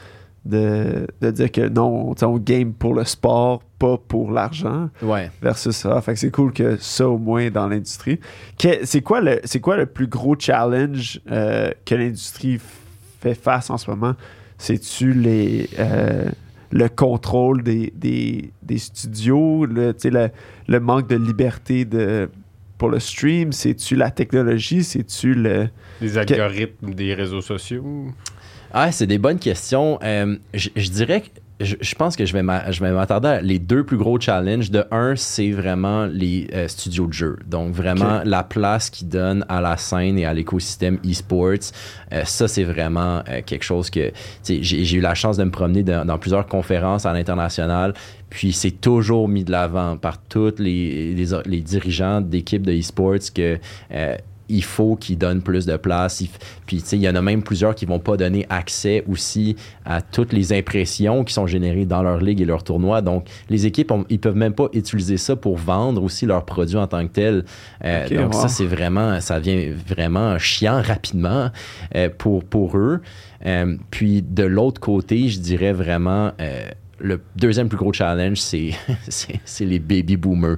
de, 0.44 1.06
dire 1.30 1.52
que 1.52 1.68
non, 1.68 2.14
on 2.20 2.38
game 2.38 2.72
pour 2.72 2.94
le 2.94 3.04
sport, 3.04 3.62
pas 3.78 3.96
pour 3.96 4.32
l'argent. 4.32 4.88
Ouais. 5.00 5.30
Versus 5.40 5.76
ça. 5.76 6.00
Fait 6.00 6.14
que 6.14 6.18
c'est 6.18 6.30
cool 6.30 6.52
que 6.52 6.76
ça, 6.76 7.08
au 7.08 7.18
moins, 7.18 7.50
dans 7.50 7.68
l'industrie. 7.68 8.18
C'est 8.58 9.02
quoi, 9.02 9.20
le, 9.20 9.40
quoi 9.60 9.76
le 9.76 9.86
plus 9.86 10.06
gros 10.06 10.36
challenge 10.38 11.20
euh, 11.30 11.70
que 11.84 11.94
l'industrie 11.94 12.60
fait 13.20 13.34
face 13.34 13.70
en 13.70 13.78
ce 13.78 13.90
moment? 13.90 14.14
C'est-tu 14.58 15.12
les. 15.12 15.68
Euh, 15.78 16.28
le 16.74 16.88
contrôle 16.88 17.62
des, 17.62 17.92
des, 17.94 18.78
studios, 18.78 19.66
le, 19.66 19.94
le, 20.04 20.30
le, 20.68 20.80
manque 20.80 21.06
de 21.06 21.16
liberté 21.16 21.84
de, 21.84 22.30
pour 22.82 22.90
le 22.90 22.98
stream, 22.98 23.52
c'est-tu 23.52 23.94
la 23.94 24.10
technologie, 24.10 24.82
c'est-tu 24.82 25.34
le... 25.34 25.68
Les 26.00 26.18
algorithmes 26.18 26.92
des 26.92 27.14
réseaux 27.14 27.40
sociaux? 27.40 28.08
Ah, 28.72 28.90
c'est 28.90 29.06
des 29.06 29.18
bonnes 29.18 29.38
questions. 29.38 30.00
Euh, 30.02 30.34
je, 30.52 30.90
dirais 30.90 31.20
que 31.20 31.28
je, 31.62 31.94
pense 31.94 32.16
que 32.16 32.26
je 32.26 32.32
vais 32.32 32.42
m'attarder 32.42 33.28
à 33.28 33.40
les 33.40 33.58
deux 33.58 33.84
plus 33.84 33.96
gros 33.96 34.20
challenges. 34.20 34.70
De 34.70 34.84
un, 34.90 35.16
c'est 35.16 35.50
vraiment 35.50 36.06
les 36.06 36.48
euh, 36.52 36.68
studios 36.68 37.06
de 37.06 37.12
jeu. 37.12 37.38
Donc, 37.46 37.72
vraiment 37.72 38.22
la 38.24 38.42
place 38.42 38.90
qu'ils 38.90 39.08
donnent 39.08 39.44
à 39.48 39.60
la 39.60 39.76
scène 39.76 40.18
et 40.18 40.24
à 40.24 40.34
l'écosystème 40.34 40.98
e-sports. 41.04 41.72
Euh, 42.12 42.24
ça, 42.24 42.48
c'est 42.48 42.64
vraiment 42.64 43.22
quelque 43.46 43.64
chose 43.64 43.90
que 43.90 44.12
j'ai 44.44 44.96
eu 44.96 45.00
la 45.00 45.14
chance 45.14 45.36
de 45.36 45.44
me 45.44 45.50
promener 45.50 45.82
dans 45.82 46.18
plusieurs 46.18 46.46
conférences 46.46 47.06
à 47.06 47.12
l'international. 47.12 47.94
Puis 48.30 48.52
c'est 48.52 48.70
toujours 48.70 49.28
mis 49.28 49.44
de 49.44 49.52
l'avant 49.52 49.96
par 49.96 50.18
tous 50.18 50.54
les, 50.58 51.14
les, 51.14 51.26
les, 51.44 51.60
dirigeants 51.60 52.22
d'équipes 52.22 52.66
de 52.66 52.72
e-sports 52.72 53.32
que 53.34 53.58
il 54.48 54.64
faut 54.64 54.96
qu'ils 54.96 55.18
donnent 55.18 55.42
plus 55.42 55.66
de 55.66 55.76
place. 55.76 56.22
puis, 56.66 56.78
il 56.92 56.98
y 56.98 57.08
en 57.08 57.14
a 57.14 57.22
même 57.22 57.42
plusieurs 57.42 57.74
qui 57.74 57.86
vont 57.86 57.98
pas 57.98 58.16
donner 58.16 58.46
accès 58.50 59.04
aussi 59.08 59.56
à 59.84 60.02
toutes 60.02 60.32
les 60.32 60.52
impressions 60.52 61.24
qui 61.24 61.32
sont 61.32 61.46
générées 61.46 61.86
dans 61.86 62.02
leur 62.02 62.18
ligue 62.18 62.40
et 62.40 62.44
leur 62.44 62.62
tournoi. 62.62 63.00
Donc, 63.02 63.28
les 63.48 63.66
équipes, 63.66 63.92
ils 64.08 64.18
peuvent 64.18 64.36
même 64.36 64.54
pas 64.54 64.68
utiliser 64.72 65.16
ça 65.16 65.36
pour 65.36 65.56
vendre 65.56 66.02
aussi 66.02 66.26
leurs 66.26 66.44
produits 66.44 66.76
en 66.76 66.86
tant 66.86 67.06
que 67.06 67.12
tels. 67.12 67.44
Euh, 67.84 68.08
donc, 68.08 68.34
ça, 68.34 68.48
c'est 68.48 68.66
vraiment, 68.66 69.20
ça 69.20 69.40
devient 69.40 69.70
vraiment 69.70 70.38
chiant 70.38 70.82
rapidement 70.82 71.50
euh, 71.94 72.08
pour, 72.16 72.44
pour 72.44 72.76
eux. 72.76 73.00
Euh, 73.46 73.76
puis, 73.90 74.22
de 74.22 74.44
l'autre 74.44 74.80
côté, 74.80 75.28
je 75.28 75.40
dirais 75.40 75.72
vraiment 75.72 76.32
le 77.02 77.20
deuxième 77.36 77.68
plus 77.68 77.76
gros 77.76 77.92
challenge, 77.92 78.38
c'est, 79.08 79.64
les 79.64 79.78
baby 79.78 80.16
boomers. 80.16 80.56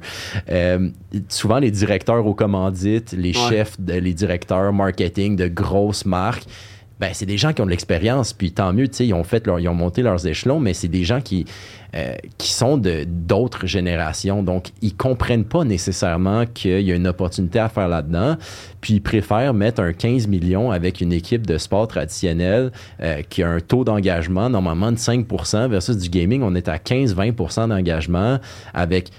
Euh, 0.50 0.90
souvent, 1.28 1.58
les 1.58 1.70
directeurs 1.70 2.24
aux 2.26 2.34
commandites, 2.34 3.12
les 3.12 3.32
chefs, 3.32 3.76
les 3.86 4.14
directeurs 4.14 4.72
marketing 4.72 5.36
de 5.36 5.48
grosses 5.48 6.04
marques, 6.04 6.44
ben, 7.00 7.10
c'est 7.12 7.26
des 7.26 7.38
gens 7.38 7.52
qui 7.52 7.60
ont 7.60 7.66
de 7.66 7.70
l'expérience, 7.70 8.32
puis 8.32 8.52
tant 8.52 8.72
mieux, 8.72 8.86
ils 9.00 9.14
ont 9.14 9.24
fait 9.24 9.46
leur, 9.46 9.58
ils 9.58 9.68
ont 9.68 9.74
monté 9.74 10.02
leurs 10.02 10.26
échelons, 10.26 10.60
mais 10.60 10.74
c'est 10.74 10.88
des 10.88 11.02
gens 11.02 11.20
qui, 11.20 11.44
euh, 11.94 12.14
qui 12.38 12.52
sont 12.52 12.76
de 12.76 13.04
d'autres 13.04 13.66
générations, 13.66 14.42
donc 14.42 14.68
ils 14.80 14.94
comprennent 14.94 15.44
pas 15.44 15.64
nécessairement 15.64 16.44
qu'il 16.46 16.82
y 16.82 16.92
a 16.92 16.94
une 16.94 17.08
opportunité 17.08 17.58
à 17.58 17.68
faire 17.68 17.88
là-dedans, 17.88 18.36
puis 18.80 18.94
ils 18.94 19.00
préfèrent 19.00 19.54
mettre 19.54 19.80
un 19.80 19.92
15 19.92 20.28
millions 20.28 20.70
avec 20.70 21.00
une 21.00 21.12
équipe 21.12 21.46
de 21.46 21.58
sport 21.58 21.88
traditionnelle 21.88 22.70
euh, 23.02 23.22
qui 23.28 23.42
a 23.42 23.48
un 23.48 23.60
taux 23.60 23.84
d'engagement 23.84 24.48
normalement 24.48 24.92
de 24.92 24.96
5% 24.96 25.68
versus 25.68 25.96
du 25.96 26.08
gaming, 26.08 26.42
on 26.42 26.54
est 26.54 26.68
à 26.68 26.76
15-20% 26.76 27.68
d'engagement 27.68 28.38
avec 28.72 29.10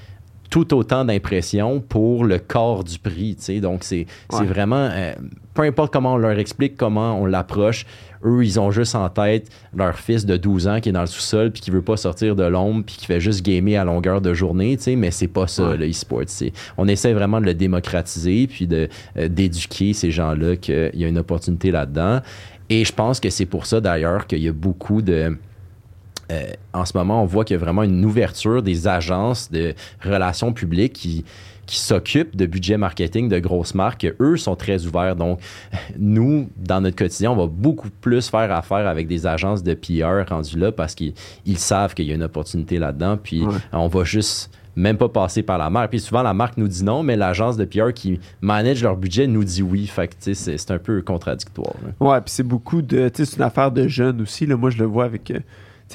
tout 0.55 0.73
autant 0.73 1.03
d'impressions 1.03 1.81
pour 1.81 2.23
le 2.23 2.39
corps 2.39 2.85
du 2.85 2.97
prix. 2.97 3.35
Donc, 3.59 3.83
c'est 3.83 4.07
vraiment, 4.31 4.87
euh, 4.89 5.13
peu 5.53 5.63
importe 5.63 5.91
comment 5.91 6.13
on 6.13 6.17
leur 6.17 6.39
explique, 6.39 6.77
comment 6.77 7.19
on 7.19 7.25
l'approche, 7.25 7.85
eux, 8.23 8.41
ils 8.41 8.57
ont 8.57 8.71
juste 8.71 8.95
en 8.95 9.09
tête 9.09 9.49
leur 9.75 9.99
fils 9.99 10.25
de 10.25 10.37
12 10.37 10.69
ans 10.69 10.79
qui 10.79 10.87
est 10.87 10.91
dans 10.93 11.01
le 11.01 11.07
sous-sol 11.07 11.51
puis 11.51 11.61
qui 11.61 11.71
veut 11.71 11.81
pas 11.81 11.97
sortir 11.97 12.37
de 12.37 12.45
l'ombre 12.45 12.85
puis 12.85 12.95
qui 12.95 13.05
fait 13.05 13.19
juste 13.19 13.43
gamer 13.43 13.75
à 13.75 13.83
longueur 13.83 14.21
de 14.21 14.33
journée, 14.33 14.77
mais 14.95 15.11
c'est 15.11 15.27
pas 15.27 15.47
ça, 15.47 15.75
le 15.75 15.89
e-sport. 15.89 16.23
On 16.77 16.87
essaie 16.87 17.11
vraiment 17.11 17.41
de 17.41 17.47
le 17.47 17.53
démocratiser 17.53 18.47
puis 18.47 18.65
de, 18.65 18.87
euh, 19.17 19.27
d'éduquer 19.27 19.91
ces 19.91 20.09
gens-là 20.09 20.55
qu'il 20.55 20.91
y 20.93 21.03
a 21.03 21.07
une 21.09 21.17
opportunité 21.17 21.69
là-dedans. 21.69 22.21
Et 22.69 22.85
je 22.85 22.93
pense 22.93 23.19
que 23.19 23.29
c'est 23.29 23.45
pour 23.45 23.65
ça, 23.65 23.81
d'ailleurs, 23.81 24.25
qu'il 24.25 24.39
y 24.39 24.47
a 24.47 24.53
beaucoup 24.53 25.01
de 25.01 25.35
euh, 26.31 26.45
en 26.73 26.85
ce 26.85 26.97
moment, 26.97 27.21
on 27.21 27.25
voit 27.25 27.45
qu'il 27.45 27.55
y 27.55 27.59
a 27.59 27.63
vraiment 27.63 27.83
une 27.83 28.03
ouverture 28.05 28.63
des 28.63 28.87
agences 28.87 29.51
de 29.51 29.73
relations 30.03 30.53
publiques 30.53 30.93
qui, 30.93 31.25
qui 31.65 31.77
s'occupent 31.77 32.35
de 32.35 32.45
budget 32.45 32.77
marketing 32.77 33.29
de 33.29 33.39
grosses 33.39 33.75
marques. 33.75 34.07
Eux 34.19 34.37
sont 34.37 34.55
très 34.55 34.85
ouverts. 34.85 35.15
Donc, 35.15 35.39
nous, 35.97 36.49
dans 36.57 36.81
notre 36.81 36.95
quotidien, 36.95 37.31
on 37.31 37.35
va 37.35 37.47
beaucoup 37.47 37.89
plus 37.89 38.29
faire 38.29 38.51
affaire 38.51 38.87
avec 38.87 39.07
des 39.07 39.27
agences 39.27 39.63
de 39.63 39.73
PR 39.73 40.27
rendues 40.29 40.59
là 40.59 40.71
parce 40.71 40.95
qu'ils 40.95 41.13
savent 41.55 41.93
qu'il 41.93 42.05
y 42.05 42.11
a 42.11 42.15
une 42.15 42.23
opportunité 42.23 42.79
là-dedans. 42.79 43.17
Puis, 43.21 43.43
on 43.71 43.87
va 43.87 44.03
juste 44.03 44.51
même 44.75 44.97
pas 44.97 45.09
passer 45.09 45.41
par 45.41 45.57
la 45.57 45.69
marque. 45.69 45.91
Puis 45.91 45.99
souvent, 45.99 46.21
la 46.21 46.33
marque 46.33 46.57
nous 46.57 46.67
dit 46.67 46.83
non, 46.83 47.03
mais 47.03 47.15
l'agence 47.15 47.57
de 47.57 47.65
PR 47.65 47.93
qui 47.93 48.19
manage 48.41 48.83
leur 48.83 48.97
budget 48.97 49.27
nous 49.27 49.43
dit 49.43 49.61
oui. 49.61 49.87
Fait 49.87 50.07
que, 50.07 50.33
c'est 50.33 50.71
un 50.71 50.77
peu 50.77 51.01
contradictoire. 51.01 51.75
Ouais, 51.99 52.19
puis 52.21 52.31
c'est 52.31 52.43
beaucoup 52.43 52.81
de... 52.81 53.09
C'est 53.13 53.37
une 53.37 53.43
affaire 53.43 53.71
de 53.71 53.87
jeunes 53.87 54.21
aussi. 54.21 54.45
Là. 54.45 54.57
Moi, 54.57 54.69
je 54.69 54.77
le 54.77 54.85
vois 54.85 55.05
avec... 55.05 55.31
Euh, 55.31 55.39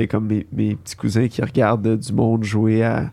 c'est 0.01 0.07
comme 0.07 0.29
mes, 0.29 0.77
petits 0.77 0.97
cousins 0.97 1.29
qui 1.29 1.43
regardent 1.43 1.99
du 1.99 2.13
monde 2.15 2.43
jouer 2.43 2.83
à 2.83 3.11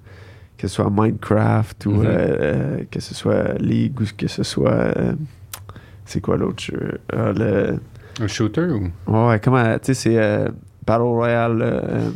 que 0.57 0.69
ce 0.69 0.75
soit 0.75 0.89
Minecraft 0.89 1.85
ou 1.85 1.91
mhm. 1.91 2.05
euh, 2.05 2.09
euh, 2.09 2.83
que 2.89 3.01
ce 3.01 3.13
soit 3.13 3.55
League 3.59 3.99
ou 3.99 4.05
que 4.17 4.27
ce 4.27 4.43
soit 4.43 4.71
euh, 4.71 5.13
c'est 6.05 6.21
quoi 6.21 6.37
l'autre 6.37 6.63
jeu? 6.63 6.99
Le 7.11 7.79
un 8.21 8.27
shooter 8.27 8.67
ou? 8.67 8.89
Ouais 9.11 9.39
comment 9.43 9.77
tu 9.79 9.93
sais 9.93 9.93
c'est 9.93 10.51
Battle 10.85 11.03
Royale 11.03 12.13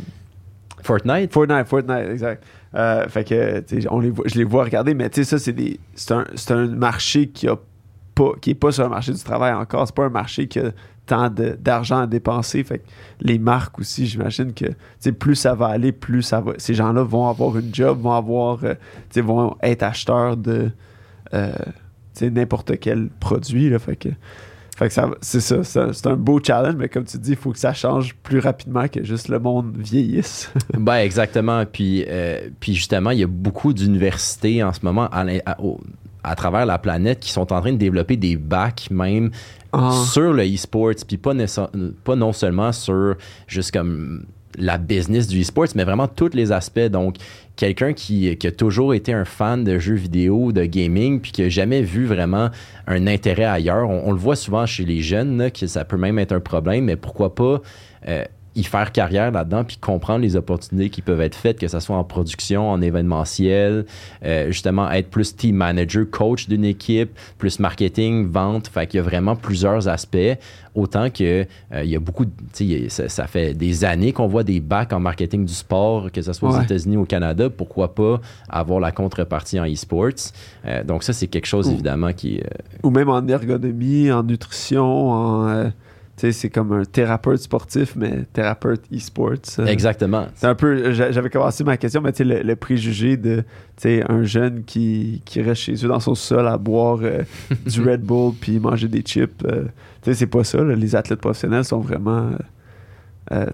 Fortnite? 0.82 1.32
Fortnite 1.32 1.66
Fortnite 1.66 2.08
exact. 2.10 2.42
Fait 3.08 3.24
que 3.28 3.62
on 3.90 4.00
les 4.00 4.12
je 4.24 4.38
les 4.38 4.44
vois 4.44 4.64
regarder 4.64 4.94
mais 4.94 5.10
tu 5.10 5.22
sais 5.22 5.30
ça 5.30 5.38
c'est 5.38 5.52
des 5.52 5.78
c'est 5.94 6.12
un, 6.12 6.24
un 6.48 6.66
marché 6.68 7.28
qui 7.28 7.46
a 7.46 7.58
qui 8.40 8.50
est 8.50 8.54
pas 8.54 8.72
sur 8.72 8.84
le 8.84 8.90
marché 8.90 9.12
du 9.12 9.22
travail 9.22 9.52
encore 9.54 9.86
c'est 9.86 9.94
pas 9.94 10.04
un 10.04 10.10
marché 10.10 10.46
qui 10.46 10.58
a 10.58 10.72
tant 11.06 11.30
d'argent 11.30 12.00
à 12.00 12.06
dépenser. 12.06 12.62
Fait 12.64 12.82
les 13.20 13.38
marques 13.38 13.78
aussi, 13.78 14.06
j'imagine 14.06 14.52
que 14.52 15.10
plus 15.10 15.34
ça 15.34 15.54
va 15.54 15.66
aller, 15.66 15.92
plus 15.92 16.22
ça 16.22 16.40
va. 16.40 16.52
Ces 16.58 16.74
gens-là 16.74 17.02
vont 17.02 17.28
avoir 17.28 17.56
une 17.58 17.74
job, 17.74 18.00
vont 18.00 18.12
avoir 18.12 18.60
euh, 18.64 18.74
vont 19.16 19.56
être 19.62 19.82
acheteurs 19.82 20.36
de 20.36 20.70
euh, 21.34 21.52
n'importe 22.20 22.78
quel 22.78 23.08
produit. 23.08 23.76
Fait 23.78 23.96
que, 23.96 24.08
fait 24.76 24.88
que 24.88 24.94
c'est 25.20 25.40
ça, 25.40 25.64
c'est 25.64 26.06
un 26.06 26.16
beau 26.16 26.40
challenge, 26.42 26.76
mais 26.76 26.88
comme 26.88 27.04
tu 27.04 27.18
dis, 27.18 27.30
il 27.30 27.36
faut 27.36 27.52
que 27.52 27.58
ça 27.58 27.74
change 27.74 28.14
plus 28.22 28.38
rapidement 28.38 28.88
que 28.88 29.02
juste 29.04 29.28
le 29.28 29.38
monde 29.38 29.76
vieillisse. 29.76 30.52
ben 30.74 30.96
exactement. 30.96 31.64
Puis, 31.66 32.04
euh, 32.08 32.48
puis 32.60 32.74
justement, 32.74 33.10
il 33.10 33.18
y 33.18 33.24
a 33.24 33.28
beaucoup 33.28 33.72
d'universités 33.72 34.62
en 34.62 34.72
ce 34.72 34.80
moment 34.82 35.08
à, 35.10 35.24
travers 36.34 36.66
la 36.66 36.78
planète 36.78 37.20
qui 37.20 37.30
sont 37.30 37.52
en 37.52 37.60
train 37.60 37.72
de 37.72 37.78
développer 37.78 38.16
des 38.16 38.36
bacs 38.36 38.88
même 38.90 39.30
ah. 39.72 39.92
sur 40.10 40.32
le 40.32 40.44
e-sports, 40.44 41.04
puis 41.06 41.16
pas, 41.16 41.32
pas 42.04 42.16
non 42.16 42.32
seulement 42.32 42.72
sur 42.72 43.16
juste 43.46 43.72
comme 43.72 44.24
la 44.58 44.78
business 44.78 45.26
du 45.26 45.40
e-sports, 45.40 45.68
mais 45.74 45.84
vraiment 45.84 46.08
tous 46.08 46.34
les 46.34 46.52
aspects. 46.52 46.80
Donc, 46.80 47.16
quelqu'un 47.56 47.92
qui, 47.92 48.36
qui, 48.36 48.46
a 48.46 48.52
toujours 48.52 48.94
été 48.94 49.12
un 49.12 49.24
fan 49.24 49.64
de 49.64 49.78
jeux 49.78 49.94
vidéo, 49.94 50.52
de 50.52 50.64
gaming, 50.64 51.20
puis 51.20 51.32
qui 51.32 51.42
n'a 51.42 51.48
jamais 51.48 51.82
vu 51.82 52.04
vraiment 52.04 52.50
un 52.86 53.06
intérêt 53.06 53.44
ailleurs. 53.44 53.88
On, 53.88 54.02
on 54.06 54.12
le 54.12 54.18
voit 54.18 54.36
souvent 54.36 54.66
chez 54.66 54.84
les 54.84 55.00
jeunes, 55.00 55.38
là, 55.38 55.50
que 55.50 55.66
ça 55.66 55.84
peut 55.84 55.96
même 55.96 56.18
être 56.18 56.32
un 56.32 56.40
problème, 56.40 56.84
mais 56.84 56.96
pourquoi 56.96 57.34
pas 57.34 57.62
euh, 58.08 58.24
y 58.54 58.64
faire 58.64 58.92
carrière 58.92 59.30
là-dedans, 59.30 59.64
puis 59.64 59.78
comprendre 59.78 60.20
les 60.20 60.36
opportunités 60.36 60.90
qui 60.90 61.00
peuvent 61.00 61.20
être 61.20 61.34
faites, 61.34 61.58
que 61.58 61.68
ce 61.68 61.80
soit 61.80 61.96
en 61.96 62.04
production, 62.04 62.70
en 62.70 62.82
événementiel, 62.82 63.86
euh, 64.24 64.46
justement 64.48 64.90
être 64.90 65.08
plus 65.08 65.34
team 65.34 65.56
manager, 65.56 66.04
coach 66.10 66.48
d'une 66.48 66.64
équipe, 66.64 67.18
plus 67.38 67.58
marketing, 67.58 68.26
vente. 68.28 68.68
Fait 68.68 68.86
qu'il 68.86 68.98
y 68.98 69.00
a 69.00 69.02
vraiment 69.02 69.36
plusieurs 69.36 69.88
aspects. 69.88 70.38
Autant 70.74 71.10
que 71.10 71.46
euh, 71.72 71.84
il 71.84 71.90
y 71.90 71.96
a 71.96 72.00
beaucoup, 72.00 72.24
de, 72.24 72.30
ça, 72.88 73.08
ça 73.08 73.26
fait 73.26 73.54
des 73.54 73.84
années 73.84 74.12
qu'on 74.12 74.26
voit 74.26 74.44
des 74.44 74.60
bacs 74.60 74.92
en 74.92 75.00
marketing 75.00 75.44
du 75.44 75.52
sport, 75.54 76.10
que 76.10 76.22
ce 76.22 76.32
soit 76.32 76.50
aux 76.50 76.56
Ouais. 76.56 76.64
États-Unis 76.64 76.96
ou 76.96 77.02
au 77.02 77.06
Canada. 77.06 77.50
Pourquoi 77.50 77.94
pas 77.94 78.20
avoir 78.48 78.80
la 78.80 78.92
contrepartie 78.92 79.58
en 79.60 79.66
e-sports? 79.66 80.32
Euh, 80.66 80.82
donc 80.84 81.02
ça, 81.02 81.12
c'est 81.12 81.26
quelque 81.26 81.46
chose 81.46 81.70
évidemment 81.70 82.12
qui... 82.12 82.40
Ou 82.82 82.90
même 82.90 83.08
en 83.08 83.26
ergonomie, 83.26 84.10
en 84.12 84.22
nutrition, 84.22 85.10
en. 85.10 85.72
C'est 86.30 86.50
comme 86.50 86.70
un 86.72 86.84
thérapeute 86.84 87.38
sportif, 87.40 87.96
mais 87.96 88.24
thérapeute 88.32 88.82
e-sports. 88.94 89.32
euh. 89.58 89.66
Exactement. 89.66 90.26
C'est 90.36 90.46
un 90.46 90.54
peu. 90.54 90.92
j'a- 90.92 91.10
J'avais 91.10 91.30
commencé 91.30 91.64
ma 91.64 91.76
question, 91.76 92.00
mais 92.00 92.12
tu 92.12 92.18
sais, 92.18 92.24
le, 92.24 92.42
le 92.42 92.54
préjugé 92.54 93.16
de 93.16 93.38
tu 93.40 93.44
sais, 93.88 94.04
un 94.08 94.22
jeune 94.22 94.62
qui, 94.62 95.22
qui 95.24 95.42
reste 95.42 95.62
chez 95.62 95.74
eux 95.84 95.88
dans 95.88 95.98
son 95.98 96.14
sol 96.14 96.46
à 96.46 96.58
boire 96.58 97.00
euh, 97.02 97.22
du 97.66 97.80
Red 97.82 98.02
Bull 98.02 98.34
puis 98.40 98.60
manger 98.60 98.86
des 98.86 99.00
chips. 99.00 99.42
euh, 99.46 99.64
tu 100.02 100.10
sais, 100.10 100.14
c'est 100.14 100.26
pas 100.26 100.44
ça. 100.44 100.62
là. 100.62 100.76
Les 100.76 100.94
athlètes 100.94 101.20
professionnels 101.20 101.64
sont 101.64 101.80
vraiment. 101.80 102.30
euh, 103.32 103.46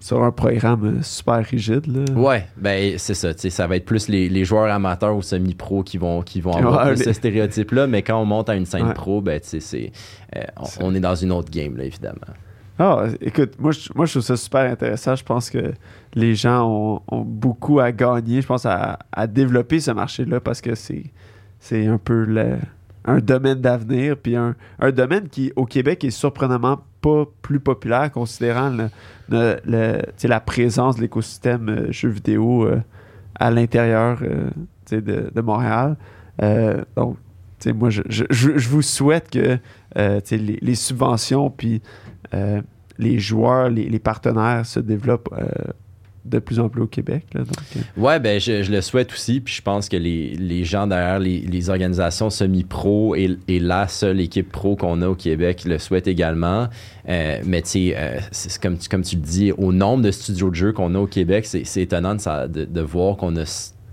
sur 0.00 0.22
un 0.24 0.32
programme 0.32 0.98
euh, 0.98 1.02
super 1.02 1.44
rigide. 1.44 1.86
Là. 1.86 2.12
Ouais, 2.14 2.46
ben 2.56 2.94
c'est 2.98 3.14
ça. 3.14 3.32
Ça 3.36 3.66
va 3.66 3.76
être 3.76 3.84
plus 3.84 4.08
les, 4.08 4.28
les 4.28 4.44
joueurs 4.44 4.72
amateurs 4.72 5.14
ou 5.14 5.22
semi-pro 5.22 5.82
qui 5.82 5.98
vont, 5.98 6.22
qui 6.22 6.40
vont 6.40 6.52
avoir 6.54 6.86
Ouais, 6.86 6.92
plus 6.94 6.98
les- 7.00 7.04
ce 7.04 7.12
stéréotype-là, 7.12 7.86
mais 7.86 8.02
quand 8.02 8.18
on 8.20 8.24
monte 8.24 8.48
à 8.48 8.54
une 8.56 8.64
scène 8.66 8.86
Ouais. 8.88 8.94
pro, 8.94 9.20
ben, 9.20 9.38
sais, 9.42 9.60
c'est, 9.60 9.92
euh, 10.36 10.40
on, 10.80 10.86
on 10.86 10.94
est 10.94 11.00
dans 11.00 11.14
une 11.14 11.30
autre 11.32 11.50
game, 11.50 11.76
là, 11.76 11.84
évidemment. 11.84 12.16
Ah, 12.78 13.04
écoute, 13.20 13.52
moi 13.58 13.72
je, 13.72 13.90
moi 13.94 14.06
je 14.06 14.12
trouve 14.12 14.22
ça 14.22 14.38
super 14.38 14.62
intéressant. 14.70 15.14
Je 15.14 15.22
pense 15.22 15.50
que 15.50 15.72
les 16.14 16.34
gens 16.34 16.66
ont, 16.66 17.02
ont 17.08 17.20
beaucoup 17.20 17.78
à 17.78 17.92
gagner, 17.92 18.40
je 18.40 18.46
pense, 18.46 18.64
à, 18.64 18.98
à 19.12 19.26
développer 19.26 19.80
ce 19.80 19.90
marché-là 19.90 20.40
parce 20.40 20.62
que 20.62 20.74
c'est, 20.74 21.04
c'est 21.58 21.86
un 21.86 21.98
peu 21.98 22.24
le- 22.24 22.56
un 23.04 23.18
domaine 23.18 23.60
d'avenir, 23.60 24.16
puis 24.16 24.34
un, 24.34 24.54
un 24.78 24.92
domaine 24.92 25.28
qui, 25.28 25.52
au 25.56 25.66
Québec, 25.66 26.04
est 26.04 26.10
surprenamment 26.10 26.80
pas 27.00 27.24
plus 27.42 27.60
populaire, 27.60 28.10
considérant 28.10 28.74
la 29.28 30.40
présence 30.40 30.96
de 30.96 31.00
l'écosystème 31.02 31.68
euh, 31.68 31.92
jeux 31.92 32.08
vidéo 32.08 32.66
euh, 32.66 32.80
à 33.34 33.50
l'intérieur 33.50 34.18
euh, 34.22 34.50
de, 34.90 35.40
Montréal. 35.40 35.96
Euh, 36.42 36.82
donc, 36.96 37.16
moi, 37.74 37.90
je, 37.90 38.68
vous 38.68 38.82
souhaite 38.82 39.30
que 39.30 39.58
les, 39.96 40.74
subventions, 40.74 41.50
puis 41.50 41.82
les 42.98 43.18
joueurs, 43.18 43.68
les, 43.68 43.98
partenaires 43.98 44.64
se 44.64 44.80
développent 44.80 45.28
de 46.30 46.38
plus 46.38 46.58
en 46.60 46.68
plus 46.68 46.82
au 46.82 46.86
Québec. 46.86 47.24
là. 47.34 47.40
donc, 47.40 47.50
euh, 47.76 47.80
Ouais, 48.00 48.18
ben 48.20 48.40
je, 48.40 48.70
le 48.70 48.80
souhaite 48.80 49.12
aussi, 49.12 49.40
puis 49.40 49.52
je 49.54 49.62
pense 49.62 49.88
que 49.88 49.96
les, 49.96 50.34
les 50.36 50.64
gens 50.64 50.86
derrière 50.86 51.18
les, 51.18 51.40
les 51.40 51.68
organisations 51.70 52.30
semi-pro 52.30 53.14
et, 53.16 53.36
et 53.48 53.58
la 53.60 53.88
seule 53.88 54.20
équipe 54.20 54.50
pro 54.50 54.76
qu'on 54.76 55.02
a 55.02 55.08
au 55.08 55.14
Québec 55.14 55.64
le 55.66 55.78
souhaitent 55.78 56.08
également. 56.08 56.68
Euh, 57.08 57.38
mais 57.44 57.62
tu 57.62 57.68
sais, 57.68 57.94
euh, 57.96 58.18
comme, 58.62 58.78
tu- 58.78 58.88
comme 58.88 59.02
tu 59.02 59.16
le 59.16 59.22
dis, 59.22 59.52
au 59.52 59.72
nombre 59.72 60.02
de 60.04 60.10
studios 60.10 60.50
de 60.50 60.54
jeux 60.54 60.72
qu'on 60.72 60.94
a 60.94 60.98
au 60.98 61.06
Québec, 61.06 61.44
c'est 61.46 61.82
étonnant 61.82 62.14
de, 62.14 62.46
de- 62.46 62.64
de 62.64 62.80
voir 62.80 63.16
qu'on 63.16 63.34
a 63.36 63.44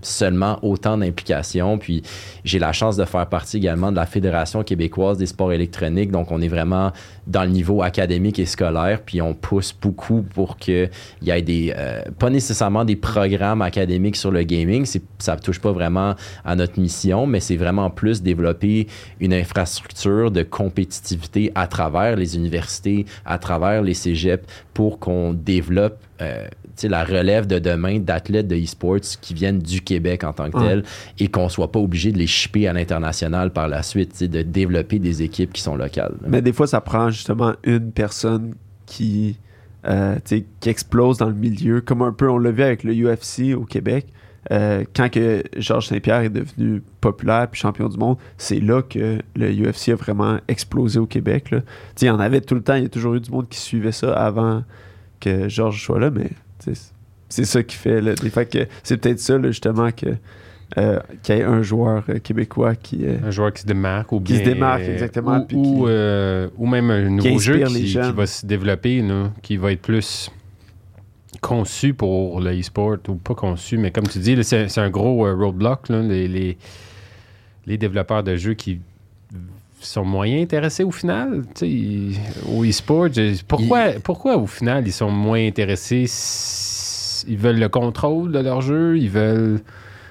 seulement 0.02 0.58
autant 0.62 0.96
d'implications. 0.98 1.78
Puis 1.78 2.02
j'ai 2.44 2.58
la 2.58 2.72
chance 2.72 2.96
de 2.96 3.04
faire 3.04 3.26
partie 3.26 3.58
également 3.58 3.90
de 3.90 3.96
la 3.96 4.06
Fédération 4.06 4.62
québécoise 4.62 5.18
des 5.18 5.26
sports 5.26 5.52
électroniques. 5.52 6.10
Donc 6.10 6.30
on 6.30 6.40
est 6.40 6.48
vraiment 6.48 6.92
dans 7.26 7.42
le 7.42 7.50
niveau 7.50 7.82
académique 7.82 8.38
et 8.38 8.46
scolaire. 8.46 9.02
Puis 9.04 9.20
on 9.20 9.34
pousse 9.34 9.74
beaucoup 9.80 10.22
pour 10.22 10.56
qu'il 10.56 10.90
y 11.22 11.30
ait 11.30 11.42
des, 11.42 11.74
euh, 11.76 12.02
pas 12.18 12.30
nécessairement 12.30 12.84
des 12.84 12.96
programmes 12.96 13.62
académiques 13.62 14.16
sur 14.16 14.30
le 14.30 14.42
gaming. 14.42 14.86
Ça 15.18 15.36
ne 15.36 15.40
touche 15.40 15.60
pas 15.60 15.72
vraiment 15.72 16.14
à 16.44 16.56
notre 16.56 16.80
mission, 16.80 17.26
mais 17.26 17.40
c'est 17.40 17.56
vraiment 17.56 17.90
plus 17.90 18.22
développer 18.22 18.86
une 19.20 19.34
infrastructure 19.34 20.30
de 20.30 20.42
compétitivité 20.42 21.52
à 21.54 21.66
travers 21.66 22.16
les 22.16 22.36
universités, 22.36 23.06
à 23.24 23.38
travers 23.38 23.82
les 23.82 23.94
cégeps 23.94 24.44
pour 24.74 24.98
qu'on 24.98 25.32
développe 25.32 25.98
euh, 26.20 26.46
la 26.84 27.04
relève 27.04 27.46
de 27.46 27.58
demain 27.58 27.98
d'athlètes 27.98 28.46
de 28.46 28.56
e-sports 28.56 29.18
qui 29.20 29.34
viennent 29.34 29.58
du 29.58 29.80
Québec 29.80 30.22
en 30.22 30.32
tant 30.32 30.50
que 30.50 30.58
tel 30.58 30.84
et 31.18 31.28
qu'on 31.28 31.48
soit 31.48 31.72
pas 31.72 31.80
obligé 31.80 32.12
de 32.12 32.18
les 32.18 32.26
shipper 32.26 32.68
à 32.68 32.72
l'international 32.72 33.52
par 33.52 33.68
la 33.68 33.82
suite, 33.82 34.22
de 34.22 34.42
développer 34.42 34.98
des 34.98 35.22
équipes 35.22 35.52
qui 35.52 35.62
sont 35.62 35.76
locales. 35.76 36.14
Mais 36.26 36.42
des 36.42 36.52
fois, 36.52 36.66
ça 36.66 36.80
prend 36.80 37.10
justement 37.10 37.54
une 37.64 37.90
personne 37.90 38.54
qui, 38.86 39.36
euh, 39.86 40.16
qui 40.24 40.68
explose 40.68 41.18
dans 41.18 41.28
le 41.28 41.34
milieu, 41.34 41.80
comme 41.80 42.02
un 42.02 42.12
peu 42.12 42.30
on 42.30 42.38
l'a 42.38 42.50
vu 42.50 42.62
avec 42.62 42.84
le 42.84 42.92
UFC 42.92 43.54
au 43.54 43.64
Québec. 43.64 44.06
Euh, 44.50 44.84
quand 44.94 45.10
que 45.10 45.42
Georges 45.56 45.88
Saint-Pierre 45.88 46.20
est 46.20 46.30
devenu 46.30 46.82
populaire 47.00 47.48
puis 47.50 47.60
champion 47.60 47.88
du 47.88 47.98
monde, 47.98 48.16
c'est 48.38 48.60
là 48.60 48.82
que 48.82 49.18
le 49.36 49.52
UFC 49.52 49.90
a 49.90 49.94
vraiment 49.94 50.38
explosé 50.48 50.98
au 50.98 51.06
Québec. 51.06 51.54
Il 52.00 52.06
y 52.06 52.10
en 52.10 52.18
avait 52.18 52.40
tout 52.40 52.54
le 52.54 52.62
temps, 52.62 52.74
il 52.74 52.84
y 52.84 52.86
a 52.86 52.88
toujours 52.88 53.14
eu 53.14 53.20
du 53.20 53.30
monde 53.30 53.48
qui 53.48 53.58
suivait 53.58 53.92
ça 53.92 54.12
avant 54.12 54.64
que 55.20 55.48
Georges 55.48 55.82
soit 55.82 55.98
là, 55.98 56.10
mais 56.10 56.30
c'est 57.28 57.44
ça 57.44 57.62
qui 57.62 57.76
fait. 57.76 58.00
Là, 58.00 58.14
que 58.14 58.66
c'est 58.82 58.96
peut-être 58.96 59.20
ça 59.20 59.38
là, 59.38 59.48
justement 59.48 59.90
que 59.90 60.06
euh, 60.76 60.98
qu'il 61.22 61.34
y 61.36 61.38
ait 61.38 61.44
un 61.44 61.62
joueur 61.62 62.04
euh, 62.10 62.18
québécois 62.18 62.74
qui, 62.74 63.06
euh, 63.06 63.16
Un 63.24 63.30
joueur 63.30 63.52
qui 63.54 63.62
se 63.62 63.66
démarque 63.66 64.12
ou 64.12 64.20
Qui 64.20 64.34
bien, 64.34 64.40
se 64.44 64.48
démarque, 64.50 64.82
exactement, 64.82 65.38
Ou, 65.38 65.44
puis 65.46 65.56
ou, 65.56 65.86
qui- 65.86 66.52
ou 66.58 66.66
même 66.66 66.90
un 66.90 67.08
nouveau 67.08 67.38
jeu 67.38 67.64
qui, 67.64 67.84
qui 67.84 68.12
va 68.12 68.26
se 68.26 68.44
développer, 68.44 69.00
là, 69.00 69.30
qui 69.42 69.56
va 69.56 69.72
être 69.72 69.80
plus 69.80 70.30
conçu 71.40 71.94
pour 71.94 72.40
le 72.40 72.58
e-sport 72.58 72.96
ou 73.08 73.14
pas 73.14 73.34
conçu, 73.34 73.78
mais 73.78 73.90
comme 73.90 74.06
tu 74.08 74.18
dis, 74.18 74.36
c'est 74.44 74.78
un 74.78 74.90
gros 74.90 75.24
roadblock. 75.34 75.88
là, 75.88 76.02
les, 76.02 76.28
les, 76.28 76.58
les 77.66 77.78
développeurs 77.78 78.22
de 78.22 78.36
jeux 78.36 78.54
qui 78.54 78.80
sont 79.80 80.04
moyens 80.04 80.42
intéressés 80.42 80.84
au 80.84 80.90
final 80.90 81.42
tu 81.54 82.12
sais, 82.12 82.20
au 82.48 82.64
e-sport. 82.64 83.08
Pourquoi, 83.46 83.92
pourquoi 84.02 84.36
au 84.36 84.46
final 84.46 84.86
ils 84.86 84.92
sont 84.92 85.10
moins 85.10 85.46
intéressés 85.46 86.06
Ils 87.26 87.38
veulent 87.38 87.58
le 87.58 87.68
contrôle 87.68 88.32
de 88.32 88.38
leur 88.38 88.60
jeu, 88.60 88.98
ils 88.98 89.10
veulent 89.10 89.60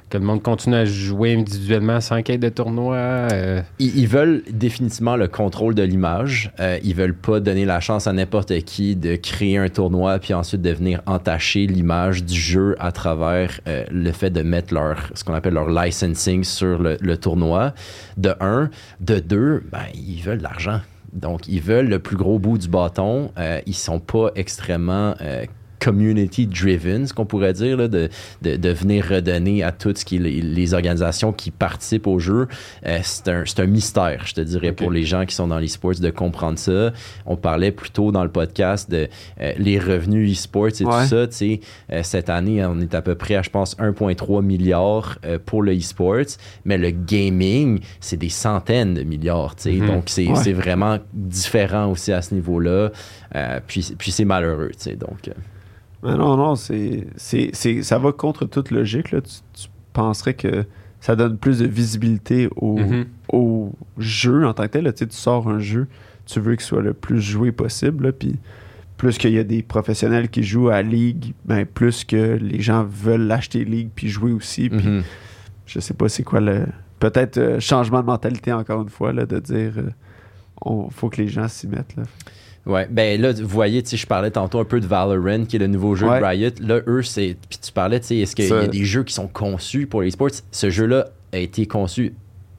que 0.10 0.18
le 0.18 0.24
monde 0.24 0.42
continue 0.42 0.76
à 0.76 0.86
jouer 0.86 1.34
individuellement 1.36 2.00
sans 2.00 2.22
qu'il 2.22 2.40
de 2.40 2.50
tournoi. 2.50 2.96
euh, 2.96 3.62
Ils, 3.80 3.98
ils 3.98 4.08
veulent 4.08 4.44
définitivement 4.50 5.16
le 5.16 5.28
contrôle 5.28 5.76
de 5.76 5.84
l'image. 5.84 6.52
Euh, 6.60 6.80
ils 6.84 6.96
veulent 6.96 7.16
pas 7.16 7.40
donner 7.40 7.66
la 7.66 7.80
chance 7.80 8.08
à 8.08 8.14
n'importe 8.14 8.58
qui 8.62 8.96
de 8.96 9.16
créer 9.16 9.58
un 9.58 9.70
tournoi 9.70 10.20
puis 10.20 10.34
ensuite 10.34 10.62
de 10.62 10.70
venir 10.72 11.02
entacher 11.06 11.68
l'image 11.68 12.24
du 12.24 12.40
jeu 12.40 12.76
à 12.80 12.92
travers 12.92 13.60
euh, 13.68 13.84
le 13.92 14.12
fait 14.12 14.30
de 14.30 14.42
mettre 14.42 14.74
leur 14.74 15.12
ce 15.14 15.24
qu'on 15.24 15.34
appelle 15.34 15.56
leur 15.56 15.70
licensing 15.70 16.44
sur 16.44 16.80
le, 16.80 17.18
tournoi. 17.18 17.74
De 18.16 18.34
un, 18.40 18.70
de 19.00 19.20
deux, 19.20 19.64
ben, 19.72 19.80
ils 19.94 20.22
veulent 20.22 20.42
l'argent. 20.42 20.80
Donc 21.14 21.48
ils 21.48 21.62
veulent 21.62 21.90
le 21.90 22.00
plus 22.00 22.16
gros 22.16 22.40
bout 22.40 22.58
du 22.58 22.68
bâton. 22.68 23.32
Euh, 23.38 23.60
ils 23.66 23.76
sont 23.76 24.00
pas 24.00 24.30
extrêmement 24.36 25.16
community 25.80 26.48
driven, 26.48 27.08
ce 27.08 27.14
qu'on 27.14 27.26
pourrait 27.26 27.54
dire, 27.54 27.78
là, 27.78 27.88
de, 27.88 28.10
de, 28.42 28.56
de 28.56 28.70
venir 28.70 29.06
redonner 29.10 29.64
à 29.64 29.72
toutes 29.72 29.98
ce 30.00 30.06
qui 30.06 30.16
est 30.18 30.20
les, 30.20 30.42
les 30.42 30.74
organisations 30.74 31.32
qui 31.34 31.52
participent 31.52 32.08
au 32.08 32.20
jeu. 32.20 32.48
Euh, 32.86 33.00
c'est 33.04 33.28
un, 33.30 33.44
c'est 33.46 33.60
un 33.62 33.66
mystère, 33.68 34.24
je 34.26 34.34
te 34.34 34.42
dirais, 34.42 34.72
pour 34.72 34.92
les 34.92 35.04
gens 35.04 35.26
qui 35.26 35.36
sont 35.36 35.48
dans 35.48 35.60
l'e-sports 35.60 36.00
de 36.00 36.10
comprendre 36.10 36.58
ça. 36.60 36.92
On 37.26 37.36
parlait 37.38 37.72
plus 37.72 37.90
tôt 37.92 38.12
dans 38.12 38.24
le 38.24 38.30
podcast 38.32 38.90
de 38.90 39.08
euh, 39.42 39.54
les 39.58 39.80
revenus 39.80 40.32
e-sports 40.38 40.68
et 40.82 40.86
Ouais. 40.86 41.04
tout 41.04 41.08
ça. 41.10 41.28
Euh, 41.92 42.02
cette 42.04 42.30
année, 42.30 42.64
on 42.66 42.80
est 42.80 42.94
à 42.96 43.02
peu 43.02 43.16
près 43.16 43.36
à, 43.36 43.42
je 43.42 43.50
pense, 43.50 43.76
1,3 43.78 44.42
milliard 44.44 45.18
pour 45.46 45.62
le 45.64 45.76
e-sports, 45.78 46.38
mais 46.66 46.78
le 46.78 46.92
gaming, 46.92 47.80
c'est 48.00 48.18
des 48.18 48.30
centaines 48.30 48.94
de 48.94 49.04
milliards. 49.04 49.56
Mhm. 49.66 49.88
Donc, 49.88 50.04
c'est 50.08 50.28
Ouais. 50.28 50.36
c'est 50.36 50.54
vraiment 50.54 50.98
différent 51.14 51.92
aussi 51.92 52.12
à 52.12 52.22
ce 52.22 52.34
niveau-là. 52.34 52.90
Puis 53.68 53.94
puis 53.98 54.12
c'est 54.12 54.26
malheureux. 54.26 54.72
Donc, 55.00 55.30
Mais 56.04 56.16
non, 56.16 56.38
non, 56.38 56.56
c'est, 56.56 57.08
c'est, 57.16 57.50
c'est- 57.54 57.84
ça 57.84 57.98
va 57.98 58.12
contre 58.12 58.46
toute 58.46 58.72
logique. 58.72 59.12
Là. 59.12 59.22
Tu, 59.22 59.36
tu 59.54 59.68
penserais 59.94 60.34
que 60.34 60.66
ça 61.00 61.16
donne 61.16 61.38
plus 61.38 61.60
de 61.60 61.68
visibilité 61.68 62.50
au, 62.56 62.78
mhm. 62.78 63.06
au 63.30 63.72
jeu 63.98 64.46
en 64.46 64.54
tant 64.54 64.64
que 64.64 64.70
tel. 64.70 64.84
là. 64.84 64.94
Tu, 64.94 65.00
sais, 65.00 65.08
tu 65.08 65.16
sors 65.16 65.48
un 65.48 65.60
jeu, 65.60 65.88
tu 66.26 66.40
veux 66.40 66.56
qu'il 66.56 66.66
soit 66.66 66.82
le 66.82 66.94
plus 66.94 67.22
joué 67.22 67.52
possible. 67.52 68.14
Puis 68.14 68.38
plus 68.98 69.18
qu'il 69.18 69.32
y 69.32 69.40
a 69.40 69.44
des 69.44 69.62
professionnels 69.62 70.30
qui 70.30 70.44
jouent 70.44 70.70
à 70.70 70.82
League, 70.82 71.34
ben, 71.46 71.66
plus 71.66 72.04
que 72.04 72.36
les 72.36 72.62
gens 72.62 72.84
veulent 72.84 73.28
l'acheter 73.28 73.64
League 73.64 73.90
puis 73.96 74.10
jouer 74.10 74.32
aussi. 74.34 74.70
Puis 74.70 74.88
mhm. 74.88 75.04
je 75.66 75.80
sais 75.80 75.94
pas 75.94 76.10
c'est 76.10 76.24
quoi 76.24 76.42
le. 76.42 76.66
Peut-être 77.00 77.38
euh, 77.38 77.60
changement 77.60 78.02
de 78.02 78.08
mentalité 78.08 78.52
encore 78.52 78.82
une 78.82 78.90
fois, 78.90 79.14
là, 79.14 79.28
de 79.28 79.40
dire 79.40 79.74
euh, 79.78 79.90
on, 80.62 80.90
faut 80.90 81.10
que 81.10 81.22
les 81.22 81.28
gens 81.28 81.48
s'y 81.48 81.68
mettent. 81.68 81.96
Là. 81.96 82.04
Ouais, 82.68 82.88
ben 82.90 83.20
là, 83.22 83.32
vous 83.32 83.48
voyez, 83.48 83.82
tu 83.82 83.90
sais, 83.92 83.98
je 83.98 84.06
parlais 84.06 84.30
tantôt 84.32 84.60
un 84.60 84.66
peu 84.66 84.80
de 84.80 84.86
Valorant, 84.86 85.46
qui 85.46 85.56
est 85.56 85.60
le 85.60 85.68
nouveau 85.68 85.96
jeu 85.96 86.08
Ouais. 86.08 86.20
de 86.20 86.26
Riot. 86.26 86.52
Là, 86.62 86.80
eux, 86.88 87.02
c'est. 87.02 87.38
Puis 87.50 87.60
tu 87.60 87.72
parlais, 87.72 88.00
tu 88.00 88.08
sais, 88.08 88.18
est-ce 88.18 88.36
qu'il 88.36 88.48
y 88.48 88.52
a 88.54 88.68
des 88.68 88.84
jeux 88.86 89.04
qui 89.04 89.14
sont 89.14 89.28
conçus 89.28 89.88
pour 89.88 90.02
les 90.02 90.12
sports? 90.12 90.30
Ce 90.52 90.70
jeu-là 90.70 91.08
a 91.34 91.38
été 91.38 91.66
conçu 91.66 92.14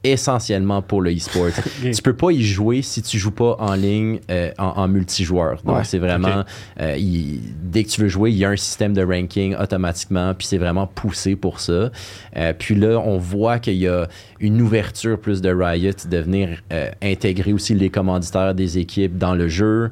essentiellement 0.04 0.82
pour 0.82 1.02
le 1.02 1.12
e-sport. 1.14 1.48
tu 1.82 2.02
peux 2.02 2.14
pas 2.14 2.30
y 2.30 2.42
jouer 2.42 2.82
si 2.82 3.02
tu 3.02 3.18
joues 3.18 3.30
pas 3.32 3.56
en 3.58 3.74
ligne 3.74 4.20
euh, 4.30 4.50
en, 4.58 4.66
en 4.68 4.88
multijoueur. 4.88 5.60
Donc 5.64 5.76
Ouais. 5.78 5.84
c'est 5.84 5.98
vraiment 5.98 6.44
euh, 6.80 6.96
il- 6.96 7.40
dès 7.62 7.84
que 7.84 7.88
tu 7.88 8.00
veux 8.02 8.08
jouer, 8.08 8.30
il 8.30 8.36
y 8.36 8.44
a 8.44 8.50
un 8.50 8.56
système 8.56 8.94
de 8.94 9.02
ranking 9.02 9.54
automatiquement, 9.56 10.34
puis 10.34 10.46
c'est 10.46 10.58
vraiment 10.58 10.86
poussé 10.86 11.36
pour 11.36 11.60
ça. 11.60 11.90
Euh, 12.36 12.52
puis 12.58 12.74
là, 12.74 12.98
on 13.04 13.18
voit 13.18 13.58
qu'il 13.58 13.74
y 13.76 13.88
a 13.88 14.06
une 14.40 14.60
ouverture 14.62 15.18
plus 15.18 15.40
de 15.40 15.50
Riot 15.50 15.92
de 16.08 16.18
venir 16.18 16.62
intégrer 17.02 17.52
aussi 17.52 17.74
les 17.74 17.90
commanditaires 17.90 18.54
des 18.54 18.78
équipes 18.78 19.18
dans 19.18 19.34
le 19.34 19.48
jeu. 19.48 19.90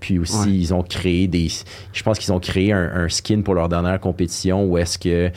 Puis 0.00 0.18
aussi, 0.18 0.34
Ouais. 0.48 0.50
ils 0.54 0.74
ont 0.74 0.82
créé 0.82 1.26
des. 1.26 1.48
Je 1.92 2.02
pense 2.02 2.18
qu'ils 2.18 2.32
ont 2.32 2.38
créé 2.40 2.72
un, 2.72 2.90
un 2.94 3.08
skin 3.08 3.42
pour 3.42 3.54
leur 3.54 3.68
dernière 3.68 3.98
compétition 4.00 4.64
où 4.64 4.78
est-ce 4.78 4.98
que 4.98 5.30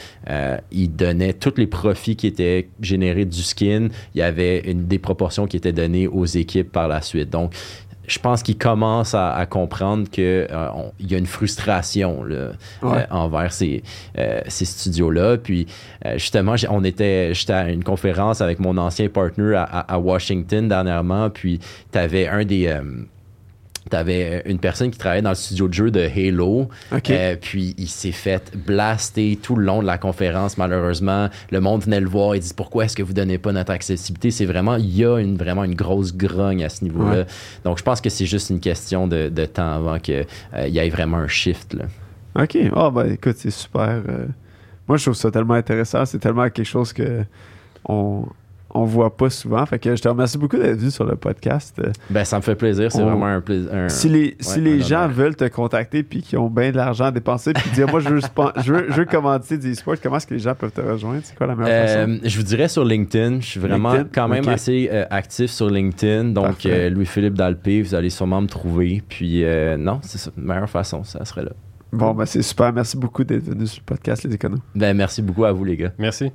ils 0.71 0.89
donnaient 0.95 1.33
tous 1.33 1.53
les 1.57 1.67
profits 1.67 2.15
qui 2.15 2.27
étaient 2.27 2.69
générés 2.81 3.25
du 3.25 3.41
skin. 3.41 3.86
Il 4.15 4.19
y 4.19 4.21
avait 4.23 4.59
une 4.59 4.87
des 4.87 4.99
proportions 4.99 5.47
qui 5.47 5.57
étaient 5.57 5.73
données 5.73 6.07
aux 6.07 6.25
équipes 6.25 6.71
par 6.71 6.87
la 6.87 7.01
suite. 7.01 7.29
Donc, 7.29 7.53
je 8.07 8.19
pense 8.19 8.41
qu'ils 8.41 8.57
commencent 8.57 9.13
à, 9.13 9.33
à 9.33 9.45
comprendre 9.45 10.09
qu'il 10.09 10.47
y 11.01 11.15
a 11.15 11.17
une 11.17 11.25
frustration 11.25 12.23
là, 12.23 12.51
Ouais. 12.81 12.99
euh, 12.99 13.05
envers 13.11 13.51
ces, 13.51 13.83
euh, 14.17 14.39
ces 14.47 14.63
studios-là. 14.63 15.35
Puis, 15.37 15.67
euh, 16.05 16.13
justement, 16.17 16.55
on 16.69 16.85
était, 16.85 17.33
j'étais 17.33 17.51
à 17.51 17.69
une 17.69 17.83
conférence 17.83 18.39
avec 18.39 18.59
mon 18.59 18.77
ancien 18.77 19.09
partner 19.09 19.55
à, 19.55 19.63
à- 19.63 19.93
à 19.95 19.99
Washington 19.99 20.69
dernièrement. 20.69 21.29
Puis, 21.29 21.59
tu 21.91 21.97
avais 21.99 22.27
un 22.29 22.45
des. 22.45 22.67
T'avais 23.89 24.43
une 24.45 24.59
personne 24.59 24.91
qui 24.91 24.97
travaillait 24.97 25.21
dans 25.21 25.29
le 25.29 25.35
studio 25.35 25.67
de 25.67 25.73
jeu 25.73 25.91
de 25.91 26.01
Halo. 26.01 26.69
Euh, 26.91 27.35
puis 27.41 27.73
il 27.77 27.87
s'est 27.87 28.11
fait 28.11 28.51
blaster 28.55 29.37
tout 29.41 29.55
le 29.55 29.65
long 29.65 29.81
de 29.81 29.87
la 29.87 29.97
conférence. 29.97 30.57
Malheureusement, 30.57 31.29
le 31.51 31.61
monde 31.61 31.83
venait 31.83 31.99
le 31.99 32.09
voir 32.09 32.35
et 32.35 32.39
dit 32.39 32.53
pourquoi 32.55 32.85
est-ce 32.85 32.95
que 32.95 33.03
vous 33.03 33.13
donnez 33.13 33.37
pas 33.37 33.51
notre 33.51 33.71
accessibilité? 33.71 34.31
C'est 34.31 34.45
vraiment 34.45 34.75
il 34.75 34.95
y 34.95 35.05
a 35.05 35.17
une 35.19 35.37
vraiment 35.37 35.63
une 35.63 35.75
grosse 35.75 36.15
grogne 36.15 36.63
à 36.63 36.69
ce 36.69 36.83
niveau-là. 36.83 37.19
Ouais. 37.19 37.25
Donc 37.63 37.77
je 37.77 37.83
pense 37.83 38.01
que 38.01 38.09
c'est 38.09 38.25
juste 38.25 38.49
une 38.49 38.59
question 38.59 39.07
de, 39.07 39.29
de 39.29 39.45
temps 39.45 39.73
avant 39.75 39.99
que 39.99 40.25
euh, 40.53 40.67
y 40.67 40.79
ait 40.79 40.89
vraiment 40.89 41.17
un 41.17 41.27
shift. 41.27 41.73
Là. 41.73 41.85
OK. 42.41 42.57
Ah, 42.75 42.91
ben 42.91 43.13
écoute, 43.13 43.35
c'est 43.37 43.51
super. 43.51 44.01
euh, 44.07 44.25
Moi, 44.87 44.97
je 44.97 45.03
trouve 45.03 45.15
ça 45.15 45.31
tellement 45.31 45.55
intéressant. 45.55 46.05
C'est 46.05 46.19
tellement 46.19 46.49
quelque 46.49 46.65
chose 46.65 46.93
que 46.93 47.23
on, 47.85 48.25
on 48.81 48.85
voit 48.85 49.15
pas 49.15 49.29
souvent. 49.29 49.65
Fait 49.65 49.79
que 49.79 49.95
je 49.95 50.01
te 50.01 50.07
remercie 50.07 50.37
beaucoup 50.37 50.57
d'être 50.57 50.77
venu 50.79 50.91
sur 50.91 51.03
le 51.05 51.15
podcast. 51.15 51.81
Ben 52.09 52.23
ça 52.23 52.37
me 52.37 52.41
fait 52.41 52.55
plaisir. 52.55 52.91
C'est 52.91 53.01
On- 53.01 53.05
vraiment 53.09 53.25
un 53.25 53.41
plaisir. 53.41 53.69
un- 53.73 53.89
si 53.89 54.09
les, 54.09 54.35
si 54.39 54.61
les 54.61 54.81
gens 54.81 55.03
honneur. 55.05 55.09
veulent 55.11 55.35
te 55.35 55.45
contacter 55.47 56.03
puis 56.03 56.21
qui 56.21 56.37
ont 56.37 56.49
bien 56.49 56.71
de 56.71 56.77
l'argent 56.77 57.05
à 57.05 57.11
dépenser 57.11 57.53
puis 57.53 57.69
dire 57.71 57.87
moi 57.89 57.99
je 57.99 58.09
veux, 58.09 58.19
je 58.63 58.73
veux, 58.73 58.85
je 58.89 58.93
veux 58.93 59.05
commanditer 59.05 59.57
du 59.57 59.71
e-sport, 59.71 59.95
comment 60.01 60.17
est-ce 60.17 60.27
que 60.27 60.33
les 60.33 60.39
gens 60.39 60.55
peuvent 60.55 60.71
te 60.71 60.81
rejoindre? 60.81 61.21
C'est 61.23 61.35
quoi 61.37 61.47
la 61.47 61.55
meilleure 61.55 61.87
façon? 61.87 62.09
Euh, 62.11 62.17
je 62.23 62.37
vous 62.37 62.43
dirais 62.43 62.67
sur 62.67 62.85
LinkedIn. 62.85 63.41
Je 63.41 63.45
suis 63.45 63.59
vraiment 63.59 63.93
LinkedIn, 63.93 64.09
quand 64.13 64.27
même 64.27 64.47
assez 64.47 64.89
euh, 64.91 65.05
actif 65.09 65.51
sur 65.51 65.69
LinkedIn. 65.69 66.25
Donc, 66.25 66.65
euh, 66.65 66.89
Louis-Philippe 66.89 67.33
Dalpé, 67.35 67.81
vous 67.81 67.95
allez 67.95 68.09
sûrement 68.09 68.41
me 68.41 68.47
trouver. 68.47 69.01
Puis, 69.07 69.43
euh, 69.43 69.77
non, 69.77 69.99
c'est 70.03 70.17
ça. 70.17 70.31
La 70.37 70.43
meilleure 70.43 70.69
façon, 70.69 71.03
ça 71.03 71.23
serait 71.25 71.43
là. 71.43 71.51
Bon, 71.91 72.13
ben 72.13 72.25
c'est 72.25 72.41
super. 72.41 72.73
Merci 72.73 72.97
beaucoup 72.97 73.23
d'être 73.23 73.45
venu 73.45 73.65
sur 73.65 73.81
le 73.81 73.85
podcast, 73.85 74.23
Les 74.25 74.35
Éconos. 74.35 74.59
Ben, 74.75 74.95
merci 74.95 75.21
beaucoup 75.21 75.45
à 75.45 75.51
vous, 75.51 75.63
les 75.63 75.77
gars. 75.77 75.91
Merci. 75.97 76.31